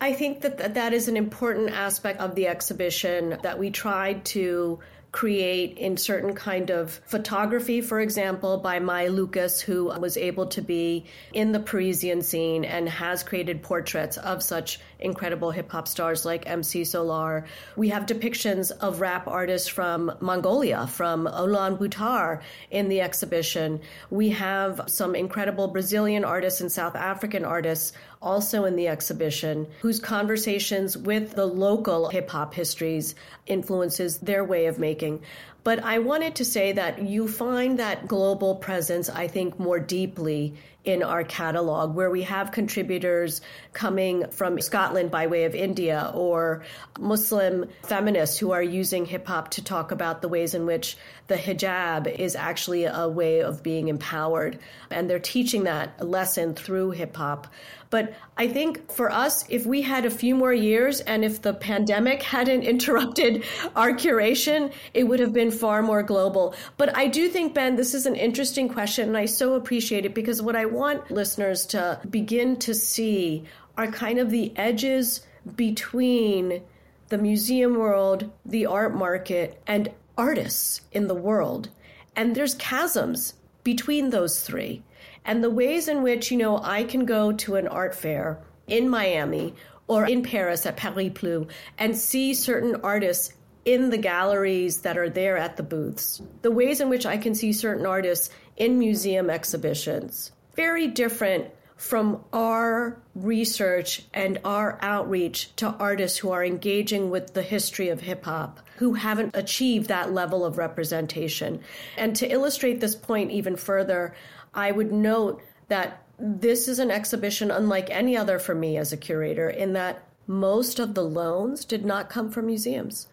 I 0.00 0.12
think 0.12 0.42
that 0.42 0.74
that 0.74 0.92
is 0.92 1.08
an 1.08 1.16
important 1.16 1.70
aspect 1.70 2.20
of 2.20 2.34
the 2.34 2.48
exhibition 2.48 3.38
that 3.42 3.58
we 3.58 3.70
tried 3.70 4.24
to 4.26 4.78
create 5.16 5.78
in 5.78 5.96
certain 5.96 6.34
kind 6.34 6.68
of 6.68 7.00
photography, 7.06 7.80
for 7.80 8.00
example, 8.00 8.58
by 8.58 8.78
Mai 8.78 9.06
Lucas, 9.06 9.62
who 9.62 9.86
was 9.98 10.18
able 10.18 10.44
to 10.44 10.60
be 10.60 11.06
in 11.32 11.52
the 11.52 11.58
Parisian 11.58 12.20
scene 12.20 12.66
and 12.66 12.86
has 12.86 13.22
created 13.22 13.62
portraits 13.62 14.18
of 14.18 14.42
such 14.42 14.78
incredible 14.98 15.50
hip 15.50 15.70
hop 15.70 15.88
stars 15.88 16.26
like 16.26 16.46
MC 16.46 16.82
Solaar. 16.82 17.46
We 17.76 17.88
have 17.88 18.04
depictions 18.04 18.70
of 18.70 19.00
rap 19.00 19.26
artists 19.26 19.68
from 19.68 20.12
Mongolia, 20.20 20.86
from 20.86 21.26
Ulaanbaatar 21.26 22.42
in 22.70 22.90
the 22.90 23.00
exhibition. 23.00 23.80
We 24.10 24.28
have 24.30 24.82
some 24.86 25.14
incredible 25.14 25.68
Brazilian 25.68 26.26
artists 26.26 26.60
and 26.60 26.70
South 26.70 26.94
African 26.94 27.42
artists 27.42 27.94
also 28.26 28.64
in 28.64 28.74
the 28.74 28.88
exhibition, 28.88 29.68
whose 29.80 30.00
conversations 30.00 30.98
with 30.98 31.36
the 31.36 31.46
local 31.46 32.08
hip 32.08 32.28
hop 32.28 32.52
histories 32.52 33.14
influences 33.46 34.18
their 34.18 34.44
way 34.44 34.66
of 34.66 34.80
making. 34.80 35.22
But 35.62 35.82
I 35.82 36.00
wanted 36.00 36.36
to 36.36 36.44
say 36.44 36.72
that 36.72 37.02
you 37.02 37.28
find 37.28 37.78
that 37.78 38.06
global 38.06 38.56
presence, 38.56 39.08
I 39.08 39.28
think, 39.28 39.58
more 39.58 39.78
deeply 39.78 40.54
in 40.84 41.02
our 41.02 41.24
catalog, 41.24 41.96
where 41.96 42.08
we 42.08 42.22
have 42.22 42.52
contributors 42.52 43.40
coming 43.72 44.30
from 44.30 44.60
Scotland 44.60 45.10
by 45.10 45.26
way 45.26 45.42
of 45.42 45.56
India 45.56 46.12
or 46.14 46.62
Muslim 47.00 47.68
feminists 47.82 48.38
who 48.38 48.52
are 48.52 48.62
using 48.62 49.04
hip 49.04 49.26
hop 49.26 49.50
to 49.50 49.64
talk 49.64 49.90
about 49.90 50.22
the 50.22 50.28
ways 50.28 50.54
in 50.54 50.64
which 50.64 50.96
the 51.26 51.34
hijab 51.34 52.06
is 52.06 52.36
actually 52.36 52.84
a 52.84 53.08
way 53.08 53.40
of 53.40 53.64
being 53.64 53.88
empowered. 53.88 54.60
And 54.92 55.10
they're 55.10 55.18
teaching 55.18 55.64
that 55.64 56.06
lesson 56.06 56.54
through 56.54 56.92
hip 56.92 57.16
hop. 57.16 57.48
But 57.96 58.12
I 58.36 58.46
think 58.46 58.92
for 58.92 59.10
us, 59.10 59.46
if 59.48 59.64
we 59.64 59.80
had 59.80 60.04
a 60.04 60.10
few 60.10 60.34
more 60.34 60.52
years 60.52 61.00
and 61.00 61.24
if 61.24 61.40
the 61.40 61.54
pandemic 61.54 62.22
hadn't 62.36 62.64
interrupted 62.64 63.42
our 63.74 63.92
curation, 63.92 64.70
it 64.92 65.04
would 65.04 65.18
have 65.18 65.32
been 65.32 65.50
far 65.50 65.82
more 65.82 66.02
global. 66.02 66.54
But 66.76 66.94
I 66.94 67.06
do 67.06 67.30
think, 67.30 67.54
Ben, 67.54 67.76
this 67.76 67.94
is 67.94 68.04
an 68.04 68.14
interesting 68.14 68.68
question, 68.68 69.08
and 69.08 69.16
I 69.16 69.24
so 69.24 69.54
appreciate 69.54 70.04
it 70.04 70.14
because 70.14 70.42
what 70.42 70.56
I 70.56 70.66
want 70.66 71.10
listeners 71.10 71.64
to 71.68 71.98
begin 72.10 72.58
to 72.58 72.74
see 72.74 73.44
are 73.78 73.86
kind 73.86 74.18
of 74.18 74.28
the 74.28 74.54
edges 74.56 75.26
between 75.54 76.60
the 77.08 77.16
museum 77.16 77.76
world, 77.76 78.30
the 78.44 78.66
art 78.66 78.94
market, 78.94 79.58
and 79.66 79.90
artists 80.18 80.82
in 80.92 81.06
the 81.06 81.14
world. 81.14 81.70
And 82.14 82.34
there's 82.34 82.56
chasms 82.56 83.32
between 83.64 84.10
those 84.10 84.42
three 84.42 84.82
and 85.26 85.44
the 85.44 85.50
ways 85.50 85.88
in 85.88 86.02
which, 86.02 86.30
you 86.30 86.38
know, 86.38 86.58
I 86.62 86.84
can 86.84 87.04
go 87.04 87.32
to 87.32 87.56
an 87.56 87.68
art 87.68 87.94
fair 87.94 88.38
in 88.66 88.88
Miami 88.88 89.54
or 89.88 90.06
in 90.06 90.22
Paris 90.22 90.64
at 90.64 90.76
Paris 90.76 91.10
Plus 91.14 91.46
and 91.78 91.96
see 91.96 92.32
certain 92.32 92.76
artists 92.82 93.34
in 93.64 93.90
the 93.90 93.98
galleries 93.98 94.82
that 94.82 94.96
are 94.96 95.10
there 95.10 95.36
at 95.36 95.56
the 95.56 95.62
booths. 95.62 96.22
The 96.42 96.52
ways 96.52 96.80
in 96.80 96.88
which 96.88 97.04
I 97.04 97.16
can 97.16 97.34
see 97.34 97.52
certain 97.52 97.84
artists 97.84 98.30
in 98.56 98.78
museum 98.78 99.28
exhibitions. 99.28 100.30
Very 100.54 100.86
different 100.86 101.50
from 101.76 102.24
our 102.32 102.96
research 103.14 104.06
and 104.14 104.38
our 104.44 104.78
outreach 104.80 105.54
to 105.56 105.66
artists 105.66 106.16
who 106.18 106.30
are 106.30 106.44
engaging 106.44 107.10
with 107.10 107.34
the 107.34 107.42
history 107.42 107.90
of 107.90 108.00
hip 108.00 108.24
hop, 108.24 108.60
who 108.76 108.94
haven't 108.94 109.36
achieved 109.36 109.88
that 109.88 110.12
level 110.12 110.44
of 110.44 110.56
representation. 110.56 111.60
And 111.98 112.16
to 112.16 112.30
illustrate 112.30 112.80
this 112.80 112.94
point 112.94 113.30
even 113.30 113.56
further, 113.56 114.14
I 114.56 114.72
would 114.72 114.90
note 114.90 115.42
that 115.68 116.02
this 116.18 116.66
is 116.66 116.78
an 116.78 116.90
exhibition 116.90 117.50
unlike 117.50 117.90
any 117.90 118.16
other 118.16 118.38
for 118.38 118.54
me 118.54 118.78
as 118.78 118.92
a 118.92 118.96
curator, 118.96 119.50
in 119.50 119.74
that 119.74 120.02
most 120.26 120.78
of 120.80 120.94
the 120.94 121.04
loans 121.04 121.64
did 121.64 121.84
not 121.84 122.10
come 122.10 122.30
from 122.30 122.46
museums. 122.46 123.06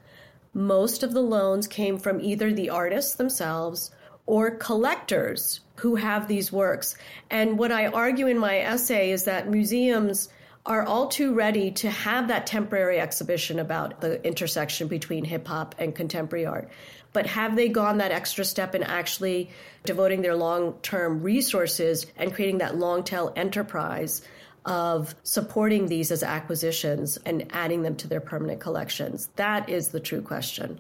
Most 0.53 1.03
of 1.03 1.13
the 1.13 1.21
loans 1.21 1.67
came 1.67 1.97
from 1.99 2.21
either 2.21 2.51
the 2.51 2.69
artists 2.69 3.15
themselves 3.15 3.91
or 4.25 4.51
collectors 4.51 5.59
who 5.75 5.95
have 5.95 6.27
these 6.27 6.51
works. 6.51 6.95
And 7.29 7.59
what 7.59 7.71
I 7.71 7.87
argue 7.87 8.27
in 8.27 8.37
my 8.37 8.59
essay 8.59 9.11
is 9.11 9.25
that 9.25 9.49
museums 9.49 10.29
are 10.65 10.83
all 10.83 11.07
too 11.07 11.33
ready 11.33 11.69
to 11.71 11.89
have 11.89 12.29
that 12.29 12.47
temporary 12.47 12.99
exhibition 12.99 13.59
about 13.59 13.99
the 13.99 14.25
intersection 14.25 14.87
between 14.87 15.25
hip 15.25 15.45
hop 15.45 15.75
and 15.77 15.93
contemporary 15.93 16.45
art. 16.45 16.69
But 17.13 17.27
have 17.27 17.55
they 17.55 17.69
gone 17.69 17.99
that 17.99 18.11
extra 18.11 18.43
step 18.43 18.75
in 18.75 18.83
actually 18.83 19.49
devoting 19.85 20.21
their 20.21 20.35
long 20.35 20.73
term 20.81 21.21
resources 21.21 22.07
and 22.17 22.33
creating 22.33 22.57
that 22.57 22.77
long 22.77 23.03
tail 23.03 23.31
enterprise 23.35 24.21
of 24.65 25.13
supporting 25.23 25.87
these 25.87 26.11
as 26.11 26.23
acquisitions 26.23 27.17
and 27.25 27.45
adding 27.51 27.83
them 27.83 27.95
to 27.97 28.07
their 28.07 28.21
permanent 28.21 28.59
collections? 28.59 29.29
That 29.35 29.69
is 29.69 29.89
the 29.89 29.99
true 29.99 30.21
question. 30.21 30.79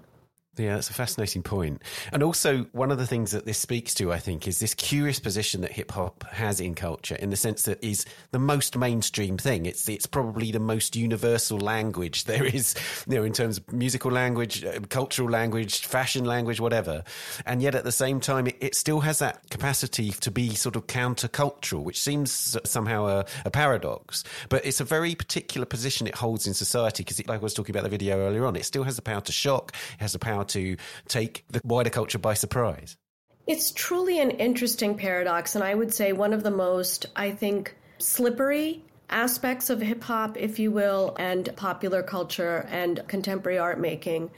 Yeah, 0.55 0.75
that's 0.75 0.91
a 0.91 0.93
fascinating 0.93 1.41
point. 1.41 1.81
And 2.11 2.21
also, 2.21 2.65
one 2.73 2.91
of 2.91 2.99
the 2.99 3.07
things 3.07 3.31
that 3.31 3.45
this 3.45 3.57
speaks 3.57 3.95
to, 3.95 4.13
I 4.13 4.19
think, 4.19 4.47
is 4.47 4.59
this 4.59 4.75
curious 4.75 5.19
position 5.19 5.61
that 5.61 5.71
hip 5.71 5.89
hop 5.89 6.23
has 6.31 6.59
in 6.59 6.75
culture, 6.75 7.15
in 7.15 7.31
the 7.31 7.35
sense 7.35 7.63
that 7.63 7.83
is 7.83 8.05
the 8.29 8.37
most 8.37 8.77
mainstream 8.77 9.39
thing. 9.39 9.65
It's 9.65 9.89
it's 9.89 10.05
probably 10.05 10.51
the 10.51 10.59
most 10.59 10.95
universal 10.95 11.57
language 11.57 12.23
there 12.25 12.45
is, 12.45 12.75
you 13.07 13.15
know, 13.15 13.23
in 13.23 13.33
terms 13.33 13.57
of 13.57 13.73
musical 13.73 14.11
language, 14.11 14.63
uh, 14.63 14.79
cultural 14.89 15.27
language, 15.27 15.87
fashion 15.87 16.23
language, 16.23 16.59
whatever. 16.59 17.03
And 17.47 17.59
yet, 17.59 17.73
at 17.73 17.83
the 17.83 17.91
same 17.91 18.19
time, 18.19 18.45
it, 18.45 18.57
it 18.61 18.75
still 18.75 18.99
has 18.99 19.17
that 19.19 19.49
capacity 19.49 20.11
to 20.11 20.29
be 20.29 20.53
sort 20.53 20.75
of 20.75 20.85
countercultural, 20.85 21.83
which 21.83 21.99
seems 21.99 22.55
somehow 22.63 23.07
a, 23.07 23.25
a 23.43 23.49
paradox. 23.49 24.23
But 24.49 24.63
it's 24.67 24.79
a 24.79 24.85
very 24.85 25.15
particular 25.15 25.65
position 25.65 26.05
it 26.05 26.13
holds 26.13 26.45
in 26.45 26.53
society 26.53 27.01
because, 27.03 27.25
like 27.27 27.39
I 27.39 27.43
was 27.43 27.55
talking 27.55 27.75
about 27.75 27.83
the 27.83 27.89
video 27.89 28.19
earlier 28.19 28.45
on, 28.45 28.55
it 28.55 28.65
still 28.65 28.83
has 28.83 28.97
the 28.97 29.01
power 29.01 29.21
to 29.21 29.31
shock, 29.31 29.73
it 29.95 30.01
has 30.01 30.13
the 30.13 30.19
power 30.19 30.42
to 30.43 30.77
take 31.07 31.43
the 31.49 31.61
wider 31.63 31.89
culture 31.89 32.19
by 32.19 32.33
surprise. 32.33 32.97
It's 33.45 33.71
truly 33.71 34.19
an 34.19 34.31
interesting 34.31 34.95
paradox, 34.95 35.55
and 35.55 35.63
I 35.63 35.73
would 35.75 35.93
say 35.93 36.13
one 36.13 36.31
of 36.31 36.43
the 36.43 36.51
most, 36.51 37.07
I 37.15 37.31
think, 37.31 37.75
slippery 37.97 38.83
aspects 39.09 39.69
of 39.69 39.81
hip 39.81 40.03
hop, 40.03 40.37
if 40.37 40.59
you 40.59 40.71
will, 40.71 41.15
and 41.19 41.53
popular 41.55 42.03
culture 42.03 42.65
and 42.69 43.05
contemporary 43.07 43.59
art 43.59 43.79
making. 43.79 44.31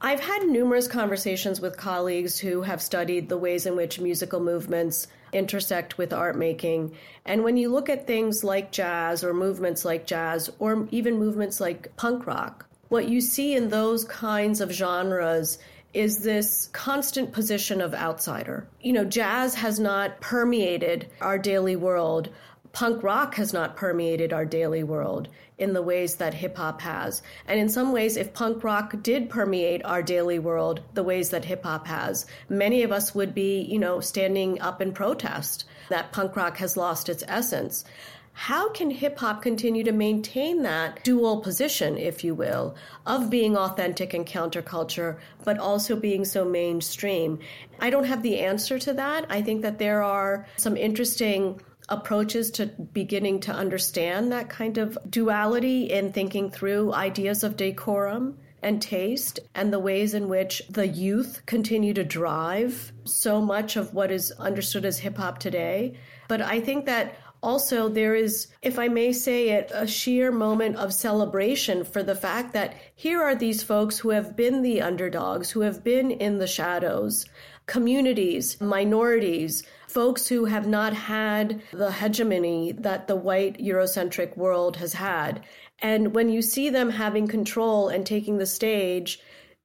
I've 0.00 0.20
had 0.20 0.44
numerous 0.46 0.88
conversations 0.88 1.60
with 1.60 1.76
colleagues 1.76 2.38
who 2.38 2.62
have 2.62 2.80
studied 2.80 3.28
the 3.28 3.36
ways 3.36 3.66
in 3.66 3.76
which 3.76 4.00
musical 4.00 4.40
movements 4.40 5.08
intersect 5.32 5.98
with 5.98 6.14
art 6.14 6.36
making. 6.38 6.96
And 7.26 7.44
when 7.44 7.58
you 7.58 7.68
look 7.68 7.90
at 7.90 8.06
things 8.06 8.42
like 8.42 8.72
jazz 8.72 9.22
or 9.22 9.34
movements 9.34 9.84
like 9.84 10.06
jazz 10.06 10.50
or 10.58 10.88
even 10.90 11.18
movements 11.18 11.60
like 11.60 11.94
punk 11.96 12.26
rock, 12.26 12.66
what 12.90 13.08
you 13.08 13.20
see 13.20 13.54
in 13.54 13.68
those 13.68 14.04
kinds 14.04 14.60
of 14.60 14.72
genres 14.72 15.58
is 15.94 16.18
this 16.18 16.68
constant 16.72 17.32
position 17.32 17.80
of 17.80 17.94
outsider. 17.94 18.66
You 18.80 18.92
know, 18.92 19.04
jazz 19.04 19.54
has 19.54 19.80
not 19.80 20.20
permeated 20.20 21.08
our 21.20 21.38
daily 21.38 21.76
world. 21.76 22.30
Punk 22.72 23.02
rock 23.02 23.36
has 23.36 23.52
not 23.52 23.76
permeated 23.76 24.32
our 24.32 24.44
daily 24.44 24.82
world 24.82 25.28
in 25.56 25.72
the 25.72 25.82
ways 25.82 26.16
that 26.16 26.34
hip 26.34 26.56
hop 26.56 26.80
has. 26.80 27.22
And 27.46 27.60
in 27.60 27.68
some 27.68 27.92
ways, 27.92 28.16
if 28.16 28.32
punk 28.32 28.64
rock 28.64 28.94
did 29.02 29.30
permeate 29.30 29.84
our 29.84 30.02
daily 30.02 30.40
world 30.40 30.80
the 30.94 31.04
ways 31.04 31.30
that 31.30 31.44
hip 31.44 31.62
hop 31.62 31.86
has, 31.86 32.26
many 32.48 32.82
of 32.82 32.90
us 32.90 33.14
would 33.14 33.34
be, 33.34 33.60
you 33.60 33.78
know, 33.78 34.00
standing 34.00 34.60
up 34.60 34.82
in 34.82 34.92
protest 34.92 35.64
that 35.90 36.12
punk 36.12 36.34
rock 36.34 36.56
has 36.56 36.76
lost 36.76 37.08
its 37.08 37.22
essence. 37.28 37.84
How 38.32 38.70
can 38.70 38.90
hip 38.90 39.18
hop 39.18 39.42
continue 39.42 39.84
to 39.84 39.92
maintain 39.92 40.62
that 40.62 41.04
dual 41.04 41.40
position, 41.40 41.98
if 41.98 42.24
you 42.24 42.34
will, 42.34 42.74
of 43.06 43.28
being 43.28 43.56
authentic 43.56 44.14
and 44.14 44.26
counterculture, 44.26 45.18
but 45.44 45.58
also 45.58 45.94
being 45.94 46.24
so 46.24 46.44
mainstream? 46.44 47.38
I 47.80 47.90
don't 47.90 48.04
have 48.04 48.22
the 48.22 48.38
answer 48.40 48.78
to 48.78 48.94
that. 48.94 49.26
I 49.28 49.42
think 49.42 49.62
that 49.62 49.78
there 49.78 50.02
are 50.02 50.46
some 50.56 50.76
interesting 50.76 51.60
approaches 51.90 52.50
to 52.52 52.66
beginning 52.66 53.40
to 53.40 53.52
understand 53.52 54.32
that 54.32 54.48
kind 54.48 54.78
of 54.78 54.96
duality 55.10 55.90
in 55.90 56.12
thinking 56.12 56.50
through 56.50 56.94
ideas 56.94 57.42
of 57.42 57.56
decorum 57.56 58.38
and 58.62 58.80
taste 58.80 59.40
and 59.54 59.72
the 59.72 59.78
ways 59.78 60.14
in 60.14 60.28
which 60.28 60.62
the 60.68 60.86
youth 60.86 61.42
continue 61.46 61.94
to 61.94 62.04
drive 62.04 62.92
so 63.04 63.40
much 63.40 63.76
of 63.76 63.94
what 63.94 64.10
is 64.10 64.30
understood 64.32 64.84
as 64.84 64.98
hip 64.98 65.16
hop 65.16 65.38
today. 65.38 65.94
But 66.28 66.42
I 66.42 66.60
think 66.60 66.86
that 66.86 67.16
also, 67.42 67.88
there 67.88 68.14
is, 68.14 68.48
if 68.60 68.78
I 68.78 68.88
may 68.88 69.12
say 69.12 69.50
it, 69.50 69.70
a 69.72 69.86
sheer 69.86 70.30
moment 70.30 70.76
of 70.76 70.92
celebration 70.92 71.84
for 71.84 72.02
the 72.02 72.14
fact 72.14 72.52
that 72.52 72.74
here 72.94 73.22
are 73.22 73.34
these 73.34 73.62
folks 73.62 73.98
who 73.98 74.10
have 74.10 74.36
been 74.36 74.62
the 74.62 74.82
underdogs, 74.82 75.50
who 75.50 75.60
have 75.62 75.82
been 75.82 76.10
in 76.10 76.38
the 76.38 76.46
shadows, 76.46 77.24
communities, 77.66 78.60
minorities, 78.60 79.62
folks 79.88 80.28
who 80.28 80.44
have 80.44 80.66
not 80.66 80.92
had 80.92 81.62
the 81.72 81.92
hegemony 81.92 82.72
that 82.72 83.08
the 83.08 83.16
white 83.16 83.58
Eurocentric 83.58 84.36
world 84.36 84.76
has 84.76 84.92
had. 84.92 85.44
And 85.78 86.14
when 86.14 86.28
you 86.28 86.42
see 86.42 86.68
them 86.68 86.90
having 86.90 87.26
control 87.26 87.88
and 87.88 88.04
taking 88.04 88.36
the 88.38 88.46
stage, 88.46 89.20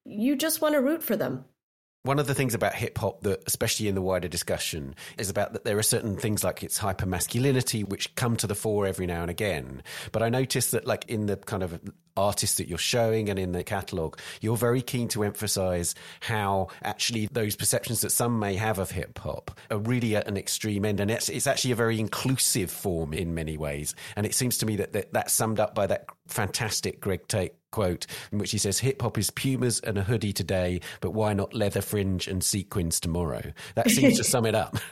you 0.06 0.36
just 0.36 0.62
want 0.62 0.76
to 0.76 0.82
root 0.82 1.04
for 1.04 1.18
them. 1.18 1.46
One 2.06 2.20
of 2.20 2.28
the 2.28 2.36
things 2.36 2.54
about 2.54 2.76
hip 2.76 3.00
hop 3.00 3.22
that, 3.22 3.42
especially 3.48 3.88
in 3.88 3.96
the 3.96 4.02
wider 4.02 4.28
discussion, 4.28 4.94
is 5.18 5.32
about 5.32 5.54
that 5.54 5.64
there 5.64 5.80
are 5.80 5.84
certain 5.84 6.18
things 6.18 6.44
like 6.44 6.62
its 6.62 6.78
hyper 6.78 7.08
masculinity 7.08 7.84
which 7.84 8.14
come 8.14 8.36
to 8.38 8.46
the 8.46 8.54
fore 8.54 8.86
every 8.86 9.08
now 9.08 9.24
and 9.24 9.32
again. 9.32 9.82
But 10.12 10.22
I 10.22 10.30
noticed 10.30 10.70
that, 10.74 10.86
like 10.86 11.06
in 11.08 11.26
the 11.26 11.38
kind 11.38 11.64
of 11.64 11.80
artists 12.16 12.58
that 12.58 12.68
you're 12.68 12.78
showing 12.78 13.28
and 13.28 13.40
in 13.40 13.54
the 13.54 13.64
catalogue, 13.64 14.20
you're 14.40 14.56
very 14.56 14.84
keen 14.84 15.08
to 15.10 15.24
emphasize 15.24 15.96
how 16.20 16.68
actually 16.84 17.28
those 17.32 17.56
perceptions 17.56 18.02
that 18.02 18.12
some 18.12 18.38
may 18.38 18.54
have 18.54 18.78
of 18.78 18.92
hip 18.92 19.18
hop 19.18 19.60
are 19.72 19.80
really 19.80 20.16
at 20.16 20.28
an 20.28 20.38
extreme 20.38 20.86
end. 20.86 21.00
And 21.00 21.10
it's, 21.10 21.28
it's 21.28 21.48
actually 21.48 21.72
a 21.72 21.76
very 21.76 22.00
inclusive 22.00 22.70
form 22.70 23.16
in 23.16 23.34
many 23.34 23.58
ways. 23.58 23.96
And 24.16 24.28
it 24.28 24.36
seems 24.36 24.60
to 24.60 24.68
me 24.68 24.76
that, 24.76 24.94
that 24.94 25.12
that's 25.12 25.34
summed 25.34 25.60
up 25.60 25.74
by 25.74 25.88
that 25.88 26.06
fantastic 26.28 27.00
Greg 27.02 27.28
Tate 27.28 27.56
quote 27.72 28.06
in 28.32 28.38
which 28.38 28.52
he 28.52 28.58
says, 28.58 28.80
Hip 28.80 29.02
hop 29.02 29.18
is 29.18 29.30
pumas 29.32 29.80
and 29.82 29.98
a 29.98 30.04
hoodie 30.04 30.34
today, 30.34 30.82
but 31.02 31.12
why 31.12 31.34
not 31.34 31.54
leather 31.54 31.82
fringe 31.82 32.28
and 32.28 32.44
sequins 32.44 33.00
tomorrow? 33.00 33.54
That 33.76 33.90
seems 33.90 34.18
to 34.18 34.24
sum 34.24 34.46
it 34.46 34.56
up. 34.56 34.78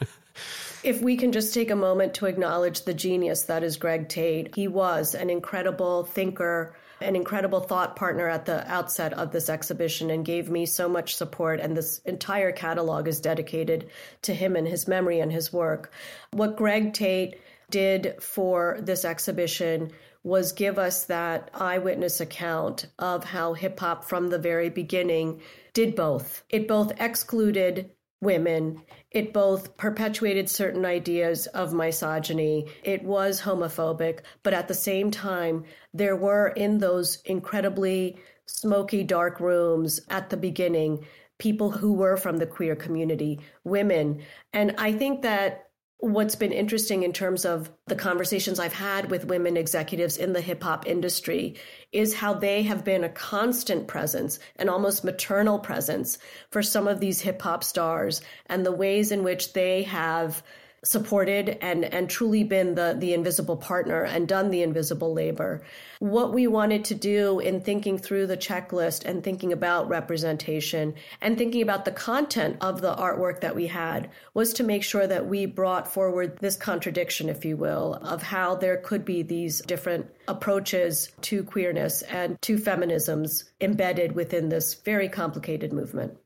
If 0.83 1.01
we 1.01 1.15
can 1.15 1.31
just 1.31 1.53
take 1.53 1.71
a 1.71 1.75
moment 1.75 2.15
to 2.15 2.25
acknowledge 2.25 2.81
the 2.81 2.93
genius 2.93 3.43
that 3.43 3.63
is 3.63 3.77
Greg 3.77 4.09
Tate, 4.09 4.53
he 4.53 4.67
was 4.67 5.15
an 5.15 5.29
incredible 5.29 6.03
thinker, 6.03 6.75
an 6.99 7.15
incredible 7.15 7.61
thought 7.61 7.95
partner 7.95 8.27
at 8.27 8.45
the 8.45 8.69
outset 8.69 9.13
of 9.13 9.31
this 9.31 9.49
exhibition 9.49 10.09
and 10.09 10.25
gave 10.25 10.49
me 10.49 10.65
so 10.65 10.89
much 10.89 11.15
support. 11.15 11.61
And 11.61 11.77
this 11.77 11.99
entire 11.99 12.51
catalog 12.51 13.07
is 13.07 13.21
dedicated 13.21 13.89
to 14.23 14.33
him 14.33 14.57
and 14.57 14.67
his 14.67 14.87
memory 14.87 15.21
and 15.21 15.31
his 15.31 15.53
work. 15.53 15.93
What 16.31 16.57
Greg 16.57 16.93
Tate 16.93 17.39
did 17.69 18.21
for 18.21 18.77
this 18.81 19.05
exhibition 19.05 19.91
was 20.23 20.53
give 20.53 20.79
us 20.79 21.05
that 21.05 21.49
eyewitness 21.53 22.21
account 22.21 22.85
of 22.97 23.23
how 23.23 23.53
hip 23.53 23.79
hop 23.79 24.05
from 24.05 24.29
the 24.29 24.39
very 24.39 24.69
beginning 24.69 25.41
did 25.73 25.95
both. 25.95 26.43
It 26.49 26.67
both 26.67 26.93
excluded 27.01 27.91
women. 28.21 28.81
It 29.11 29.33
both 29.33 29.75
perpetuated 29.75 30.49
certain 30.49 30.85
ideas 30.85 31.47
of 31.47 31.73
misogyny. 31.73 32.67
It 32.83 33.03
was 33.03 33.41
homophobic, 33.41 34.19
but 34.43 34.53
at 34.53 34.67
the 34.67 34.73
same 34.73 35.11
time, 35.11 35.65
there 35.93 36.15
were 36.15 36.47
in 36.47 36.77
those 36.77 37.21
incredibly 37.25 38.17
smoky, 38.45 39.03
dark 39.03 39.39
rooms 39.39 39.99
at 40.09 40.29
the 40.29 40.37
beginning 40.37 41.05
people 41.39 41.71
who 41.71 41.93
were 41.93 42.15
from 42.15 42.37
the 42.37 42.45
queer 42.45 42.75
community, 42.75 43.39
women. 43.65 44.21
And 44.53 44.75
I 44.77 44.93
think 44.93 45.23
that 45.23 45.62
what's 46.03 46.35
been 46.35 46.51
interesting 46.51 47.03
in 47.03 47.13
terms 47.13 47.45
of 47.45 47.71
the 47.87 47.95
conversations 47.95 48.59
I've 48.59 48.73
had 48.73 49.09
with 49.09 49.23
women 49.23 49.55
executives 49.55 50.17
in 50.17 50.33
the 50.33 50.41
hip 50.41 50.61
hop 50.61 50.85
industry 50.85 51.55
is 51.93 52.13
how 52.13 52.33
they 52.33 52.63
have 52.63 52.83
been 52.83 53.05
a 53.05 53.09
constant 53.09 53.87
presence, 53.87 54.37
an 54.57 54.67
almost 54.67 55.05
maternal 55.05 55.59
presence 55.59 56.17
for 56.51 56.61
some 56.61 56.89
of 56.89 56.99
these 56.99 57.21
hip 57.21 57.41
hop 57.41 57.63
stars 57.63 58.21
and 58.47 58.65
the 58.65 58.71
ways 58.73 59.13
in 59.13 59.23
which 59.23 59.53
they 59.53 59.83
have 59.83 60.43
supported 60.83 61.57
and 61.61 61.85
and 61.85 62.09
truly 62.09 62.43
been 62.43 62.75
the 62.75 62.95
the 62.99 63.13
invisible 63.13 63.55
partner 63.55 64.03
and 64.03 64.27
done 64.27 64.49
the 64.49 64.61
invisible 64.61 65.13
labor. 65.13 65.63
What 65.99 66.33
we 66.33 66.47
wanted 66.47 66.83
to 66.85 66.95
do 66.95 67.39
in 67.39 67.61
thinking 67.61 67.97
through 67.97 68.27
the 68.27 68.37
checklist 68.37 69.05
and 69.05 69.23
thinking 69.23 69.53
about 69.53 69.87
representation 69.87 70.95
and 71.21 71.37
thinking 71.37 71.61
about 71.61 71.85
the 71.85 71.91
content 71.91 72.57
of 72.59 72.81
the 72.81 72.93
artwork 72.95 73.39
that 73.41 73.55
we 73.55 73.67
had 73.67 74.09
was 74.33 74.53
to 74.53 74.63
make 74.63 74.83
sure 74.83 75.07
that 75.07 75.27
we 75.27 75.45
brought 75.45 75.91
forward 75.91 76.37
this 76.39 76.57
contradiction 76.57 77.29
if 77.29 77.45
you 77.45 77.55
will 77.55 77.95
of 78.01 78.21
how 78.21 78.55
there 78.55 78.77
could 78.77 79.05
be 79.05 79.21
these 79.23 79.61
different 79.61 80.05
approaches 80.27 81.11
to 81.21 81.43
queerness 81.43 82.01
and 82.03 82.41
to 82.41 82.57
feminisms 82.57 83.45
embedded 83.61 84.13
within 84.13 84.49
this 84.49 84.73
very 84.73 85.07
complicated 85.07 85.71
movement 85.71 86.17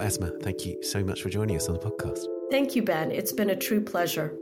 Well, 0.00 0.06
Asma, 0.06 0.30
thank 0.40 0.64
you 0.64 0.82
so 0.82 1.04
much 1.04 1.20
for 1.20 1.28
joining 1.28 1.56
us 1.56 1.68
on 1.68 1.74
the 1.74 1.78
podcast. 1.78 2.24
Thank 2.50 2.74
you, 2.74 2.82
Ben. 2.82 3.10
It's 3.10 3.32
been 3.32 3.50
a 3.50 3.54
true 3.54 3.82
pleasure. 3.82 4.34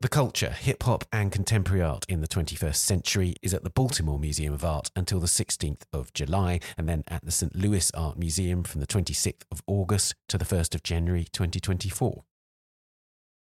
The 0.00 0.08
Culture, 0.08 0.50
Hip 0.50 0.82
Hop 0.82 1.04
and 1.12 1.30
Contemporary 1.30 1.82
Art 1.82 2.04
in 2.08 2.20
the 2.20 2.26
21st 2.26 2.74
Century 2.74 3.36
is 3.42 3.54
at 3.54 3.62
the 3.62 3.70
Baltimore 3.70 4.18
Museum 4.18 4.52
of 4.52 4.64
Art 4.64 4.90
until 4.96 5.20
the 5.20 5.28
16th 5.28 5.82
of 5.92 6.12
July, 6.12 6.58
and 6.76 6.88
then 6.88 7.04
at 7.06 7.24
the 7.24 7.30
St. 7.30 7.54
Louis 7.54 7.92
Art 7.94 8.18
Museum 8.18 8.64
from 8.64 8.80
the 8.80 8.88
26th 8.88 9.44
of 9.52 9.62
August 9.68 10.16
to 10.26 10.36
the 10.36 10.44
1st 10.44 10.74
of 10.74 10.82
January 10.82 11.28
2024. 11.32 12.24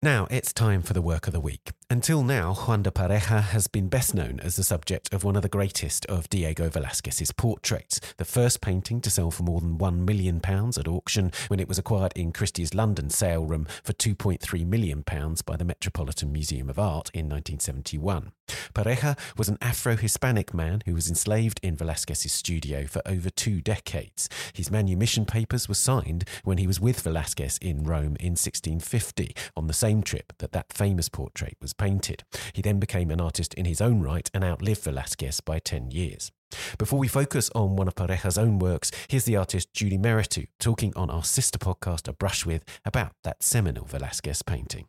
Now 0.03 0.25
it's 0.31 0.51
time 0.51 0.81
for 0.81 0.93
the 0.93 1.01
work 1.01 1.27
of 1.27 1.33
the 1.33 1.39
week. 1.39 1.73
Until 1.91 2.23
now, 2.23 2.55
Juan 2.55 2.81
de 2.81 2.89
Pareja 2.89 3.43
has 3.43 3.67
been 3.67 3.87
best 3.87 4.15
known 4.15 4.39
as 4.39 4.55
the 4.55 4.63
subject 4.63 5.13
of 5.13 5.23
one 5.23 5.35
of 5.35 5.43
the 5.43 5.49
greatest 5.49 6.05
of 6.07 6.29
Diego 6.29 6.69
Velázquez's 6.69 7.31
portraits, 7.33 7.99
the 8.17 8.25
first 8.25 8.61
painting 8.61 8.99
to 9.01 9.11
sell 9.11 9.29
for 9.29 9.43
more 9.43 9.59
than 9.59 9.77
£1 9.77 9.97
million 10.07 10.41
at 10.43 10.87
auction 10.87 11.31
when 11.49 11.59
it 11.59 11.67
was 11.67 11.77
acquired 11.77 12.13
in 12.15 12.31
Christie's 12.31 12.73
London 12.73 13.09
sale 13.09 13.45
room 13.45 13.67
for 13.83 13.93
£2.3 13.93 14.65
million 14.65 15.03
by 15.45 15.57
the 15.57 15.65
Metropolitan 15.65 16.31
Museum 16.31 16.69
of 16.69 16.79
Art 16.79 17.11
in 17.13 17.29
1971. 17.29 18.31
Pareja 18.73 19.17
was 19.37 19.49
an 19.49 19.57
Afro 19.61 19.97
Hispanic 19.97 20.53
man 20.53 20.81
who 20.85 20.93
was 20.93 21.09
enslaved 21.09 21.59
in 21.61 21.75
Velázquez's 21.75 22.31
studio 22.31 22.85
for 22.87 23.01
over 23.05 23.29
two 23.29 23.61
decades. 23.61 24.29
His 24.53 24.71
manumission 24.71 25.25
papers 25.25 25.67
were 25.67 25.75
signed 25.75 26.23
when 26.45 26.57
he 26.57 26.67
was 26.67 26.79
with 26.79 27.03
Velázquez 27.03 27.61
in 27.61 27.83
Rome 27.83 28.15
in 28.19 28.31
1650 28.31 29.35
on 29.57 29.67
the 29.67 29.73
same 29.73 29.90
trip 29.99 30.31
that 30.37 30.53
that 30.53 30.71
famous 30.71 31.09
portrait 31.09 31.57
was 31.61 31.73
painted. 31.73 32.23
He 32.53 32.61
then 32.61 32.79
became 32.79 33.11
an 33.11 33.19
artist 33.19 33.53
in 33.55 33.65
his 33.65 33.81
own 33.81 34.01
right 34.01 34.29
and 34.33 34.43
outlived 34.43 34.83
Velázquez 34.83 35.43
by 35.43 35.59
10 35.59 35.91
years. 35.91 36.31
Before 36.77 36.99
we 36.99 37.07
focus 37.07 37.49
on 37.55 37.75
one 37.75 37.87
of 37.87 37.95
Pareja's 37.95 38.37
own 38.37 38.59
works, 38.59 38.91
here's 39.07 39.25
the 39.25 39.37
artist 39.37 39.73
Julie 39.73 39.97
Mehretu 39.97 40.47
talking 40.59 40.93
on 40.95 41.09
our 41.09 41.23
sister 41.23 41.57
podcast, 41.57 42.07
A 42.07 42.13
Brush 42.13 42.45
With, 42.45 42.63
about 42.85 43.13
that 43.23 43.43
seminal 43.43 43.85
Velázquez 43.85 44.45
painting. 44.45 44.87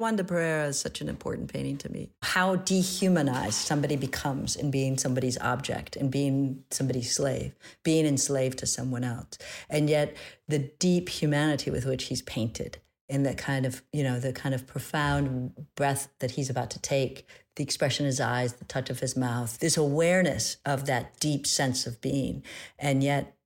Juan 0.00 0.16
de 0.16 0.24
Pareja 0.24 0.68
is 0.68 0.80
such 0.80 1.02
an 1.02 1.10
important 1.10 1.52
painting 1.52 1.76
to 1.76 1.92
me. 1.92 2.08
How 2.22 2.56
dehumanized 2.56 3.52
somebody 3.52 3.96
becomes 3.96 4.56
in 4.56 4.70
being 4.70 4.96
somebody's 4.96 5.36
object 5.38 5.94
in 5.94 6.08
being 6.08 6.64
somebody's 6.70 7.14
slave, 7.14 7.52
being 7.82 8.06
enslaved 8.06 8.58
to 8.60 8.66
someone 8.66 9.04
else. 9.04 9.36
And 9.68 9.90
yet, 9.90 10.16
the 10.48 10.58
deep 10.58 11.10
humanity 11.10 11.70
with 11.70 11.84
which 11.84 12.04
he's 12.04 12.22
painted 12.22 12.78
in 13.10 13.22
the 13.24 13.34
kind 13.34 13.66
of 13.66 13.82
you 13.92 14.02
know 14.02 14.18
the 14.18 14.32
kind 14.32 14.54
of 14.54 14.66
profound 14.66 15.52
breath 15.74 16.08
that 16.20 16.32
he's 16.32 16.48
about 16.48 16.70
to 16.70 16.80
take 16.80 17.26
the 17.56 17.62
expression 17.62 18.04
in 18.04 18.08
his 18.08 18.20
eyes 18.20 18.54
the 18.54 18.64
touch 18.64 18.88
of 18.88 19.00
his 19.00 19.16
mouth 19.16 19.58
this 19.58 19.76
awareness 19.76 20.56
of 20.64 20.86
that 20.86 21.18
deep 21.20 21.46
sense 21.46 21.86
of 21.86 22.00
being 22.00 22.42
and 22.78 23.04
yet 23.04 23.36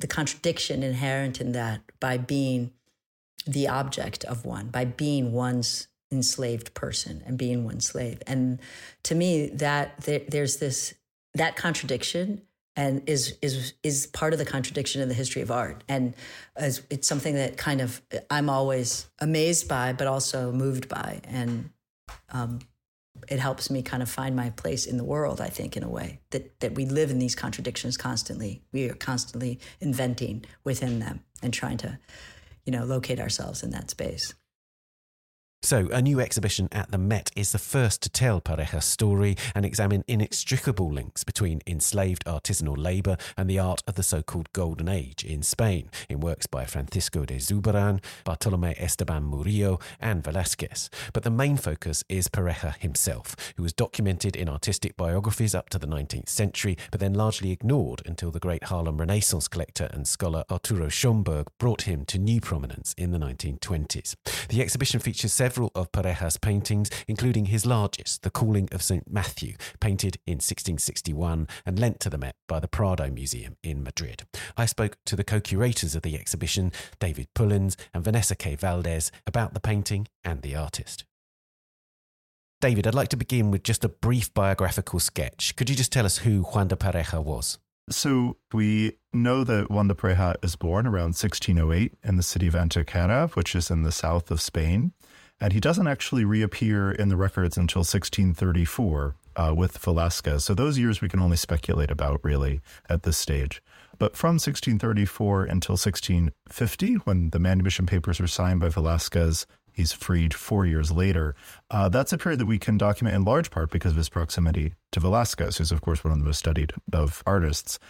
the 0.00 0.06
contradiction 0.06 0.82
inherent 0.82 1.40
in 1.40 1.52
that 1.52 1.80
by 2.00 2.18
being 2.18 2.72
the 3.46 3.68
object 3.68 4.24
of 4.24 4.44
one 4.44 4.68
by 4.68 4.84
being 4.84 5.32
one's 5.32 5.88
enslaved 6.12 6.74
person 6.74 7.22
and 7.26 7.38
being 7.38 7.64
one's 7.64 7.86
slave. 7.86 8.22
And 8.26 8.60
to 9.04 9.14
me 9.14 9.46
that 9.46 10.00
there, 10.02 10.20
there's 10.28 10.58
this 10.58 10.94
that 11.34 11.56
contradiction 11.56 12.42
and 12.76 13.08
is 13.08 13.36
is 13.42 13.74
is 13.82 14.06
part 14.06 14.32
of 14.32 14.38
the 14.38 14.44
contradiction 14.44 15.02
in 15.02 15.08
the 15.08 15.14
history 15.14 15.42
of 15.42 15.50
art. 15.50 15.84
And 15.88 16.14
as 16.56 16.82
it's 16.90 17.06
something 17.06 17.34
that 17.34 17.56
kind 17.56 17.80
of 17.80 18.00
i'm 18.30 18.48
always 18.48 19.06
amazed 19.20 19.68
by 19.68 19.92
but 19.92 20.06
also 20.06 20.52
moved 20.52 20.88
by. 20.88 21.20
And 21.24 21.70
um, 22.30 22.60
it 23.28 23.38
helps 23.38 23.70
me 23.70 23.82
kind 23.82 24.02
of 24.02 24.10
find 24.10 24.34
my 24.34 24.50
place 24.50 24.86
in 24.86 24.96
the 24.96 25.04
world 25.04 25.40
i 25.40 25.48
think 25.48 25.76
in 25.76 25.82
a 25.82 25.88
way 25.88 26.18
that 26.30 26.58
that 26.60 26.74
we 26.74 26.86
live 26.86 27.10
in 27.10 27.18
these 27.18 27.34
contradictions 27.34 27.96
constantly. 27.96 28.62
We 28.72 28.88
are 28.88 28.94
constantly 28.94 29.60
inventing 29.80 30.44
within 30.64 30.98
them 30.98 31.20
and 31.42 31.52
trying 31.52 31.76
to 31.78 31.98
you 32.64 32.72
know 32.72 32.84
locate 32.84 33.20
ourselves 33.20 33.62
in 33.62 33.70
that 33.70 33.90
space 33.90 34.34
so, 35.64 35.88
a 35.92 36.02
new 36.02 36.18
exhibition 36.18 36.68
at 36.72 36.90
the 36.90 36.98
Met 36.98 37.30
is 37.36 37.52
the 37.52 37.58
first 37.58 38.02
to 38.02 38.10
tell 38.10 38.40
Pareja's 38.40 38.84
story 38.84 39.36
and 39.54 39.64
examine 39.64 40.02
inextricable 40.08 40.92
links 40.92 41.22
between 41.22 41.62
enslaved 41.68 42.24
artisanal 42.24 42.76
labour 42.76 43.16
and 43.36 43.48
the 43.48 43.60
art 43.60 43.80
of 43.86 43.94
the 43.94 44.02
so 44.02 44.22
called 44.22 44.52
Golden 44.52 44.88
Age 44.88 45.24
in 45.24 45.40
Spain, 45.42 45.88
in 46.08 46.18
works 46.18 46.48
by 46.48 46.64
Francisco 46.64 47.24
de 47.24 47.36
Zurbarán, 47.36 48.02
Bartolomé 48.24 48.74
Esteban 48.76 49.22
Murillo, 49.22 49.78
and 50.00 50.24
Velázquez. 50.24 50.88
But 51.12 51.22
the 51.22 51.30
main 51.30 51.56
focus 51.56 52.02
is 52.08 52.26
Pareja 52.26 52.76
himself, 52.78 53.36
who 53.56 53.62
was 53.62 53.72
documented 53.72 54.34
in 54.34 54.48
artistic 54.48 54.96
biographies 54.96 55.54
up 55.54 55.70
to 55.70 55.78
the 55.78 55.86
19th 55.86 56.28
century, 56.28 56.76
but 56.90 56.98
then 56.98 57.14
largely 57.14 57.52
ignored 57.52 58.02
until 58.04 58.32
the 58.32 58.40
great 58.40 58.64
Harlem 58.64 58.98
Renaissance 58.98 59.46
collector 59.46 59.88
and 59.92 60.08
scholar 60.08 60.42
Arturo 60.50 60.88
Schomburg 60.88 61.46
brought 61.58 61.82
him 61.82 62.04
to 62.06 62.18
new 62.18 62.40
prominence 62.40 62.96
in 62.98 63.12
the 63.12 63.18
1920s. 63.18 64.16
The 64.48 64.60
exhibition 64.60 64.98
features 64.98 65.32
several 65.32 65.51
several 65.52 65.70
of 65.74 65.92
Pareja's 65.92 66.38
paintings, 66.38 66.88
including 67.06 67.44
his 67.44 67.66
largest, 67.66 68.22
The 68.22 68.30
Calling 68.30 68.70
of 68.72 68.80
St. 68.80 69.12
Matthew, 69.12 69.56
painted 69.80 70.16
in 70.26 70.36
1661 70.36 71.46
and 71.66 71.78
lent 71.78 72.00
to 72.00 72.08
the 72.08 72.16
Met 72.16 72.36
by 72.48 72.58
the 72.58 72.68
Prado 72.68 73.10
Museum 73.10 73.58
in 73.62 73.82
Madrid. 73.82 74.22
I 74.56 74.64
spoke 74.64 74.96
to 75.04 75.14
the 75.14 75.24
co 75.24 75.42
curators 75.42 75.94
of 75.94 76.00
the 76.00 76.16
exhibition, 76.16 76.72
David 76.98 77.28
Pullins 77.34 77.76
and 77.92 78.02
Vanessa 78.02 78.34
K. 78.34 78.56
Valdés, 78.56 79.10
about 79.26 79.52
the 79.52 79.60
painting 79.60 80.08
and 80.24 80.40
the 80.40 80.56
artist. 80.56 81.04
David, 82.62 82.86
I'd 82.86 82.94
like 82.94 83.08
to 83.08 83.18
begin 83.18 83.50
with 83.50 83.62
just 83.62 83.84
a 83.84 83.90
brief 83.90 84.32
biographical 84.32 85.00
sketch. 85.00 85.54
Could 85.56 85.68
you 85.68 85.76
just 85.76 85.92
tell 85.92 86.06
us 86.06 86.18
who 86.18 86.44
Juan 86.44 86.68
de 86.68 86.76
Pareja 86.76 87.22
was? 87.22 87.58
So 87.90 88.38
we 88.54 88.96
know 89.12 89.44
that 89.44 89.70
Juan 89.70 89.88
de 89.88 89.94
Pareja 89.94 90.36
is 90.42 90.56
born 90.56 90.86
around 90.86 91.14
1608 91.14 91.92
in 92.02 92.16
the 92.16 92.22
city 92.22 92.46
of 92.46 92.54
Antequera, 92.54 93.30
which 93.32 93.54
is 93.54 93.70
in 93.70 93.82
the 93.82 93.92
south 93.92 94.30
of 94.30 94.40
Spain. 94.40 94.92
And 95.42 95.52
he 95.52 95.58
doesn't 95.58 95.88
actually 95.88 96.24
reappear 96.24 96.92
in 96.92 97.08
the 97.08 97.16
records 97.16 97.56
until 97.56 97.80
1634 97.80 99.16
uh, 99.34 99.52
with 99.56 99.82
Velázquez. 99.82 100.42
So 100.42 100.54
those 100.54 100.78
years 100.78 101.00
we 101.00 101.08
can 101.08 101.18
only 101.18 101.36
speculate 101.36 101.90
about 101.90 102.20
really 102.22 102.60
at 102.88 103.02
this 103.02 103.16
stage. 103.16 103.60
But 103.98 104.16
from 104.16 104.34
1634 104.34 105.46
until 105.46 105.72
1650, 105.72 106.94
when 106.94 107.30
the 107.30 107.40
manumission 107.40 107.86
papers 107.86 108.20
were 108.20 108.28
signed 108.28 108.60
by 108.60 108.68
Velázquez, 108.68 109.46
he's 109.72 109.92
freed 109.92 110.32
four 110.32 110.64
years 110.64 110.92
later. 110.92 111.34
Uh, 111.72 111.88
that's 111.88 112.12
a 112.12 112.18
period 112.18 112.38
that 112.38 112.46
we 112.46 112.60
can 112.60 112.78
document 112.78 113.16
in 113.16 113.24
large 113.24 113.50
part 113.50 113.72
because 113.72 113.90
of 113.90 113.96
his 113.96 114.08
proximity 114.08 114.74
to 114.92 115.00
Velázquez, 115.00 115.58
who's, 115.58 115.72
of 115.72 115.80
course, 115.80 116.04
one 116.04 116.12
of 116.12 116.20
the 116.20 116.24
most 116.24 116.38
studied 116.38 116.72
of 116.92 117.20
artists. 117.26 117.80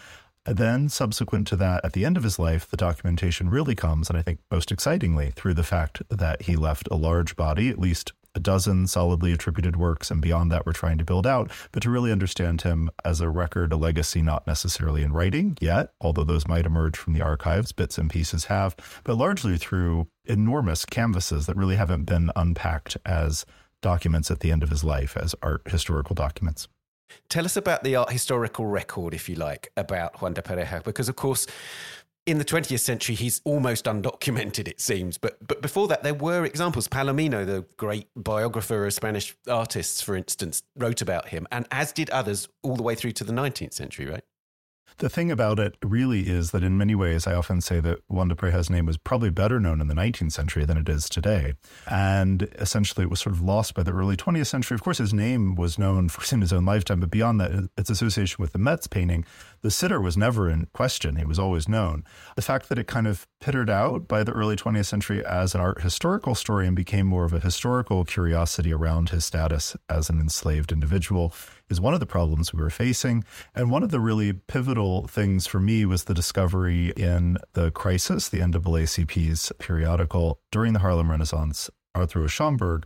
Then, 0.45 0.89
subsequent 0.89 1.47
to 1.47 1.55
that, 1.55 1.85
at 1.85 1.93
the 1.93 2.03
end 2.03 2.17
of 2.17 2.23
his 2.23 2.37
life, 2.37 2.69
the 2.69 2.75
documentation 2.75 3.49
really 3.49 3.75
comes, 3.75 4.09
and 4.09 4.17
I 4.17 4.21
think 4.21 4.39
most 4.51 4.71
excitingly, 4.71 5.31
through 5.31 5.53
the 5.53 5.63
fact 5.63 6.01
that 6.09 6.43
he 6.43 6.57
left 6.57 6.89
a 6.91 6.97
large 6.97 7.37
body, 7.37 7.69
at 7.69 7.79
least 7.79 8.11
a 8.35 8.39
dozen 8.39 8.87
solidly 8.87 9.31
attributed 9.31 9.77
works, 9.77 10.11
and 10.11 10.21
beyond 10.21 10.51
that, 10.51 10.65
we're 10.65 10.73
trying 10.73 10.97
to 10.97 11.05
build 11.05 11.25
out, 11.25 11.49
but 11.71 11.81
to 11.83 11.89
really 11.89 12.11
understand 12.11 12.63
him 12.63 12.89
as 13.05 13.21
a 13.21 13.29
record, 13.29 13.71
a 13.71 13.77
legacy, 13.77 14.21
not 14.21 14.45
necessarily 14.45 15.03
in 15.03 15.13
writing 15.13 15.57
yet, 15.61 15.93
although 16.01 16.23
those 16.23 16.47
might 16.47 16.65
emerge 16.65 16.97
from 16.97 17.13
the 17.13 17.21
archives, 17.21 17.71
bits 17.71 17.97
and 17.97 18.09
pieces 18.09 18.45
have, 18.45 18.75
but 19.03 19.15
largely 19.15 19.57
through 19.57 20.07
enormous 20.25 20.83
canvases 20.83 21.45
that 21.45 21.55
really 21.55 21.75
haven't 21.75 22.05
been 22.05 22.31
unpacked 22.35 22.97
as 23.05 23.45
documents 23.81 24.31
at 24.31 24.39
the 24.39 24.51
end 24.51 24.63
of 24.63 24.69
his 24.69 24.83
life, 24.83 25.15
as 25.15 25.35
art 25.41 25.61
historical 25.67 26.15
documents. 26.15 26.67
Tell 27.29 27.45
us 27.45 27.57
about 27.57 27.83
the 27.83 27.95
art 27.95 28.11
historical 28.11 28.65
record, 28.65 29.13
if 29.13 29.27
you 29.29 29.35
like, 29.35 29.71
about 29.77 30.21
Juan 30.21 30.33
de 30.33 30.41
Pareja, 30.41 30.83
because 30.83 31.09
of 31.09 31.15
course, 31.15 31.47
in 32.25 32.37
the 32.37 32.45
20th 32.45 32.79
century, 32.79 33.15
he's 33.15 33.41
almost 33.43 33.85
undocumented, 33.85 34.67
it 34.67 34.79
seems. 34.79 35.17
But 35.17 35.45
but 35.45 35.61
before 35.61 35.87
that, 35.89 36.03
there 36.03 36.13
were 36.13 36.45
examples. 36.45 36.87
Palomino, 36.87 37.45
the 37.45 37.65
great 37.77 38.07
biographer 38.15 38.85
of 38.85 38.93
Spanish 38.93 39.35
artists, 39.47 40.01
for 40.01 40.15
instance, 40.15 40.63
wrote 40.75 41.01
about 41.01 41.29
him, 41.29 41.47
and 41.51 41.67
as 41.71 41.91
did 41.91 42.09
others 42.11 42.47
all 42.61 42.75
the 42.75 42.83
way 42.83 42.95
through 42.95 43.11
to 43.13 43.23
the 43.23 43.33
19th 43.33 43.73
century, 43.73 44.05
right? 44.05 44.23
The 44.97 45.09
thing 45.09 45.31
about 45.31 45.59
it 45.59 45.75
really 45.83 46.29
is 46.29 46.51
that 46.51 46.63
in 46.63 46.77
many 46.77 46.95
ways, 46.95 47.27
I 47.27 47.33
often 47.33 47.61
say 47.61 47.79
that 47.79 47.99
Juan 48.07 48.27
de 48.27 48.35
Pareja's 48.35 48.69
name 48.69 48.85
was 48.85 48.97
probably 48.97 49.29
better 49.29 49.59
known 49.59 49.81
in 49.81 49.87
the 49.87 49.93
19th 49.93 50.31
century 50.31 50.65
than 50.65 50.77
it 50.77 50.89
is 50.89 51.09
today. 51.09 51.53
And 51.89 52.43
essentially, 52.59 53.03
it 53.03 53.09
was 53.09 53.19
sort 53.19 53.35
of 53.35 53.41
lost 53.41 53.73
by 53.73 53.83
the 53.83 53.91
early 53.91 54.15
20th 54.15 54.47
century. 54.47 54.75
Of 54.75 54.83
course, 54.83 54.97
his 54.97 55.13
name 55.13 55.55
was 55.55 55.77
known 55.77 56.09
for 56.09 56.23
in 56.33 56.41
his 56.41 56.53
own 56.53 56.65
lifetime, 56.65 56.99
but 56.99 57.11
beyond 57.11 57.39
that, 57.41 57.69
its 57.77 57.89
association 57.89 58.41
with 58.41 58.53
the 58.53 58.59
Met's 58.59 58.87
painting, 58.87 59.25
the 59.61 59.71
sitter 59.71 60.01
was 60.01 60.17
never 60.17 60.49
in 60.49 60.67
question. 60.73 61.17
He 61.17 61.25
was 61.25 61.39
always 61.39 61.67
known. 61.67 62.03
The 62.35 62.41
fact 62.41 62.69
that 62.69 62.79
it 62.79 62.87
kind 62.87 63.07
of 63.07 63.27
pittered 63.43 63.69
out 63.69 64.07
by 64.07 64.23
the 64.23 64.31
early 64.31 64.55
20th 64.55 64.85
century 64.85 65.21
as 65.25 65.53
an 65.53 65.59
art 65.59 65.81
historical 65.81 66.33
story 66.33 66.65
and 66.65 66.77
became 66.77 67.05
more 67.05 67.25
of 67.25 67.33
a 67.33 67.41
historical 67.41 68.05
curiosity 68.05 68.71
around 68.71 69.09
his 69.09 69.25
status 69.25 69.75
as 69.89 70.09
an 70.09 70.17
enslaved 70.17 70.71
individual 70.71 71.33
is 71.69 71.81
one 71.81 71.93
of 71.93 71.99
the 71.99 72.05
problems 72.05 72.53
we 72.53 72.61
were 72.61 72.69
facing. 72.69 73.21
And 73.53 73.69
one 73.69 73.83
of 73.83 73.91
the 73.91 73.99
really 73.99 74.31
pivotal 74.31 75.07
things 75.07 75.45
for 75.45 75.59
me 75.59 75.83
was 75.83 76.05
the 76.05 76.13
discovery 76.13 76.93
in 76.95 77.37
The 77.51 77.69
Crisis, 77.71 78.29
the 78.29 78.39
NAACP's 78.39 79.51
periodical 79.59 80.39
during 80.49 80.71
the 80.71 80.79
Harlem 80.79 81.11
Renaissance, 81.11 81.69
Arthur 81.93 82.21
Schomburg 82.29 82.85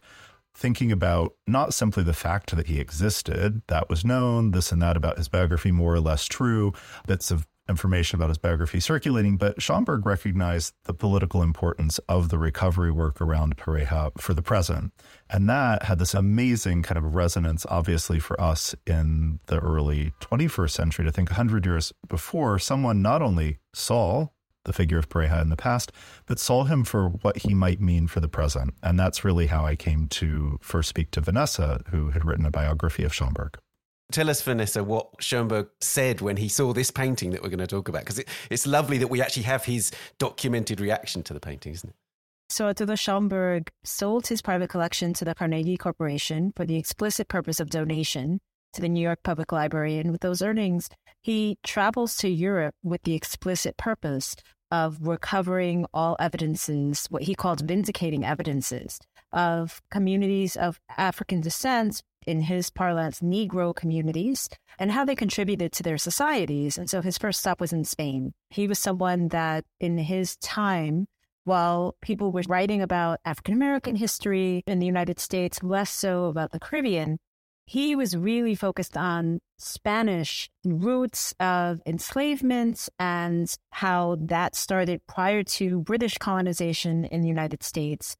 thinking 0.56 0.92
about 0.92 1.36
not 1.46 1.72
simply 1.72 2.02
the 2.02 2.14
fact 2.14 2.56
that 2.56 2.66
he 2.66 2.80
existed, 2.80 3.62
that 3.68 3.90
was 3.92 4.04
known, 4.04 4.50
this 4.50 4.72
and 4.72 4.82
that 4.82 4.98
about 4.98 5.20
his 5.20 5.28
biography 5.28 5.72
more 5.72 5.94
or 5.94 6.00
less 6.00 6.26
true, 6.26 6.74
bits 7.06 7.30
of 7.30 7.46
information 7.70 8.18
about 8.18 8.30
his 8.30 8.38
biography 8.38 8.80
circulating, 8.80 9.38
but 9.38 9.60
Schomburg 9.60 10.06
recognized 10.06 10.74
the 10.86 10.94
political 10.94 11.42
importance 11.42 12.00
of 12.10 12.30
the 12.30 12.38
recovery 12.38 12.92
work 12.92 13.20
around 13.22 13.58
Pareja 13.58 14.12
for 14.20 14.34
the 14.34 14.42
present. 14.42 14.94
And 15.30 15.50
that 15.50 15.84
had 15.84 16.00
this 16.00 16.14
amazing 16.14 16.84
kind 16.84 16.98
of 16.98 17.16
resonance, 17.16 17.66
obviously, 17.70 18.20
for 18.20 18.40
us 18.40 18.76
in 18.86 19.40
the 19.48 19.60
early 19.60 20.14
21st 20.22 20.72
century 20.72 21.06
to 21.06 21.12
think 21.12 21.30
100 21.30 21.66
years 21.66 21.94
before, 22.08 22.60
someone 22.60 23.02
not 23.02 23.22
only 23.22 23.58
saw 23.74 24.28
the 24.68 24.74
figure 24.74 25.00
of 25.00 25.10
Pareja 25.10 25.42
in 25.42 25.50
the 25.50 25.56
past, 25.56 25.92
but 26.28 26.40
saw 26.40 26.66
him 26.66 26.84
for 26.84 27.10
what 27.10 27.38
he 27.38 27.54
might 27.54 27.82
mean 27.82 28.06
for 28.06 28.20
the 28.20 28.28
present. 28.28 28.76
And 28.84 29.00
that's 29.00 29.26
really 29.26 29.48
how 29.48 29.66
I 29.66 29.76
came 29.76 30.08
to 30.10 30.60
first 30.62 30.90
speak 30.90 31.10
to 31.12 31.22
Vanessa, 31.22 31.82
who 31.90 32.12
had 32.12 32.26
written 32.26 32.46
a 32.46 32.52
biography 32.52 33.04
of 33.04 33.14
Schomburg. 33.14 33.56
Tell 34.12 34.30
us, 34.30 34.42
Vanessa, 34.42 34.84
what 34.84 35.18
Schomburg 35.18 35.68
said 35.82 36.22
when 36.22 36.38
he 36.38 36.48
saw 36.48 36.72
this 36.72 36.92
painting 36.92 37.32
that 37.32 37.44
we're 37.44 37.50
going 37.50 37.60
to 37.60 37.68
talk 37.68 37.90
about, 37.90 38.04
because 38.04 38.20
it, 38.20 38.28
it's 38.50 38.66
lovely 38.66 38.98
that 39.00 39.08
we 39.08 39.22
actually 39.22 39.44
have 39.44 39.66
his 39.66 39.92
documented 40.18 40.80
reaction 40.80 41.24
to 41.24 41.34
the 41.34 41.42
painting, 41.42 41.74
isn't 41.74 41.90
it? 41.90 41.96
So 42.50 42.68
Arturo 42.68 42.94
Schomburg 42.94 43.68
sold 43.84 44.28
his 44.28 44.42
private 44.42 44.70
collection 44.70 45.14
to 45.16 45.26
the 45.26 45.36
Carnegie 45.36 45.76
Corporation 45.76 46.54
for 46.56 46.66
the 46.66 46.78
explicit 46.78 47.28
purpose 47.28 47.60
of 47.60 47.70
donation 47.70 48.40
to 48.72 48.82
the 48.82 48.88
New 48.88 49.02
York 49.02 49.20
Public 49.24 49.52
Library. 49.52 49.98
And 49.98 50.14
with 50.14 50.22
those 50.22 50.42
earnings, 50.42 50.90
he 51.22 51.58
travels 51.64 52.16
to 52.18 52.30
Europe 52.30 52.76
with 52.84 53.04
the 53.04 53.14
explicit 53.14 53.76
purpose 53.76 54.38
of 54.72 54.98
recovering 55.02 55.86
all 55.94 56.16
evidences, 56.20 57.08
what 57.10 57.24
he 57.24 57.36
called 57.36 57.68
vindicating 57.68 58.26
evidences 58.26 59.00
of 59.32 59.82
communities 59.90 60.56
of 60.56 60.80
African 60.98 61.42
descent, 61.42 62.02
in 62.28 62.42
his 62.42 62.70
parlance, 62.70 63.22
Negro 63.22 63.74
communities, 63.74 64.50
and 64.78 64.92
how 64.92 65.06
they 65.06 65.16
contributed 65.16 65.72
to 65.72 65.82
their 65.82 65.98
societies. 65.98 66.78
And 66.78 66.90
so 66.90 67.02
his 67.02 67.18
first 67.18 67.40
stop 67.40 67.62
was 67.62 67.72
in 67.72 67.86
Spain. 67.86 68.34
He 68.50 68.68
was 68.68 68.78
someone 68.78 69.30
that 69.30 69.64
in 69.80 69.98
his 69.98 70.36
time, 70.38 71.08
while 71.46 71.96
people 72.02 72.34
were 72.34 72.44
writing 72.48 72.82
about 72.82 73.22
African 73.24 73.54
American 73.54 73.96
history 73.96 74.62
in 74.68 74.80
the 74.80 74.86
United 74.86 75.20
States, 75.20 75.64
less 75.64 75.90
so 75.90 76.26
about 76.26 76.52
the 76.52 76.60
Caribbean, 76.60 77.18
he 77.68 77.98
was 77.98 78.16
really 78.16 78.56
focused 78.56 78.96
on 78.96 79.40
Spanish 79.58 80.50
roots 80.64 81.36
of 81.38 81.82
enslavement 81.86 82.88
and 82.98 83.54
how 83.72 84.18
that 84.22 84.56
started 84.56 85.06
prior 85.06 85.44
to 85.44 85.82
British 85.82 86.18
colonization 86.18 87.04
in 87.04 87.22
the 87.22 87.28
United 87.28 87.64
States. 87.64 88.16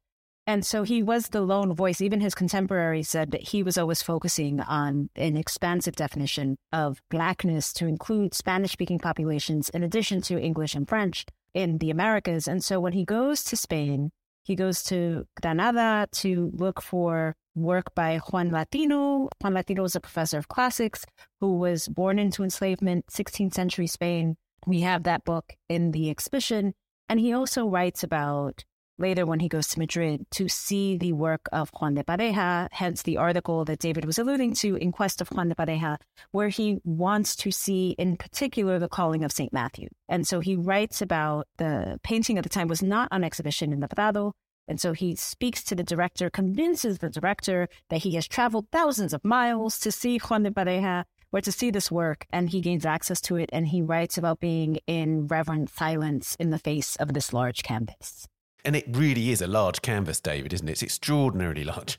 And 0.46 0.66
so 0.66 0.82
he 0.82 1.02
was 1.02 1.28
the 1.28 1.40
lone 1.40 1.74
voice. 1.74 2.02
Even 2.02 2.20
his 2.20 2.34
contemporaries 2.34 3.08
said 3.08 3.30
that 3.30 3.48
he 3.48 3.62
was 3.62 3.78
always 3.78 4.02
focusing 4.02 4.60
on 4.60 5.08
an 5.16 5.36
expansive 5.36 5.96
definition 5.96 6.56
of 6.70 7.00
Blackness 7.10 7.72
to 7.74 7.86
include 7.86 8.34
Spanish 8.34 8.72
speaking 8.72 8.98
populations 8.98 9.70
in 9.70 9.82
addition 9.82 10.20
to 10.22 10.38
English 10.38 10.74
and 10.74 10.86
French 10.86 11.24
in 11.54 11.78
the 11.78 11.90
Americas. 11.90 12.46
And 12.46 12.62
so 12.62 12.80
when 12.80 12.92
he 12.92 13.04
goes 13.04 13.44
to 13.44 13.56
Spain, 13.56 14.10
he 14.48 14.56
goes 14.56 14.82
to 14.82 15.26
Granada 15.42 16.08
to 16.10 16.50
look 16.54 16.80
for 16.80 17.36
work 17.54 17.94
by 17.94 18.16
Juan 18.16 18.50
Latino. 18.50 19.28
Juan 19.42 19.52
Latino 19.52 19.82
was 19.82 19.94
a 19.94 20.00
professor 20.00 20.38
of 20.38 20.48
classics 20.48 21.04
who 21.38 21.58
was 21.58 21.86
born 21.86 22.18
into 22.18 22.42
enslavement, 22.42 23.08
16th 23.08 23.52
century 23.52 23.86
Spain. 23.86 24.38
We 24.66 24.80
have 24.80 25.02
that 25.02 25.26
book 25.26 25.52
in 25.68 25.90
the 25.90 26.08
exhibition. 26.08 26.72
And 27.10 27.20
he 27.20 27.34
also 27.34 27.68
writes 27.68 28.02
about 28.02 28.64
later 28.98 29.24
when 29.24 29.40
he 29.40 29.48
goes 29.48 29.68
to 29.68 29.78
Madrid 29.78 30.26
to 30.32 30.48
see 30.48 30.96
the 30.96 31.12
work 31.12 31.48
of 31.52 31.70
Juan 31.70 31.94
de 31.94 32.02
Pareja, 32.02 32.68
hence 32.72 33.02
the 33.02 33.16
article 33.16 33.64
that 33.64 33.78
David 33.78 34.04
was 34.04 34.18
alluding 34.18 34.54
to 34.54 34.76
in 34.76 34.92
Quest 34.92 35.20
of 35.20 35.28
Juan 35.28 35.48
de 35.48 35.54
Pareja, 35.54 35.98
where 36.32 36.48
he 36.48 36.78
wants 36.84 37.36
to 37.36 37.50
see 37.50 37.90
in 37.98 38.16
particular 38.16 38.78
the 38.78 38.88
calling 38.88 39.24
of 39.24 39.32
St. 39.32 39.52
Matthew. 39.52 39.88
And 40.08 40.26
so 40.26 40.40
he 40.40 40.56
writes 40.56 41.00
about 41.00 41.46
the 41.58 41.98
painting 42.02 42.38
at 42.38 42.44
the 42.44 42.50
time 42.50 42.68
was 42.68 42.82
not 42.82 43.08
on 43.10 43.24
exhibition 43.24 43.72
in 43.72 43.80
the 43.80 43.88
Prado. 43.88 44.32
And 44.66 44.80
so 44.80 44.92
he 44.92 45.14
speaks 45.16 45.62
to 45.64 45.74
the 45.74 45.82
director, 45.82 46.28
convinces 46.28 46.98
the 46.98 47.08
director 47.08 47.68
that 47.88 48.02
he 48.02 48.16
has 48.16 48.28
traveled 48.28 48.66
thousands 48.70 49.14
of 49.14 49.24
miles 49.24 49.78
to 49.78 49.90
see 49.90 50.18
Juan 50.18 50.42
de 50.42 50.50
Pareja 50.50 51.04
or 51.32 51.40
to 51.40 51.52
see 51.52 51.70
this 51.70 51.90
work, 51.90 52.26
and 52.30 52.50
he 52.50 52.60
gains 52.60 52.86
access 52.86 53.20
to 53.22 53.36
it. 53.36 53.50
And 53.52 53.68
he 53.68 53.82
writes 53.82 54.18
about 54.18 54.40
being 54.40 54.78
in 54.86 55.26
reverent 55.26 55.70
silence 55.70 56.36
in 56.38 56.50
the 56.50 56.58
face 56.58 56.96
of 56.96 57.14
this 57.14 57.32
large 57.32 57.62
canvas. 57.62 58.28
And 58.64 58.76
it 58.76 58.84
really 58.88 59.30
is 59.30 59.40
a 59.40 59.46
large 59.46 59.82
canvas, 59.82 60.20
David, 60.20 60.52
isn't 60.52 60.68
it? 60.68 60.72
It's 60.72 60.82
extraordinarily 60.82 61.64
large. 61.64 61.98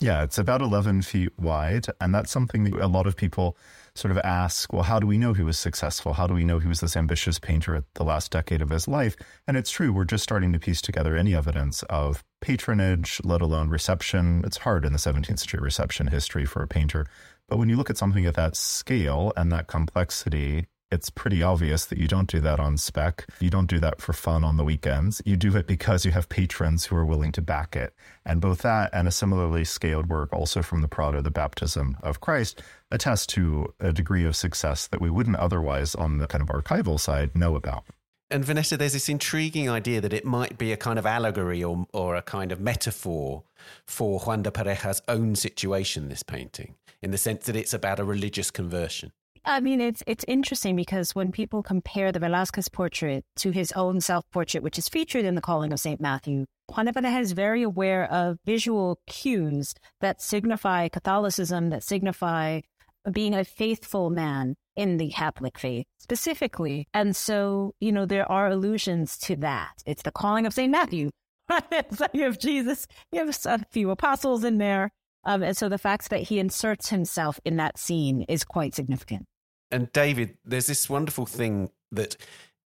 Yeah, 0.00 0.22
it's 0.22 0.38
about 0.38 0.62
11 0.62 1.02
feet 1.02 1.36
wide. 1.38 1.86
And 2.00 2.14
that's 2.14 2.30
something 2.30 2.64
that 2.64 2.74
a 2.74 2.86
lot 2.86 3.08
of 3.08 3.16
people 3.16 3.56
sort 3.96 4.12
of 4.12 4.18
ask 4.18 4.72
well, 4.72 4.84
how 4.84 5.00
do 5.00 5.08
we 5.08 5.18
know 5.18 5.32
he 5.32 5.42
was 5.42 5.58
successful? 5.58 6.12
How 6.12 6.28
do 6.28 6.34
we 6.34 6.44
know 6.44 6.60
he 6.60 6.68
was 6.68 6.80
this 6.80 6.96
ambitious 6.96 7.40
painter 7.40 7.74
at 7.74 7.84
the 7.94 8.04
last 8.04 8.30
decade 8.30 8.62
of 8.62 8.70
his 8.70 8.86
life? 8.86 9.16
And 9.48 9.56
it's 9.56 9.72
true, 9.72 9.92
we're 9.92 10.04
just 10.04 10.22
starting 10.22 10.52
to 10.52 10.60
piece 10.60 10.80
together 10.80 11.16
any 11.16 11.34
evidence 11.34 11.82
of 11.84 12.22
patronage, 12.40 13.20
let 13.24 13.40
alone 13.40 13.70
reception. 13.70 14.42
It's 14.44 14.58
hard 14.58 14.84
in 14.84 14.92
the 14.92 14.98
17th 14.98 15.40
century 15.40 15.60
reception 15.60 16.06
history 16.06 16.44
for 16.44 16.62
a 16.62 16.68
painter. 16.68 17.06
But 17.48 17.58
when 17.58 17.68
you 17.68 17.76
look 17.76 17.90
at 17.90 17.96
something 17.96 18.24
at 18.24 18.34
that 18.34 18.54
scale 18.54 19.32
and 19.36 19.50
that 19.50 19.66
complexity, 19.66 20.66
it's 20.90 21.10
pretty 21.10 21.42
obvious 21.42 21.84
that 21.86 21.98
you 21.98 22.08
don't 22.08 22.30
do 22.30 22.40
that 22.40 22.58
on 22.58 22.76
spec. 22.78 23.26
You 23.40 23.50
don't 23.50 23.68
do 23.68 23.78
that 23.80 24.00
for 24.00 24.12
fun 24.12 24.42
on 24.42 24.56
the 24.56 24.64
weekends. 24.64 25.20
You 25.24 25.36
do 25.36 25.54
it 25.56 25.66
because 25.66 26.04
you 26.04 26.12
have 26.12 26.28
patrons 26.28 26.86
who 26.86 26.96
are 26.96 27.04
willing 27.04 27.32
to 27.32 27.42
back 27.42 27.76
it. 27.76 27.94
And 28.24 28.40
both 28.40 28.62
that 28.62 28.90
and 28.92 29.06
a 29.06 29.10
similarly 29.10 29.64
scaled 29.64 30.08
work, 30.08 30.32
also 30.32 30.62
from 30.62 30.80
the 30.80 30.88
Prado, 30.88 31.20
the 31.20 31.30
baptism 31.30 31.96
of 32.02 32.20
Christ, 32.20 32.62
attest 32.90 33.28
to 33.30 33.74
a 33.80 33.92
degree 33.92 34.24
of 34.24 34.34
success 34.34 34.86
that 34.86 35.00
we 35.00 35.10
wouldn't 35.10 35.36
otherwise, 35.36 35.94
on 35.94 36.18
the 36.18 36.26
kind 36.26 36.42
of 36.42 36.48
archival 36.48 36.98
side, 36.98 37.36
know 37.36 37.54
about. 37.54 37.84
And 38.30 38.44
Vanessa, 38.44 38.76
there's 38.76 38.92
this 38.92 39.08
intriguing 39.08 39.70
idea 39.70 40.00
that 40.00 40.12
it 40.12 40.24
might 40.24 40.58
be 40.58 40.72
a 40.72 40.76
kind 40.76 40.98
of 40.98 41.06
allegory 41.06 41.64
or, 41.64 41.86
or 41.92 42.14
a 42.14 42.22
kind 42.22 42.52
of 42.52 42.60
metaphor 42.60 43.42
for 43.86 44.20
Juan 44.20 44.42
de 44.42 44.50
Pareja's 44.50 45.00
own 45.08 45.34
situation, 45.34 46.08
this 46.08 46.22
painting, 46.22 46.74
in 47.02 47.10
the 47.10 47.18
sense 47.18 47.46
that 47.46 47.56
it's 47.56 47.72
about 47.72 48.00
a 48.00 48.04
religious 48.04 48.50
conversion. 48.50 49.12
I 49.44 49.60
mean, 49.60 49.80
it's 49.80 50.02
it's 50.06 50.24
interesting 50.28 50.76
because 50.76 51.14
when 51.14 51.32
people 51.32 51.62
compare 51.62 52.12
the 52.12 52.20
Velázquez 52.20 52.70
portrait 52.72 53.24
to 53.36 53.50
his 53.50 53.72
own 53.72 54.00
self-portrait, 54.00 54.62
which 54.62 54.78
is 54.78 54.88
featured 54.88 55.24
in 55.24 55.34
the 55.34 55.40
Calling 55.40 55.72
of 55.72 55.80
Saint 55.80 56.00
Matthew, 56.00 56.44
Juan 56.74 56.86
Pareja 56.88 57.20
is 57.20 57.32
very 57.32 57.62
aware 57.62 58.10
of 58.12 58.38
visual 58.44 59.00
cues 59.06 59.74
that 60.00 60.20
signify 60.20 60.88
Catholicism, 60.88 61.70
that 61.70 61.82
signify 61.82 62.60
being 63.10 63.34
a 63.34 63.44
faithful 63.44 64.10
man 64.10 64.54
in 64.76 64.98
the 64.98 65.10
Catholic 65.10 65.58
faith 65.58 65.86
specifically. 65.98 66.86
And 66.94 67.16
so, 67.16 67.74
you 67.80 67.90
know, 67.90 68.06
there 68.06 68.30
are 68.30 68.48
allusions 68.48 69.18
to 69.18 69.36
that. 69.36 69.82
It's 69.86 70.02
the 70.02 70.12
calling 70.12 70.46
of 70.46 70.54
St. 70.54 70.70
Matthew. 70.70 71.10
you 72.12 72.22
have 72.22 72.38
Jesus, 72.38 72.86
you 73.10 73.24
have 73.24 73.36
a 73.46 73.64
few 73.70 73.90
apostles 73.90 74.44
in 74.44 74.58
there. 74.58 74.90
Um, 75.24 75.42
and 75.42 75.56
so 75.56 75.68
the 75.68 75.78
fact 75.78 76.10
that 76.10 76.22
he 76.22 76.38
inserts 76.38 76.88
himself 76.88 77.40
in 77.44 77.56
that 77.56 77.78
scene 77.78 78.22
is 78.28 78.44
quite 78.44 78.74
significant. 78.74 79.26
And 79.70 79.92
David, 79.92 80.38
there's 80.44 80.66
this 80.66 80.88
wonderful 80.88 81.26
thing 81.26 81.70
that 81.92 82.16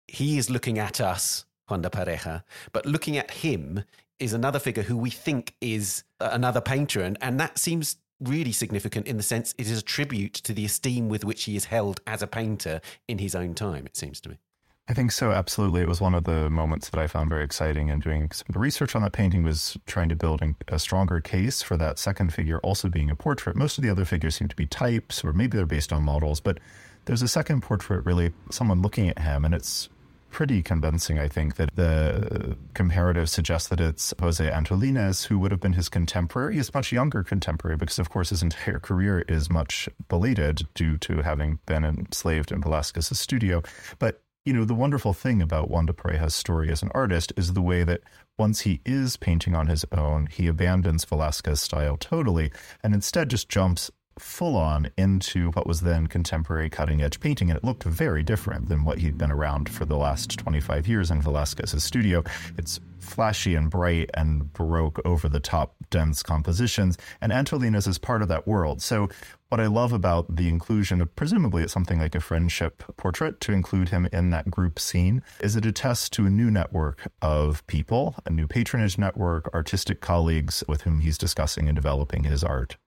he 0.07 0.37
is 0.37 0.49
looking 0.49 0.79
at 0.79 1.01
us, 1.01 1.45
Juan 1.67 1.81
de 1.81 1.89
Pareja, 1.89 2.43
but 2.71 2.85
looking 2.85 3.17
at 3.17 3.31
him 3.31 3.83
is 4.19 4.33
another 4.33 4.59
figure 4.59 4.83
who 4.83 4.95
we 4.95 5.09
think 5.09 5.55
is 5.59 6.03
another 6.19 6.61
painter. 6.61 7.01
And, 7.01 7.17
and 7.21 7.39
that 7.39 7.57
seems 7.57 7.97
really 8.21 8.51
significant 8.51 9.07
in 9.07 9.17
the 9.17 9.23
sense 9.23 9.53
it 9.57 9.67
is 9.67 9.79
a 9.79 9.83
tribute 9.83 10.33
to 10.33 10.53
the 10.53 10.65
esteem 10.65 11.09
with 11.09 11.25
which 11.25 11.43
he 11.43 11.55
is 11.55 11.65
held 11.65 11.99
as 12.07 12.21
a 12.21 12.27
painter 12.27 12.79
in 13.07 13.17
his 13.17 13.35
own 13.35 13.53
time, 13.53 13.85
it 13.85 13.97
seems 13.97 14.21
to 14.21 14.29
me. 14.29 14.37
I 14.85 14.93
think 14.93 15.13
so, 15.13 15.31
absolutely. 15.31 15.81
It 15.81 15.87
was 15.87 16.01
one 16.01 16.13
of 16.13 16.25
the 16.25 16.49
moments 16.49 16.89
that 16.89 16.99
I 16.99 17.07
found 17.07 17.29
very 17.29 17.45
exciting 17.45 17.89
and 17.89 18.01
doing 18.01 18.29
some 18.31 18.45
of 18.49 18.53
the 18.53 18.59
research 18.59 18.97
on 18.97 19.01
that 19.03 19.13
painting 19.13 19.41
was 19.43 19.77
trying 19.85 20.09
to 20.09 20.15
build 20.15 20.41
a 20.67 20.77
stronger 20.77 21.21
case 21.21 21.61
for 21.61 21.77
that 21.77 21.97
second 21.97 22.33
figure 22.33 22.59
also 22.59 22.89
being 22.89 23.09
a 23.09 23.15
portrait. 23.15 23.55
Most 23.55 23.77
of 23.77 23.83
the 23.83 23.89
other 23.89 24.03
figures 24.03 24.35
seem 24.35 24.49
to 24.49 24.55
be 24.57 24.65
types 24.65 25.23
or 25.23 25.31
maybe 25.31 25.55
they're 25.55 25.65
based 25.65 25.93
on 25.93 26.03
models, 26.03 26.41
but 26.41 26.59
there's 27.05 27.21
a 27.21 27.29
second 27.29 27.61
portrait, 27.61 28.05
really, 28.05 28.33
someone 28.51 28.81
looking 28.81 29.07
at 29.07 29.19
him, 29.19 29.45
and 29.45 29.53
it's 29.53 29.87
pretty 30.31 30.63
convincing, 30.63 31.19
I 31.19 31.27
think, 31.27 31.55
that 31.55 31.75
the 31.75 32.57
comparative 32.73 33.29
suggests 33.29 33.69
that 33.69 33.79
it's 33.79 34.13
Jose 34.19 34.43
Antolínez, 34.43 35.27
who 35.27 35.37
would 35.39 35.51
have 35.51 35.61
been 35.61 35.73
his 35.73 35.89
contemporary, 35.89 36.55
his 36.55 36.73
much 36.73 36.91
younger 36.91 37.23
contemporary, 37.23 37.77
because, 37.77 37.99
of 37.99 38.09
course, 38.09 38.31
his 38.31 38.41
entire 38.41 38.79
career 38.79 39.23
is 39.27 39.49
much 39.49 39.87
belated 40.09 40.63
due 40.73 40.97
to 40.97 41.21
having 41.21 41.59
been 41.67 41.85
enslaved 41.85 42.51
in 42.51 42.61
Velázquez's 42.61 43.19
studio. 43.19 43.61
But 43.99 44.22
you 44.45 44.53
know, 44.53 44.65
the 44.65 44.73
wonderful 44.73 45.13
thing 45.13 45.41
about 45.41 45.69
Juan 45.69 45.85
de 45.85 45.93
Pareja's 45.93 46.35
story 46.35 46.69
as 46.69 46.81
an 46.83 46.91
artist 46.93 47.31
is 47.37 47.53
the 47.53 47.61
way 47.61 47.83
that 47.83 48.01
once 48.37 48.61
he 48.61 48.81
is 48.85 49.15
painting 49.15 49.55
on 49.55 49.67
his 49.67 49.85
own, 49.91 50.27
he 50.27 50.47
abandons 50.47 51.05
Velázquez's 51.05 51.61
style 51.61 51.95
totally 51.95 52.51
and 52.83 52.93
instead 52.93 53.29
just 53.29 53.47
jumps 53.47 53.89
full 54.19 54.55
on 54.55 54.89
into 54.97 55.51
what 55.51 55.65
was 55.65 55.81
then 55.81 56.07
contemporary 56.07 56.69
cutting 56.69 57.01
edge 57.01 57.19
painting, 57.19 57.49
and 57.49 57.57
it 57.57 57.63
looked 57.63 57.83
very 57.83 58.23
different 58.23 58.69
than 58.69 58.83
what 58.83 58.99
he'd 58.99 59.17
been 59.17 59.31
around 59.31 59.69
for 59.69 59.85
the 59.85 59.97
last 59.97 60.37
25 60.37 60.87
years 60.87 61.09
in 61.09 61.21
Velázquez's 61.21 61.83
studio. 61.83 62.23
It's 62.57 62.79
flashy 62.99 63.55
and 63.55 63.69
bright 63.69 64.09
and 64.13 64.51
baroque, 64.53 64.99
over 65.05 65.27
the 65.27 65.39
top, 65.39 65.75
dense 65.89 66.23
compositions, 66.23 66.97
and 67.21 67.31
Antolínez 67.31 67.87
is 67.87 67.97
part 67.97 68.21
of 68.21 68.27
that 68.27 68.47
world. 68.47 68.81
So, 68.81 69.09
what 69.53 69.59
I 69.59 69.67
love 69.67 69.93
about 69.93 70.35
the 70.35 70.49
inclusion 70.49 70.99
of 70.99 71.15
presumably 71.15 71.61
it's 71.61 71.71
something 71.71 71.99
like 71.99 72.15
a 72.15 72.19
friendship 72.19 72.81
portrait 72.97 73.39
to 73.41 73.51
include 73.51 73.89
him 73.89 74.07
in 74.11 74.31
that 74.31 74.49
group 74.49 74.79
scene 74.79 75.21
is 75.41 75.55
it 75.55 75.63
attests 75.63 76.09
to 76.09 76.25
a 76.25 76.29
new 76.31 76.49
network 76.49 77.11
of 77.21 77.63
people, 77.67 78.15
a 78.25 78.31
new 78.31 78.47
patronage 78.47 78.97
network, 78.97 79.53
artistic 79.53 80.01
colleagues 80.01 80.63
with 80.67 80.81
whom 80.81 81.01
he's 81.01 81.19
discussing 81.19 81.67
and 81.67 81.75
developing 81.75 82.23
his 82.23 82.43
art. 82.43 82.77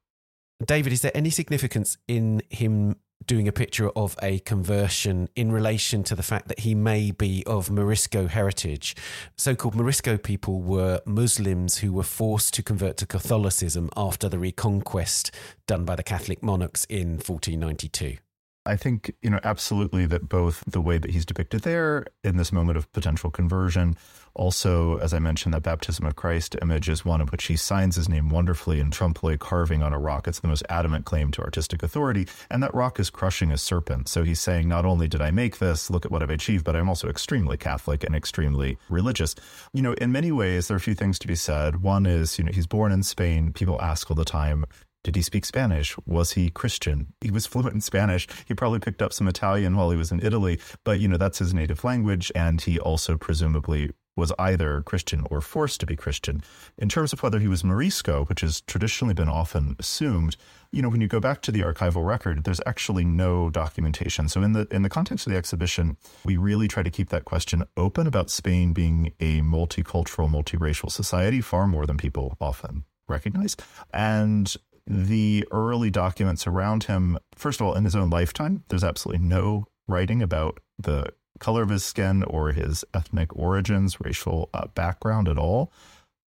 David, 0.64 0.92
is 0.92 1.02
there 1.02 1.12
any 1.14 1.30
significance 1.30 1.98
in 2.08 2.42
him 2.50 2.96
doing 3.26 3.48
a 3.48 3.52
picture 3.52 3.90
of 3.90 4.16
a 4.22 4.38
conversion 4.40 5.28
in 5.36 5.52
relation 5.52 6.02
to 6.04 6.14
the 6.14 6.22
fact 6.22 6.48
that 6.48 6.60
he 6.60 6.74
may 6.74 7.10
be 7.10 7.42
of 7.46 7.70
Morisco 7.70 8.26
heritage. 8.26 8.94
So 9.36 9.54
called 9.54 9.74
Morisco 9.74 10.16
people 10.16 10.60
were 10.62 11.00
Muslims 11.04 11.78
who 11.78 11.92
were 11.92 12.02
forced 12.02 12.54
to 12.54 12.62
convert 12.62 12.96
to 12.98 13.06
Catholicism 13.06 13.90
after 13.96 14.28
the 14.28 14.38
reconquest 14.38 15.30
done 15.66 15.84
by 15.84 15.96
the 15.96 16.02
Catholic 16.02 16.42
monarchs 16.42 16.84
in 16.88 17.18
1492. 17.18 18.18
I 18.66 18.76
think, 18.76 19.14
you 19.22 19.30
know, 19.30 19.40
absolutely 19.44 20.06
that 20.06 20.28
both 20.28 20.64
the 20.66 20.80
way 20.80 20.98
that 20.98 21.12
he's 21.12 21.24
depicted 21.24 21.62
there 21.62 22.06
in 22.24 22.36
this 22.36 22.52
moment 22.52 22.76
of 22.76 22.92
potential 22.92 23.30
conversion, 23.30 23.96
also, 24.34 24.98
as 24.98 25.14
I 25.14 25.18
mentioned, 25.18 25.54
that 25.54 25.62
baptism 25.62 26.04
of 26.04 26.14
Christ 26.14 26.56
image 26.60 26.90
is 26.90 27.06
one 27.06 27.22
in 27.22 27.26
which 27.28 27.44
he 27.44 27.56
signs 27.56 27.96
his 27.96 28.06
name 28.06 28.28
wonderfully 28.28 28.80
in 28.80 28.90
trompe 28.90 29.22
l'oeil 29.22 29.38
carving 29.38 29.82
on 29.82 29.94
a 29.94 29.98
rock. 29.98 30.28
It's 30.28 30.40
the 30.40 30.48
most 30.48 30.62
adamant 30.68 31.06
claim 31.06 31.30
to 31.32 31.42
artistic 31.42 31.82
authority. 31.82 32.28
And 32.50 32.62
that 32.62 32.74
rock 32.74 33.00
is 33.00 33.08
crushing 33.08 33.50
a 33.50 33.56
serpent. 33.56 34.08
So 34.08 34.24
he's 34.24 34.40
saying, 34.40 34.68
not 34.68 34.84
only 34.84 35.08
did 35.08 35.22
I 35.22 35.30
make 35.30 35.58
this, 35.58 35.88
look 35.88 36.04
at 36.04 36.10
what 36.10 36.22
I've 36.22 36.28
achieved, 36.28 36.66
but 36.66 36.76
I'm 36.76 36.90
also 36.90 37.08
extremely 37.08 37.56
Catholic 37.56 38.04
and 38.04 38.14
extremely 38.14 38.76
religious. 38.90 39.34
You 39.72 39.80
know, 39.80 39.94
in 39.94 40.12
many 40.12 40.30
ways, 40.32 40.68
there 40.68 40.74
are 40.74 40.76
a 40.76 40.80
few 40.80 40.94
things 40.94 41.18
to 41.20 41.26
be 41.26 41.34
said. 41.34 41.82
One 41.82 42.04
is, 42.04 42.38
you 42.38 42.44
know, 42.44 42.52
he's 42.52 42.66
born 42.66 42.92
in 42.92 43.02
Spain. 43.04 43.54
People 43.54 43.80
ask 43.80 44.10
all 44.10 44.16
the 44.16 44.26
time, 44.26 44.66
did 45.06 45.14
he 45.14 45.22
speak 45.22 45.44
Spanish? 45.44 45.96
Was 46.04 46.32
he 46.32 46.50
Christian? 46.50 47.12
He 47.20 47.30
was 47.30 47.46
fluent 47.46 47.74
in 47.74 47.80
Spanish. 47.80 48.26
He 48.44 48.54
probably 48.54 48.80
picked 48.80 49.00
up 49.00 49.12
some 49.12 49.28
Italian 49.28 49.76
while 49.76 49.90
he 49.90 49.96
was 49.96 50.10
in 50.10 50.20
Italy, 50.20 50.58
but 50.82 50.98
you 50.98 51.06
know, 51.06 51.16
that's 51.16 51.38
his 51.38 51.54
native 51.54 51.84
language. 51.84 52.32
And 52.34 52.60
he 52.60 52.80
also 52.80 53.16
presumably 53.16 53.92
was 54.16 54.32
either 54.36 54.82
Christian 54.82 55.24
or 55.30 55.40
forced 55.40 55.78
to 55.78 55.86
be 55.86 55.94
Christian. 55.94 56.42
In 56.76 56.88
terms 56.88 57.12
of 57.12 57.22
whether 57.22 57.38
he 57.38 57.46
was 57.46 57.62
Morisco, 57.62 58.24
which 58.24 58.40
has 58.40 58.62
traditionally 58.62 59.14
been 59.14 59.28
often 59.28 59.76
assumed, 59.78 60.36
you 60.72 60.82
know, 60.82 60.88
when 60.88 61.00
you 61.00 61.06
go 61.06 61.20
back 61.20 61.40
to 61.42 61.52
the 61.52 61.60
archival 61.60 62.04
record, 62.04 62.42
there's 62.42 62.60
actually 62.66 63.04
no 63.04 63.48
documentation. 63.48 64.28
So 64.28 64.42
in 64.42 64.54
the 64.54 64.66
in 64.72 64.82
the 64.82 64.88
context 64.88 65.28
of 65.28 65.32
the 65.32 65.38
exhibition, 65.38 65.98
we 66.24 66.36
really 66.36 66.66
try 66.66 66.82
to 66.82 66.90
keep 66.90 67.10
that 67.10 67.24
question 67.24 67.62
open 67.76 68.08
about 68.08 68.28
Spain 68.28 68.72
being 68.72 69.12
a 69.20 69.40
multicultural, 69.42 70.28
multiracial 70.28 70.90
society 70.90 71.40
far 71.40 71.68
more 71.68 71.86
than 71.86 71.96
people 71.96 72.36
often 72.40 72.82
recognize. 73.06 73.54
And 73.92 74.52
the 74.86 75.46
early 75.50 75.90
documents 75.90 76.46
around 76.46 76.84
him, 76.84 77.18
first 77.34 77.60
of 77.60 77.66
all, 77.66 77.74
in 77.74 77.84
his 77.84 77.96
own 77.96 78.10
lifetime, 78.10 78.64
there's 78.68 78.84
absolutely 78.84 79.24
no 79.24 79.66
writing 79.88 80.22
about 80.22 80.60
the 80.78 81.12
color 81.38 81.62
of 81.62 81.68
his 81.68 81.84
skin 81.84 82.22
or 82.24 82.52
his 82.52 82.84
ethnic 82.94 83.34
origins, 83.36 84.00
racial 84.00 84.48
uh, 84.54 84.66
background 84.68 85.28
at 85.28 85.38
all. 85.38 85.72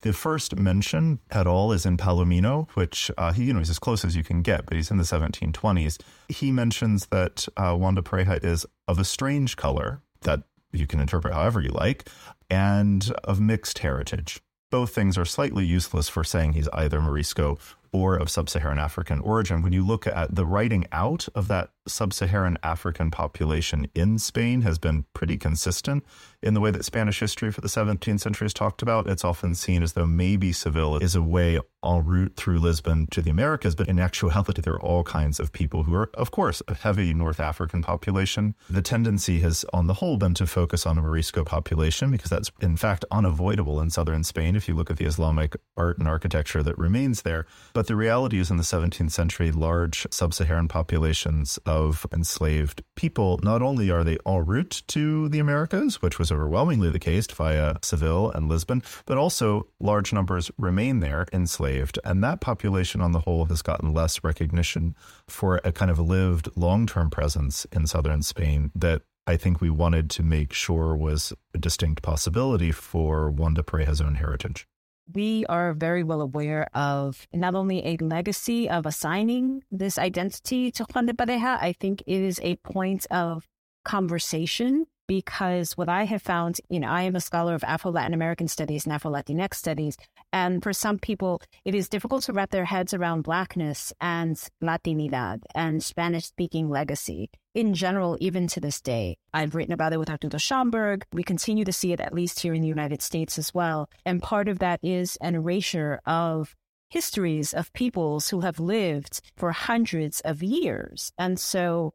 The 0.01 0.13
first 0.13 0.55
mention 0.55 1.19
at 1.29 1.45
all 1.45 1.73
is 1.73 1.85
in 1.85 1.97
Palomino, 1.97 2.69
which 2.71 3.11
uh, 3.17 3.33
he, 3.33 3.45
you 3.45 3.53
know, 3.53 3.59
he's 3.59 3.69
as 3.69 3.79
close 3.79 4.05
as 4.05 4.15
you 4.15 4.23
can 4.23 4.41
get, 4.41 4.65
but 4.65 4.75
he's 4.75 4.91
in 4.91 4.97
the 4.97 5.03
1720s. 5.03 5.99
He 6.29 6.51
mentions 6.51 7.07
that 7.07 7.47
uh, 7.57 7.75
de 7.75 8.01
Pareja 8.01 8.43
is 8.43 8.65
of 8.87 8.97
a 8.97 9.03
strange 9.03 9.57
color 9.57 10.01
that 10.21 10.43
you 10.71 10.87
can 10.87 10.99
interpret 11.01 11.33
however 11.33 11.59
you 11.59 11.71
like, 11.71 12.07
and 12.49 13.11
of 13.23 13.41
mixed 13.41 13.79
heritage. 13.79 14.41
Both 14.71 14.93
things 14.93 15.17
are 15.17 15.25
slightly 15.25 15.65
useless 15.65 16.07
for 16.07 16.23
saying 16.23 16.53
he's 16.53 16.69
either 16.69 17.01
Morisco 17.01 17.57
or 17.91 18.15
of 18.15 18.29
sub 18.29 18.49
Saharan 18.49 18.79
African 18.79 19.19
origin. 19.19 19.61
When 19.61 19.73
you 19.73 19.85
look 19.85 20.07
at 20.07 20.35
the 20.35 20.45
writing 20.45 20.85
out 20.91 21.27
of 21.35 21.47
that 21.47 21.71
sub 21.87 22.13
Saharan 22.13 22.57
African 22.63 23.11
population 23.11 23.89
in 23.95 24.19
Spain, 24.19 24.61
has 24.61 24.77
been 24.77 25.05
pretty 25.13 25.37
consistent 25.37 26.03
in 26.41 26.53
the 26.53 26.61
way 26.61 26.71
that 26.71 26.85
Spanish 26.85 27.19
history 27.19 27.51
for 27.51 27.61
the 27.61 27.67
17th 27.67 28.21
century 28.21 28.45
is 28.45 28.53
talked 28.53 28.81
about. 28.81 29.07
It's 29.07 29.25
often 29.25 29.55
seen 29.55 29.83
as 29.83 29.93
though 29.93 30.05
maybe 30.05 30.53
Seville 30.53 30.97
is 30.97 31.15
a 31.15 31.21
way 31.21 31.59
en 31.83 32.05
route 32.05 32.35
through 32.35 32.59
Lisbon 32.59 33.07
to 33.07 33.21
the 33.21 33.29
Americas, 33.29 33.75
but 33.75 33.87
in 33.87 33.99
actuality, 33.99 34.61
there 34.61 34.73
are 34.73 34.81
all 34.81 35.03
kinds 35.03 35.39
of 35.39 35.51
people 35.51 35.83
who 35.83 35.95
are, 35.95 36.09
of 36.13 36.31
course, 36.31 36.61
a 36.67 36.73
heavy 36.73 37.13
North 37.13 37.39
African 37.39 37.81
population. 37.81 38.55
The 38.69 38.81
tendency 38.81 39.39
has, 39.39 39.65
on 39.73 39.87
the 39.87 39.95
whole, 39.95 40.17
been 40.17 40.33
to 40.35 40.47
focus 40.47 40.85
on 40.85 40.97
a 40.97 41.01
Morisco 41.01 41.43
population 41.43 42.11
because 42.11 42.29
that's, 42.29 42.51
in 42.61 42.77
fact, 42.77 43.05
unavoidable 43.11 43.79
in 43.81 43.89
southern 43.89 44.23
Spain 44.23 44.55
if 44.55 44.67
you 44.67 44.75
look 44.75 44.89
at 44.89 44.97
the 44.97 45.05
Islamic 45.05 45.55
art 45.75 45.97
and 45.97 46.07
architecture 46.07 46.63
that 46.63 46.77
remains 46.77 47.23
there. 47.23 47.45
The 47.87 47.95
reality 47.95 48.39
is, 48.39 48.49
in 48.49 48.57
the 48.57 48.63
17th 48.63 49.11
century, 49.11 49.51
large 49.51 50.07
sub 50.11 50.33
Saharan 50.33 50.67
populations 50.67 51.59
of 51.65 52.05
enslaved 52.11 52.83
people, 52.95 53.39
not 53.43 53.61
only 53.61 53.91
are 53.91 54.03
they 54.03 54.17
en 54.25 54.45
route 54.45 54.81
to 54.87 55.29
the 55.29 55.39
Americas, 55.39 56.01
which 56.01 56.17
was 56.17 56.31
overwhelmingly 56.31 56.89
the 56.89 56.99
case 56.99 57.27
via 57.27 57.75
Seville 57.81 58.31
and 58.31 58.49
Lisbon, 58.49 58.81
but 59.05 59.17
also 59.17 59.67
large 59.79 60.13
numbers 60.13 60.51
remain 60.57 60.99
there 60.99 61.25
enslaved. 61.31 61.99
And 62.03 62.23
that 62.23 62.41
population 62.41 63.01
on 63.01 63.11
the 63.11 63.21
whole 63.21 63.45
has 63.45 63.61
gotten 63.61 63.93
less 63.93 64.23
recognition 64.23 64.95
for 65.27 65.61
a 65.63 65.71
kind 65.71 65.91
of 65.91 65.99
lived 65.99 66.49
long 66.55 66.87
term 66.87 67.09
presence 67.09 67.65
in 67.71 67.87
southern 67.87 68.23
Spain 68.23 68.71
that 68.75 69.03
I 69.27 69.37
think 69.37 69.61
we 69.61 69.69
wanted 69.69 70.09
to 70.11 70.23
make 70.23 70.53
sure 70.53 70.95
was 70.95 71.33
a 71.53 71.59
distinct 71.59 72.01
possibility 72.01 72.71
for 72.71 73.29
Juan 73.29 73.53
de 73.53 73.61
Pareja's 73.61 74.01
own 74.01 74.15
heritage 74.15 74.65
we 75.13 75.45
are 75.47 75.73
very 75.73 76.03
well 76.03 76.21
aware 76.21 76.67
of 76.73 77.27
not 77.33 77.55
only 77.55 77.85
a 77.85 77.97
legacy 77.97 78.69
of 78.69 78.85
assigning 78.85 79.63
this 79.71 79.97
identity 79.97 80.71
to 80.71 80.85
Juan 80.93 81.07
de 81.07 81.13
Pareja, 81.13 81.57
I 81.61 81.73
think 81.73 82.01
it 82.05 82.21
is 82.21 82.39
a 82.43 82.55
point 82.57 83.05
of 83.09 83.47
conversation 83.85 84.85
because 85.07 85.75
what 85.75 85.89
I 85.89 86.03
have 86.03 86.21
found, 86.21 86.61
you 86.69 86.79
know, 86.79 86.87
I 86.87 87.01
am 87.03 87.15
a 87.15 87.21
scholar 87.21 87.55
of 87.55 87.63
Afro 87.63 87.91
Latin 87.91 88.13
American 88.13 88.47
studies 88.47 88.85
and 88.85 88.93
Afro 88.93 89.11
Latinx 89.11 89.55
studies. 89.55 89.97
And 90.31 90.61
for 90.61 90.73
some 90.73 90.99
people, 90.99 91.41
it 91.65 91.73
is 91.73 91.89
difficult 91.89 92.23
to 92.23 92.33
wrap 92.33 92.51
their 92.51 92.65
heads 92.65 92.93
around 92.93 93.23
Blackness 93.23 93.91
and 93.99 94.35
Latinidad 94.61 95.41
and 95.55 95.83
Spanish 95.83 96.25
speaking 96.25 96.69
legacy 96.69 97.29
in 97.55 97.73
general, 97.73 98.17
even 98.19 98.47
to 98.47 98.59
this 98.59 98.79
day. 98.79 99.17
I've 99.33 99.55
written 99.55 99.73
about 99.73 99.93
it 99.93 99.97
with 99.97 100.09
Arturo 100.09 100.37
Schomburg. 100.37 101.03
We 101.11 101.23
continue 101.23 101.65
to 101.65 101.73
see 101.73 101.93
it, 101.93 101.99
at 101.99 102.13
least 102.13 102.39
here 102.39 102.53
in 102.53 102.61
the 102.61 102.67
United 102.67 103.01
States 103.01 103.37
as 103.39 103.53
well. 103.53 103.89
And 104.05 104.21
part 104.21 104.47
of 104.47 104.59
that 104.59 104.79
is 104.83 105.17
an 105.21 105.35
erasure 105.35 105.99
of 106.05 106.55
histories 106.89 107.53
of 107.53 107.73
peoples 107.73 108.29
who 108.29 108.41
have 108.41 108.59
lived 108.59 109.21
for 109.35 109.51
hundreds 109.51 110.21
of 110.21 110.43
years. 110.43 111.11
And 111.17 111.39
so, 111.39 111.93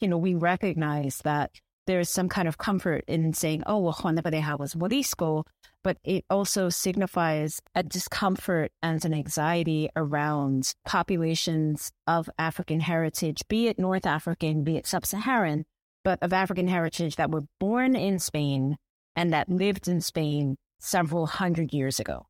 you 0.00 0.08
know, 0.08 0.18
we 0.18 0.34
recognize 0.34 1.18
that 1.18 1.50
there's 1.86 2.08
some 2.08 2.28
kind 2.28 2.48
of 2.48 2.58
comfort 2.58 3.04
in 3.06 3.32
saying, 3.32 3.62
oh, 3.66 3.78
well, 3.78 3.98
Juan 4.02 4.14
de 4.14 4.22
Pareja 4.22 4.58
was 4.58 4.76
Morisco, 4.76 5.44
but 5.82 5.98
it 6.04 6.24
also 6.30 6.68
signifies 6.68 7.60
a 7.74 7.82
discomfort 7.82 8.70
and 8.82 9.04
an 9.04 9.12
anxiety 9.14 9.88
around 9.96 10.74
populations 10.86 11.90
of 12.06 12.30
African 12.38 12.80
heritage, 12.80 13.42
be 13.48 13.68
it 13.68 13.78
North 13.78 14.06
African, 14.06 14.62
be 14.62 14.76
it 14.76 14.86
sub 14.86 15.04
Saharan, 15.04 15.64
but 16.04 16.22
of 16.22 16.32
African 16.32 16.68
heritage 16.68 17.16
that 17.16 17.30
were 17.30 17.44
born 17.58 17.96
in 17.96 18.18
Spain 18.18 18.76
and 19.16 19.32
that 19.32 19.48
lived 19.48 19.88
in 19.88 20.00
Spain 20.00 20.56
several 20.78 21.26
hundred 21.26 21.72
years 21.72 22.00
ago. 22.00 22.26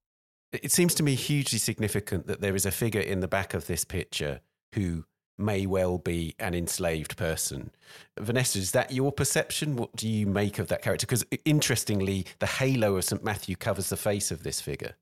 It 0.53 0.73
seems 0.73 0.95
to 0.97 1.03
me 1.03 1.15
hugely 1.15 1.59
significant 1.59 2.27
that 2.27 2.41
there 2.41 2.55
is 2.55 2.67
a 2.67 2.71
figure 2.71 3.01
in 3.01 3.21
the 3.21 3.29
back 3.29 3.55
of 3.55 3.67
this 3.67 3.85
picture 3.85 4.41
who 4.75 5.05
may 5.39 5.67
well 5.67 5.99
be 5.99 6.35
an 6.39 6.55
enslaved 6.55 7.17
person. 7.17 7.71
Vanessa, 8.19 8.59
is 8.59 8.73
that 8.73 8.93
your 8.93 9.13
perception? 9.13 9.77
What 9.77 9.95
do 9.97 10.09
you 10.09 10.27
make 10.27 10.59
of 10.59 10.69
that 10.69 10.83
character? 10.83 11.07
Because 11.07 11.25
interestingly, 11.45 12.27
the 12.39 12.47
halo 12.47 12.97
of 12.97 13.05
St. 13.05 13.25
Matthew 13.25 13.57
covers 13.57 13.89
the 13.89 13.97
face 13.97 14.31
of 14.31 14.43
this 14.43 14.61
figure. 14.61 14.95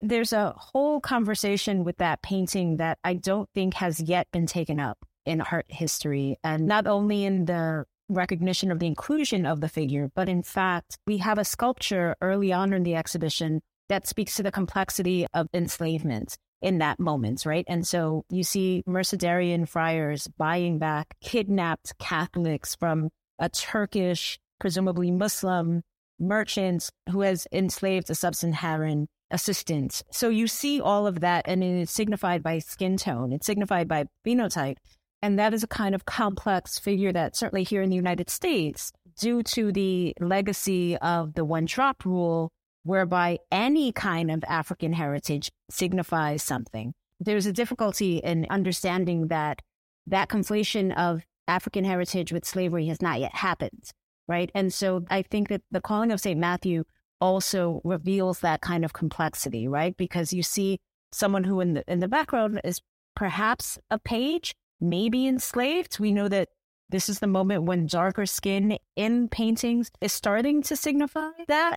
There's 0.00 0.32
a 0.32 0.54
whole 0.56 1.00
conversation 1.00 1.82
with 1.82 1.96
that 1.98 2.22
painting 2.22 2.76
that 2.76 2.98
I 3.02 3.14
don't 3.14 3.48
think 3.54 3.74
has 3.74 4.00
yet 4.00 4.28
been 4.32 4.46
taken 4.46 4.78
up 4.78 4.98
in 5.26 5.40
art 5.40 5.66
history. 5.68 6.36
And 6.44 6.66
not 6.66 6.86
only 6.86 7.24
in 7.24 7.46
the 7.46 7.84
recognition 8.08 8.70
of 8.70 8.78
the 8.78 8.86
inclusion 8.86 9.44
of 9.44 9.60
the 9.60 9.68
figure, 9.68 10.10
but 10.14 10.28
in 10.28 10.42
fact, 10.42 10.98
we 11.06 11.18
have 11.18 11.38
a 11.38 11.44
sculpture 11.44 12.14
early 12.20 12.52
on 12.52 12.72
in 12.72 12.84
the 12.84 12.94
exhibition 12.94 13.60
that 13.88 14.06
speaks 14.06 14.36
to 14.36 14.42
the 14.42 14.52
complexity 14.52 15.26
of 15.34 15.48
enslavement 15.52 16.36
in 16.60 16.78
that 16.78 16.98
moment, 16.98 17.46
right? 17.46 17.64
And 17.68 17.86
so 17.86 18.24
you 18.30 18.42
see 18.42 18.82
Mercedarian 18.86 19.68
friars 19.68 20.28
buying 20.38 20.78
back 20.78 21.14
kidnapped 21.22 21.96
Catholics 21.98 22.74
from 22.74 23.10
a 23.38 23.48
Turkish, 23.48 24.38
presumably 24.58 25.10
Muslim 25.10 25.82
merchant 26.18 26.90
who 27.10 27.20
has 27.20 27.46
enslaved 27.52 28.10
a 28.10 28.14
sub-Saharan 28.14 29.06
assistant. 29.30 30.02
So 30.10 30.30
you 30.30 30.48
see 30.48 30.80
all 30.80 31.06
of 31.06 31.20
that, 31.20 31.46
and 31.46 31.62
it's 31.62 31.92
signified 31.92 32.42
by 32.42 32.58
skin 32.58 32.96
tone. 32.96 33.32
It's 33.32 33.46
signified 33.46 33.86
by 33.86 34.06
phenotype. 34.26 34.76
And 35.22 35.38
that 35.38 35.54
is 35.54 35.62
a 35.62 35.68
kind 35.68 35.94
of 35.94 36.06
complex 36.06 36.78
figure 36.78 37.12
that 37.12 37.36
certainly 37.36 37.62
here 37.62 37.82
in 37.82 37.90
the 37.90 37.96
United 37.96 38.30
States, 38.30 38.92
due 39.18 39.42
to 39.42 39.70
the 39.72 40.14
legacy 40.20 40.96
of 40.96 41.34
the 41.34 41.44
one 41.44 41.66
drop 41.66 42.04
rule, 42.04 42.50
whereby 42.88 43.38
any 43.52 43.92
kind 43.92 44.30
of 44.30 44.42
African 44.48 44.94
heritage 44.94 45.50
signifies 45.70 46.42
something. 46.42 46.94
There's 47.20 47.44
a 47.44 47.52
difficulty 47.52 48.16
in 48.16 48.46
understanding 48.48 49.28
that 49.28 49.60
that 50.06 50.30
conflation 50.30 50.96
of 50.96 51.22
African 51.46 51.84
heritage 51.84 52.32
with 52.32 52.46
slavery 52.46 52.86
has 52.86 53.02
not 53.02 53.20
yet 53.20 53.34
happened, 53.34 53.90
right? 54.26 54.50
And 54.54 54.72
so 54.72 55.04
I 55.10 55.20
think 55.20 55.48
that 55.48 55.60
the 55.70 55.82
calling 55.82 56.10
of 56.10 56.20
St. 56.20 56.40
Matthew 56.40 56.84
also 57.20 57.82
reveals 57.84 58.40
that 58.40 58.62
kind 58.62 58.86
of 58.86 58.94
complexity, 58.94 59.68
right? 59.68 59.94
Because 59.94 60.32
you 60.32 60.42
see 60.42 60.78
someone 61.12 61.44
who 61.44 61.60
in 61.60 61.74
the 61.74 61.84
in 61.86 62.00
the 62.00 62.08
background 62.08 62.58
is 62.64 62.80
perhaps 63.14 63.78
a 63.90 63.98
page, 63.98 64.54
maybe 64.80 65.26
enslaved. 65.26 65.98
We 65.98 66.12
know 66.12 66.28
that 66.28 66.48
this 66.88 67.10
is 67.10 67.18
the 67.18 67.26
moment 67.26 67.64
when 67.64 67.86
darker 67.86 68.24
skin 68.24 68.78
in 68.96 69.28
paintings 69.28 69.90
is 70.00 70.14
starting 70.14 70.62
to 70.62 70.74
signify 70.74 71.32
that. 71.48 71.76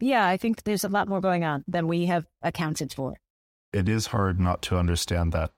Yeah, 0.00 0.26
I 0.26 0.36
think 0.36 0.64
there's 0.64 0.84
a 0.84 0.88
lot 0.88 1.08
more 1.08 1.20
going 1.20 1.44
on 1.44 1.64
than 1.66 1.88
we 1.88 2.06
have 2.06 2.26
accounted 2.42 2.92
for. 2.92 3.16
It 3.72 3.88
is 3.88 4.08
hard 4.08 4.38
not 4.38 4.62
to 4.62 4.78
understand 4.78 5.32
that 5.32 5.52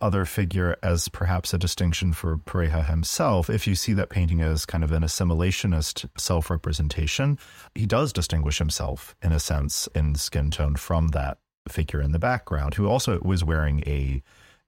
other 0.00 0.24
figure 0.24 0.76
as 0.82 1.08
perhaps 1.08 1.52
a 1.52 1.58
distinction 1.58 2.12
for 2.12 2.36
Pareja 2.38 2.86
himself. 2.86 3.50
If 3.50 3.66
you 3.66 3.74
see 3.74 3.92
that 3.94 4.08
painting 4.08 4.40
as 4.40 4.64
kind 4.64 4.82
of 4.82 4.92
an 4.92 5.02
assimilationist 5.02 6.08
self 6.18 6.50
representation, 6.50 7.38
he 7.74 7.86
does 7.86 8.12
distinguish 8.12 8.58
himself 8.58 9.14
in 9.22 9.32
a 9.32 9.40
sense 9.40 9.88
in 9.94 10.14
skin 10.14 10.50
tone 10.50 10.76
from 10.76 11.08
that 11.08 11.38
figure 11.68 12.00
in 12.00 12.12
the 12.12 12.18
background, 12.18 12.74
who 12.74 12.88
also 12.88 13.20
was 13.20 13.44
wearing 13.44 13.82
a 13.86 14.22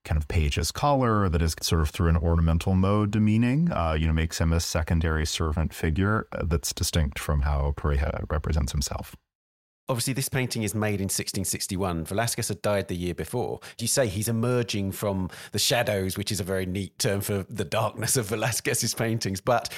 kind 0.05 0.21
of 0.21 0.29
page's 0.29 0.73
collar 0.73 1.29
that 1.29 1.43
is 1.43 1.55
sort 1.63 1.81
of 1.81 1.91
through 1.91 2.09
an 2.09 2.17
ornamental 2.17 2.75
mode 2.75 3.11
demeaning, 3.11 3.71
uh, 3.73 3.93
you 3.99 4.07
know, 4.07 4.13
makes 4.13 4.41
him 4.41 4.53
a 4.53 4.61
secondary 4.61 5.27
servant 5.27 5.73
figure 5.73 6.27
that's 6.45 6.73
distinct 6.73 7.19
from 7.19 7.43
how 7.43 7.73
Pareja 7.77 8.25
represents 8.31 8.73
himself. 8.73 9.17
Obviously, 9.89 10.13
this 10.13 10.29
painting 10.29 10.63
is 10.63 10.75
made 10.75 11.01
in 11.01 11.07
1661. 11.07 12.07
Velázquez 12.07 12.49
had 12.49 12.63
died 12.63 12.89
the 12.89 12.97
year 12.97 13.15
before. 13.15 13.61
You 13.79 13.89
say 13.89 14.07
he's 14.07 14.29
emerging 14.29 14.93
from 14.93 15.29
the 15.51 15.59
shadows, 15.59 16.17
which 16.17 16.31
is 16.31 16.41
a 16.41 16.45
very 16.45 16.67
neat 16.67 16.99
term 16.99 17.21
for 17.21 17.45
the 17.49 17.65
darkness 17.65 18.17
of 18.17 18.29
Velázquez's 18.29 18.95
paintings? 18.95 19.41
But 19.41 19.73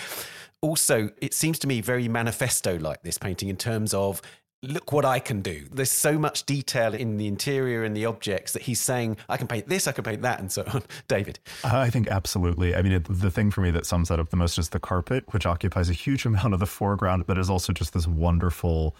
also, 0.60 1.10
it 1.20 1.34
seems 1.34 1.58
to 1.60 1.66
me 1.66 1.80
very 1.80 2.06
manifesto 2.08 2.78
like 2.78 3.02
this 3.02 3.18
painting 3.18 3.48
in 3.48 3.56
terms 3.56 3.92
of 3.92 4.20
look 4.68 4.92
what 4.92 5.04
I 5.04 5.18
can 5.18 5.42
do. 5.42 5.66
There's 5.72 5.90
so 5.90 6.18
much 6.18 6.44
detail 6.44 6.94
in 6.94 7.16
the 7.16 7.26
interior 7.26 7.84
and 7.84 7.96
the 7.96 8.06
objects 8.06 8.52
that 8.52 8.62
he's 8.62 8.80
saying, 8.80 9.16
I 9.28 9.36
can 9.36 9.46
paint 9.46 9.68
this, 9.68 9.86
I 9.86 9.92
can 9.92 10.04
paint 10.04 10.22
that, 10.22 10.40
and 10.40 10.50
so 10.50 10.64
on. 10.72 10.82
David. 11.08 11.38
I 11.62 11.90
think 11.90 12.08
absolutely. 12.08 12.74
I 12.74 12.82
mean, 12.82 12.92
it, 12.92 13.04
the 13.08 13.30
thing 13.30 13.50
for 13.50 13.60
me 13.60 13.70
that 13.70 13.86
sums 13.86 14.08
that 14.08 14.20
up 14.20 14.30
the 14.30 14.36
most 14.36 14.58
is 14.58 14.70
the 14.70 14.80
carpet, 14.80 15.24
which 15.32 15.46
occupies 15.46 15.90
a 15.90 15.92
huge 15.94 16.24
amount 16.26 16.54
of 16.54 16.60
the 16.60 16.66
foreground, 16.66 17.26
but 17.26 17.38
is 17.38 17.50
also 17.50 17.72
just 17.72 17.92
this 17.92 18.06
wonderful 18.06 18.96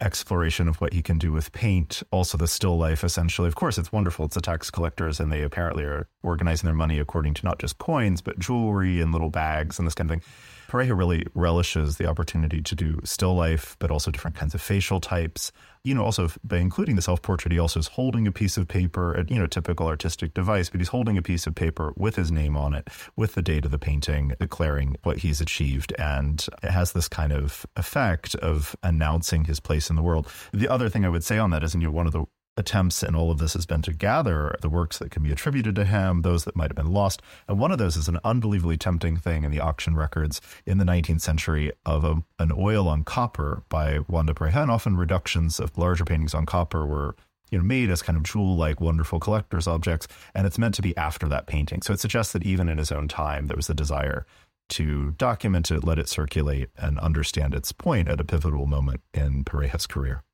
exploration 0.00 0.68
of 0.68 0.80
what 0.80 0.92
he 0.92 1.02
can 1.02 1.18
do 1.18 1.32
with 1.32 1.52
paint. 1.52 2.02
Also, 2.10 2.36
the 2.38 2.46
still 2.46 2.76
life, 2.76 3.04
essentially. 3.04 3.48
Of 3.48 3.54
course, 3.54 3.78
it's 3.78 3.92
wonderful. 3.92 4.26
It's 4.26 4.34
the 4.34 4.40
tax 4.40 4.70
collectors, 4.70 5.20
and 5.20 5.32
they 5.32 5.42
apparently 5.42 5.84
are 5.84 6.08
organizing 6.22 6.66
their 6.66 6.74
money 6.74 6.98
according 6.98 7.34
to 7.34 7.44
not 7.44 7.58
just 7.58 7.78
coins, 7.78 8.20
but 8.20 8.38
jewelry 8.38 9.00
and 9.00 9.12
little 9.12 9.30
bags 9.30 9.78
and 9.78 9.86
this 9.86 9.94
kind 9.94 10.10
of 10.10 10.14
thing. 10.14 10.32
Pareja 10.68 10.98
really 10.98 11.26
relishes 11.34 11.96
the 11.96 12.06
opportunity 12.06 12.60
to 12.60 12.74
do 12.74 13.00
still 13.04 13.34
life, 13.34 13.76
but 13.78 13.90
also 13.90 14.10
different 14.10 14.36
kinds 14.36 14.54
of 14.54 14.60
facial 14.60 15.00
types. 15.00 15.52
You 15.86 15.94
know, 15.94 16.02
also 16.02 16.28
by 16.42 16.56
including 16.56 16.96
the 16.96 17.02
self 17.02 17.22
portrait, 17.22 17.52
he 17.52 17.60
also 17.60 17.78
is 17.78 17.86
holding 17.86 18.26
a 18.26 18.32
piece 18.32 18.56
of 18.56 18.66
paper, 18.66 19.14
a, 19.14 19.24
you 19.28 19.38
know, 19.38 19.46
typical 19.46 19.86
artistic 19.86 20.34
device, 20.34 20.68
but 20.68 20.80
he's 20.80 20.88
holding 20.88 21.16
a 21.16 21.22
piece 21.22 21.46
of 21.46 21.54
paper 21.54 21.92
with 21.96 22.16
his 22.16 22.32
name 22.32 22.56
on 22.56 22.74
it, 22.74 22.88
with 23.14 23.34
the 23.34 23.42
date 23.42 23.64
of 23.64 23.70
the 23.70 23.78
painting, 23.78 24.32
declaring 24.40 24.96
what 25.04 25.18
he's 25.18 25.40
achieved. 25.40 25.94
And 25.96 26.44
it 26.60 26.72
has 26.72 26.92
this 26.92 27.06
kind 27.06 27.32
of 27.32 27.64
effect 27.76 28.34
of 28.34 28.74
announcing 28.82 29.44
his 29.44 29.60
place 29.60 29.88
in 29.88 29.94
the 29.94 30.02
world. 30.02 30.26
The 30.52 30.68
other 30.68 30.88
thing 30.88 31.04
I 31.04 31.08
would 31.08 31.22
say 31.22 31.38
on 31.38 31.50
that 31.50 31.62
is, 31.62 31.72
you 31.72 31.82
know, 31.82 31.92
one 31.92 32.08
of 32.08 32.12
the 32.12 32.24
attempts 32.56 33.02
in 33.02 33.14
all 33.14 33.30
of 33.30 33.38
this 33.38 33.52
has 33.52 33.66
been 33.66 33.82
to 33.82 33.92
gather 33.92 34.56
the 34.60 34.68
works 34.68 34.98
that 34.98 35.10
can 35.10 35.22
be 35.22 35.32
attributed 35.32 35.74
to 35.74 35.84
him, 35.84 36.22
those 36.22 36.44
that 36.44 36.56
might 36.56 36.70
have 36.70 36.76
been 36.76 36.92
lost. 36.92 37.20
And 37.48 37.58
one 37.58 37.72
of 37.72 37.78
those 37.78 37.96
is 37.96 38.08
an 38.08 38.18
unbelievably 38.24 38.78
tempting 38.78 39.16
thing 39.18 39.44
in 39.44 39.50
the 39.50 39.60
auction 39.60 39.94
records 39.94 40.40
in 40.64 40.78
the 40.78 40.84
19th 40.84 41.20
century 41.20 41.72
of 41.84 42.04
a, 42.04 42.22
an 42.38 42.52
oil 42.56 42.88
on 42.88 43.04
copper 43.04 43.62
by 43.68 43.96
Juan 43.96 44.26
de 44.26 44.34
Pareja. 44.34 44.62
And 44.62 44.70
often 44.70 44.96
reductions 44.96 45.60
of 45.60 45.76
larger 45.76 46.04
paintings 46.04 46.34
on 46.34 46.46
copper 46.46 46.86
were 46.86 47.14
you 47.50 47.58
know, 47.58 47.64
made 47.64 47.90
as 47.90 48.02
kind 48.02 48.16
of 48.16 48.24
jewel-like 48.24 48.80
wonderful 48.80 49.20
collector's 49.20 49.68
objects, 49.68 50.08
and 50.34 50.46
it's 50.46 50.58
meant 50.58 50.74
to 50.74 50.82
be 50.82 50.96
after 50.96 51.28
that 51.28 51.46
painting. 51.46 51.82
So 51.82 51.92
it 51.92 52.00
suggests 52.00 52.32
that 52.32 52.44
even 52.44 52.68
in 52.68 52.78
his 52.78 52.90
own 52.90 53.06
time, 53.06 53.46
there 53.46 53.56
was 53.56 53.70
a 53.70 53.74
desire 53.74 54.26
to 54.70 55.12
document 55.12 55.70
it, 55.70 55.84
let 55.84 55.98
it 55.98 56.08
circulate, 56.08 56.70
and 56.76 56.98
understand 56.98 57.54
its 57.54 57.70
point 57.70 58.08
at 58.08 58.20
a 58.20 58.24
pivotal 58.24 58.66
moment 58.66 59.00
in 59.14 59.44
Pareja's 59.44 59.86
career. 59.86 60.24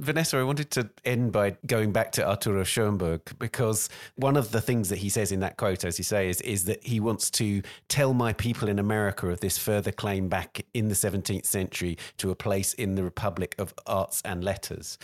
Vanessa, 0.00 0.38
I 0.38 0.42
wanted 0.42 0.70
to 0.72 0.90
end 1.04 1.32
by 1.32 1.56
going 1.66 1.92
back 1.92 2.12
to 2.12 2.28
Arturo 2.28 2.62
Schomburg 2.62 3.20
because 3.38 3.88
one 4.16 4.36
of 4.36 4.50
the 4.50 4.60
things 4.60 4.88
that 4.88 4.98
he 4.98 5.08
says 5.08 5.32
in 5.32 5.40
that 5.40 5.56
quote, 5.56 5.84
as 5.84 5.98
you 5.98 6.04
say, 6.04 6.28
is, 6.28 6.40
is 6.42 6.64
that 6.64 6.84
he 6.84 7.00
wants 7.00 7.30
to 7.32 7.62
tell 7.88 8.14
my 8.14 8.32
people 8.32 8.68
in 8.68 8.78
America 8.78 9.28
of 9.28 9.40
this 9.40 9.58
further 9.58 9.92
claim 9.92 10.28
back 10.28 10.64
in 10.74 10.88
the 10.88 10.94
17th 10.94 11.46
century 11.46 11.98
to 12.18 12.30
a 12.30 12.34
place 12.34 12.74
in 12.74 12.94
the 12.94 13.04
Republic 13.04 13.54
of 13.58 13.74
Arts 13.86 14.22
and 14.24 14.44
Letters. 14.44 14.98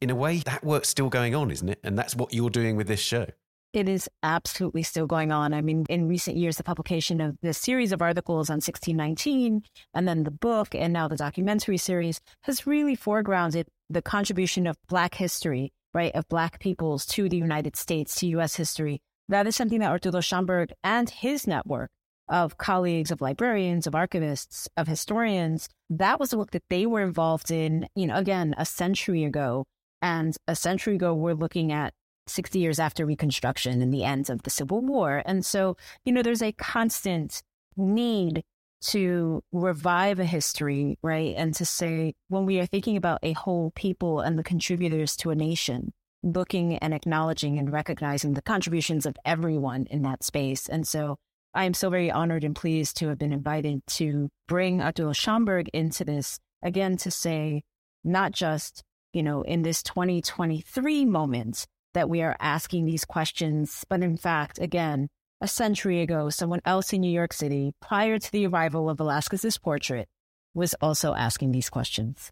In 0.00 0.10
a 0.10 0.14
way, 0.14 0.38
that 0.38 0.64
work's 0.64 0.88
still 0.88 1.08
going 1.08 1.34
on, 1.34 1.50
isn't 1.50 1.68
it? 1.68 1.80
And 1.82 1.98
that's 1.98 2.16
what 2.16 2.32
you're 2.32 2.50
doing 2.50 2.76
with 2.76 2.86
this 2.86 3.00
show. 3.00 3.26
It 3.72 3.88
is 3.88 4.08
absolutely 4.22 4.82
still 4.82 5.06
going 5.06 5.32
on. 5.32 5.54
I 5.54 5.62
mean, 5.62 5.86
in 5.88 6.06
recent 6.06 6.36
years, 6.36 6.58
the 6.58 6.62
publication 6.62 7.22
of 7.22 7.38
this 7.40 7.56
series 7.56 7.90
of 7.90 8.02
articles 8.02 8.50
on 8.50 8.56
1619 8.56 9.62
and 9.94 10.08
then 10.08 10.24
the 10.24 10.30
book 10.30 10.74
and 10.74 10.92
now 10.92 11.08
the 11.08 11.16
documentary 11.16 11.78
series 11.78 12.20
has 12.42 12.66
really 12.66 12.94
foregrounded 12.94 13.64
the 13.92 14.02
contribution 14.02 14.66
of 14.66 14.76
Black 14.88 15.14
history, 15.14 15.72
right, 15.94 16.14
of 16.14 16.28
Black 16.28 16.58
peoples 16.60 17.06
to 17.06 17.28
the 17.28 17.36
United 17.36 17.76
States, 17.76 18.14
to 18.16 18.26
U.S. 18.28 18.56
history. 18.56 19.00
That 19.28 19.46
is 19.46 19.56
something 19.56 19.80
that 19.80 19.90
Arturo 19.90 20.20
Schomburg 20.20 20.72
and 20.82 21.08
his 21.08 21.46
network 21.46 21.90
of 22.28 22.56
colleagues, 22.58 23.10
of 23.10 23.20
librarians, 23.20 23.86
of 23.86 23.92
archivists, 23.92 24.66
of 24.76 24.88
historians, 24.88 25.68
that 25.90 26.18
was 26.18 26.30
the 26.30 26.38
work 26.38 26.52
that 26.52 26.64
they 26.70 26.86
were 26.86 27.02
involved 27.02 27.50
in, 27.50 27.86
you 27.94 28.06
know, 28.06 28.16
again, 28.16 28.54
a 28.56 28.64
century 28.64 29.24
ago. 29.24 29.64
And 30.00 30.36
a 30.48 30.56
century 30.56 30.96
ago, 30.96 31.14
we're 31.14 31.34
looking 31.34 31.72
at 31.72 31.92
60 32.26 32.58
years 32.58 32.78
after 32.78 33.04
Reconstruction 33.04 33.82
and 33.82 33.92
the 33.92 34.04
end 34.04 34.30
of 34.30 34.42
the 34.42 34.50
Civil 34.50 34.80
War. 34.80 35.22
And 35.26 35.44
so, 35.44 35.76
you 36.04 36.12
know, 36.12 36.22
there's 36.22 36.42
a 36.42 36.52
constant 36.52 37.42
need 37.76 38.42
to 38.82 39.42
revive 39.52 40.18
a 40.18 40.24
history, 40.24 40.98
right? 41.02 41.34
And 41.36 41.54
to 41.54 41.64
say, 41.64 42.14
when 42.28 42.46
we 42.46 42.58
are 42.60 42.66
thinking 42.66 42.96
about 42.96 43.20
a 43.22 43.32
whole 43.32 43.70
people 43.74 44.20
and 44.20 44.38
the 44.38 44.42
contributors 44.42 45.16
to 45.16 45.30
a 45.30 45.34
nation, 45.34 45.92
looking 46.22 46.76
and 46.78 46.94
acknowledging 46.94 47.58
and 47.58 47.72
recognizing 47.72 48.34
the 48.34 48.42
contributions 48.42 49.06
of 49.06 49.16
everyone 49.24 49.86
in 49.90 50.02
that 50.02 50.22
space. 50.22 50.68
And 50.68 50.86
so 50.86 51.16
I 51.54 51.64
am 51.64 51.74
so 51.74 51.90
very 51.90 52.10
honored 52.10 52.44
and 52.44 52.56
pleased 52.56 52.96
to 52.98 53.08
have 53.08 53.18
been 53.18 53.32
invited 53.32 53.86
to 53.88 54.28
bring 54.48 54.80
Arturo 54.80 55.12
Schomburg 55.12 55.68
into 55.72 56.04
this 56.04 56.38
again 56.62 56.96
to 56.98 57.10
say, 57.10 57.62
not 58.04 58.32
just, 58.32 58.82
you 59.12 59.22
know, 59.22 59.42
in 59.42 59.62
this 59.62 59.82
2023 59.82 61.04
moment 61.04 61.66
that 61.94 62.08
we 62.08 62.22
are 62.22 62.36
asking 62.40 62.86
these 62.86 63.04
questions, 63.04 63.84
but 63.88 64.02
in 64.02 64.16
fact, 64.16 64.58
again, 64.58 65.08
a 65.42 65.48
century 65.48 66.00
ago, 66.00 66.30
someone 66.30 66.60
else 66.64 66.92
in 66.92 67.00
New 67.00 67.10
York 67.10 67.32
City, 67.32 67.74
prior 67.80 68.18
to 68.18 68.32
the 68.32 68.46
arrival 68.46 68.88
of 68.88 68.98
Velázquez's 68.98 69.58
portrait, 69.58 70.08
was 70.54 70.74
also 70.80 71.14
asking 71.14 71.50
these 71.50 71.68
questions. 71.68 72.30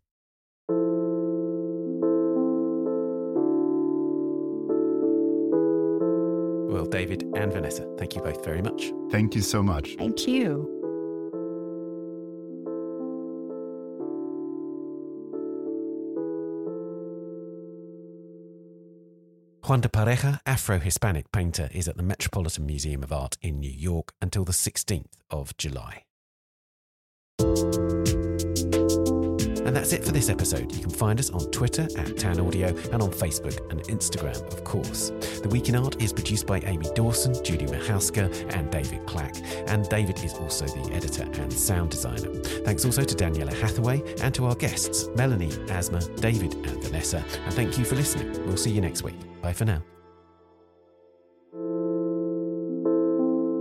Well, 6.72 6.86
David 6.86 7.24
and 7.34 7.52
Vanessa, 7.52 7.84
thank 7.98 8.14
you 8.14 8.22
both 8.22 8.44
very 8.44 8.62
much. 8.62 8.92
Thank 9.10 9.34
you 9.34 9.42
so 9.42 9.60
much. 9.60 9.96
Thank 9.98 10.28
you. 10.28 10.79
Juan 19.70 19.82
de 19.82 19.88
Pareja, 19.88 20.40
Afro 20.44 20.80
Hispanic 20.80 21.30
painter, 21.30 21.68
is 21.70 21.86
at 21.86 21.96
the 21.96 22.02
Metropolitan 22.02 22.66
Museum 22.66 23.04
of 23.04 23.12
Art 23.12 23.38
in 23.40 23.60
New 23.60 23.70
York 23.70 24.12
until 24.20 24.44
the 24.44 24.50
16th 24.50 25.12
of 25.30 25.56
July. 25.56 26.02
And 29.70 29.76
that's 29.76 29.92
it 29.92 30.04
for 30.04 30.10
this 30.10 30.28
episode. 30.28 30.72
You 30.74 30.80
can 30.80 30.90
find 30.90 31.20
us 31.20 31.30
on 31.30 31.48
Twitter 31.52 31.86
at 31.96 32.16
Tan 32.18 32.40
Audio 32.40 32.70
and 32.90 33.00
on 33.00 33.12
Facebook 33.12 33.56
and 33.70 33.80
Instagram, 33.84 34.44
of 34.52 34.64
course. 34.64 35.10
The 35.42 35.48
Week 35.48 35.68
in 35.68 35.76
Art 35.76 36.02
is 36.02 36.12
produced 36.12 36.44
by 36.44 36.58
Amy 36.62 36.88
Dawson, 36.96 37.34
Judy 37.44 37.66
Michalska, 37.66 38.52
and 38.52 38.68
David 38.72 39.06
Clack. 39.06 39.36
And 39.68 39.88
David 39.88 40.24
is 40.24 40.34
also 40.34 40.66
the 40.66 40.92
editor 40.92 41.22
and 41.22 41.52
sound 41.52 41.92
designer. 41.92 42.34
Thanks 42.64 42.84
also 42.84 43.04
to 43.04 43.14
Daniela 43.14 43.52
Hathaway 43.60 44.02
and 44.20 44.34
to 44.34 44.46
our 44.46 44.56
guests, 44.56 45.06
Melanie, 45.14 45.52
Asma, 45.68 46.00
David, 46.16 46.52
and 46.54 46.82
Vanessa. 46.82 47.24
And 47.44 47.54
thank 47.54 47.78
you 47.78 47.84
for 47.84 47.94
listening. 47.94 48.44
We'll 48.48 48.56
see 48.56 48.72
you 48.72 48.80
next 48.80 49.04
week. 49.04 49.14
Bye 49.40 49.52
for 49.52 49.66
now. 49.66 49.84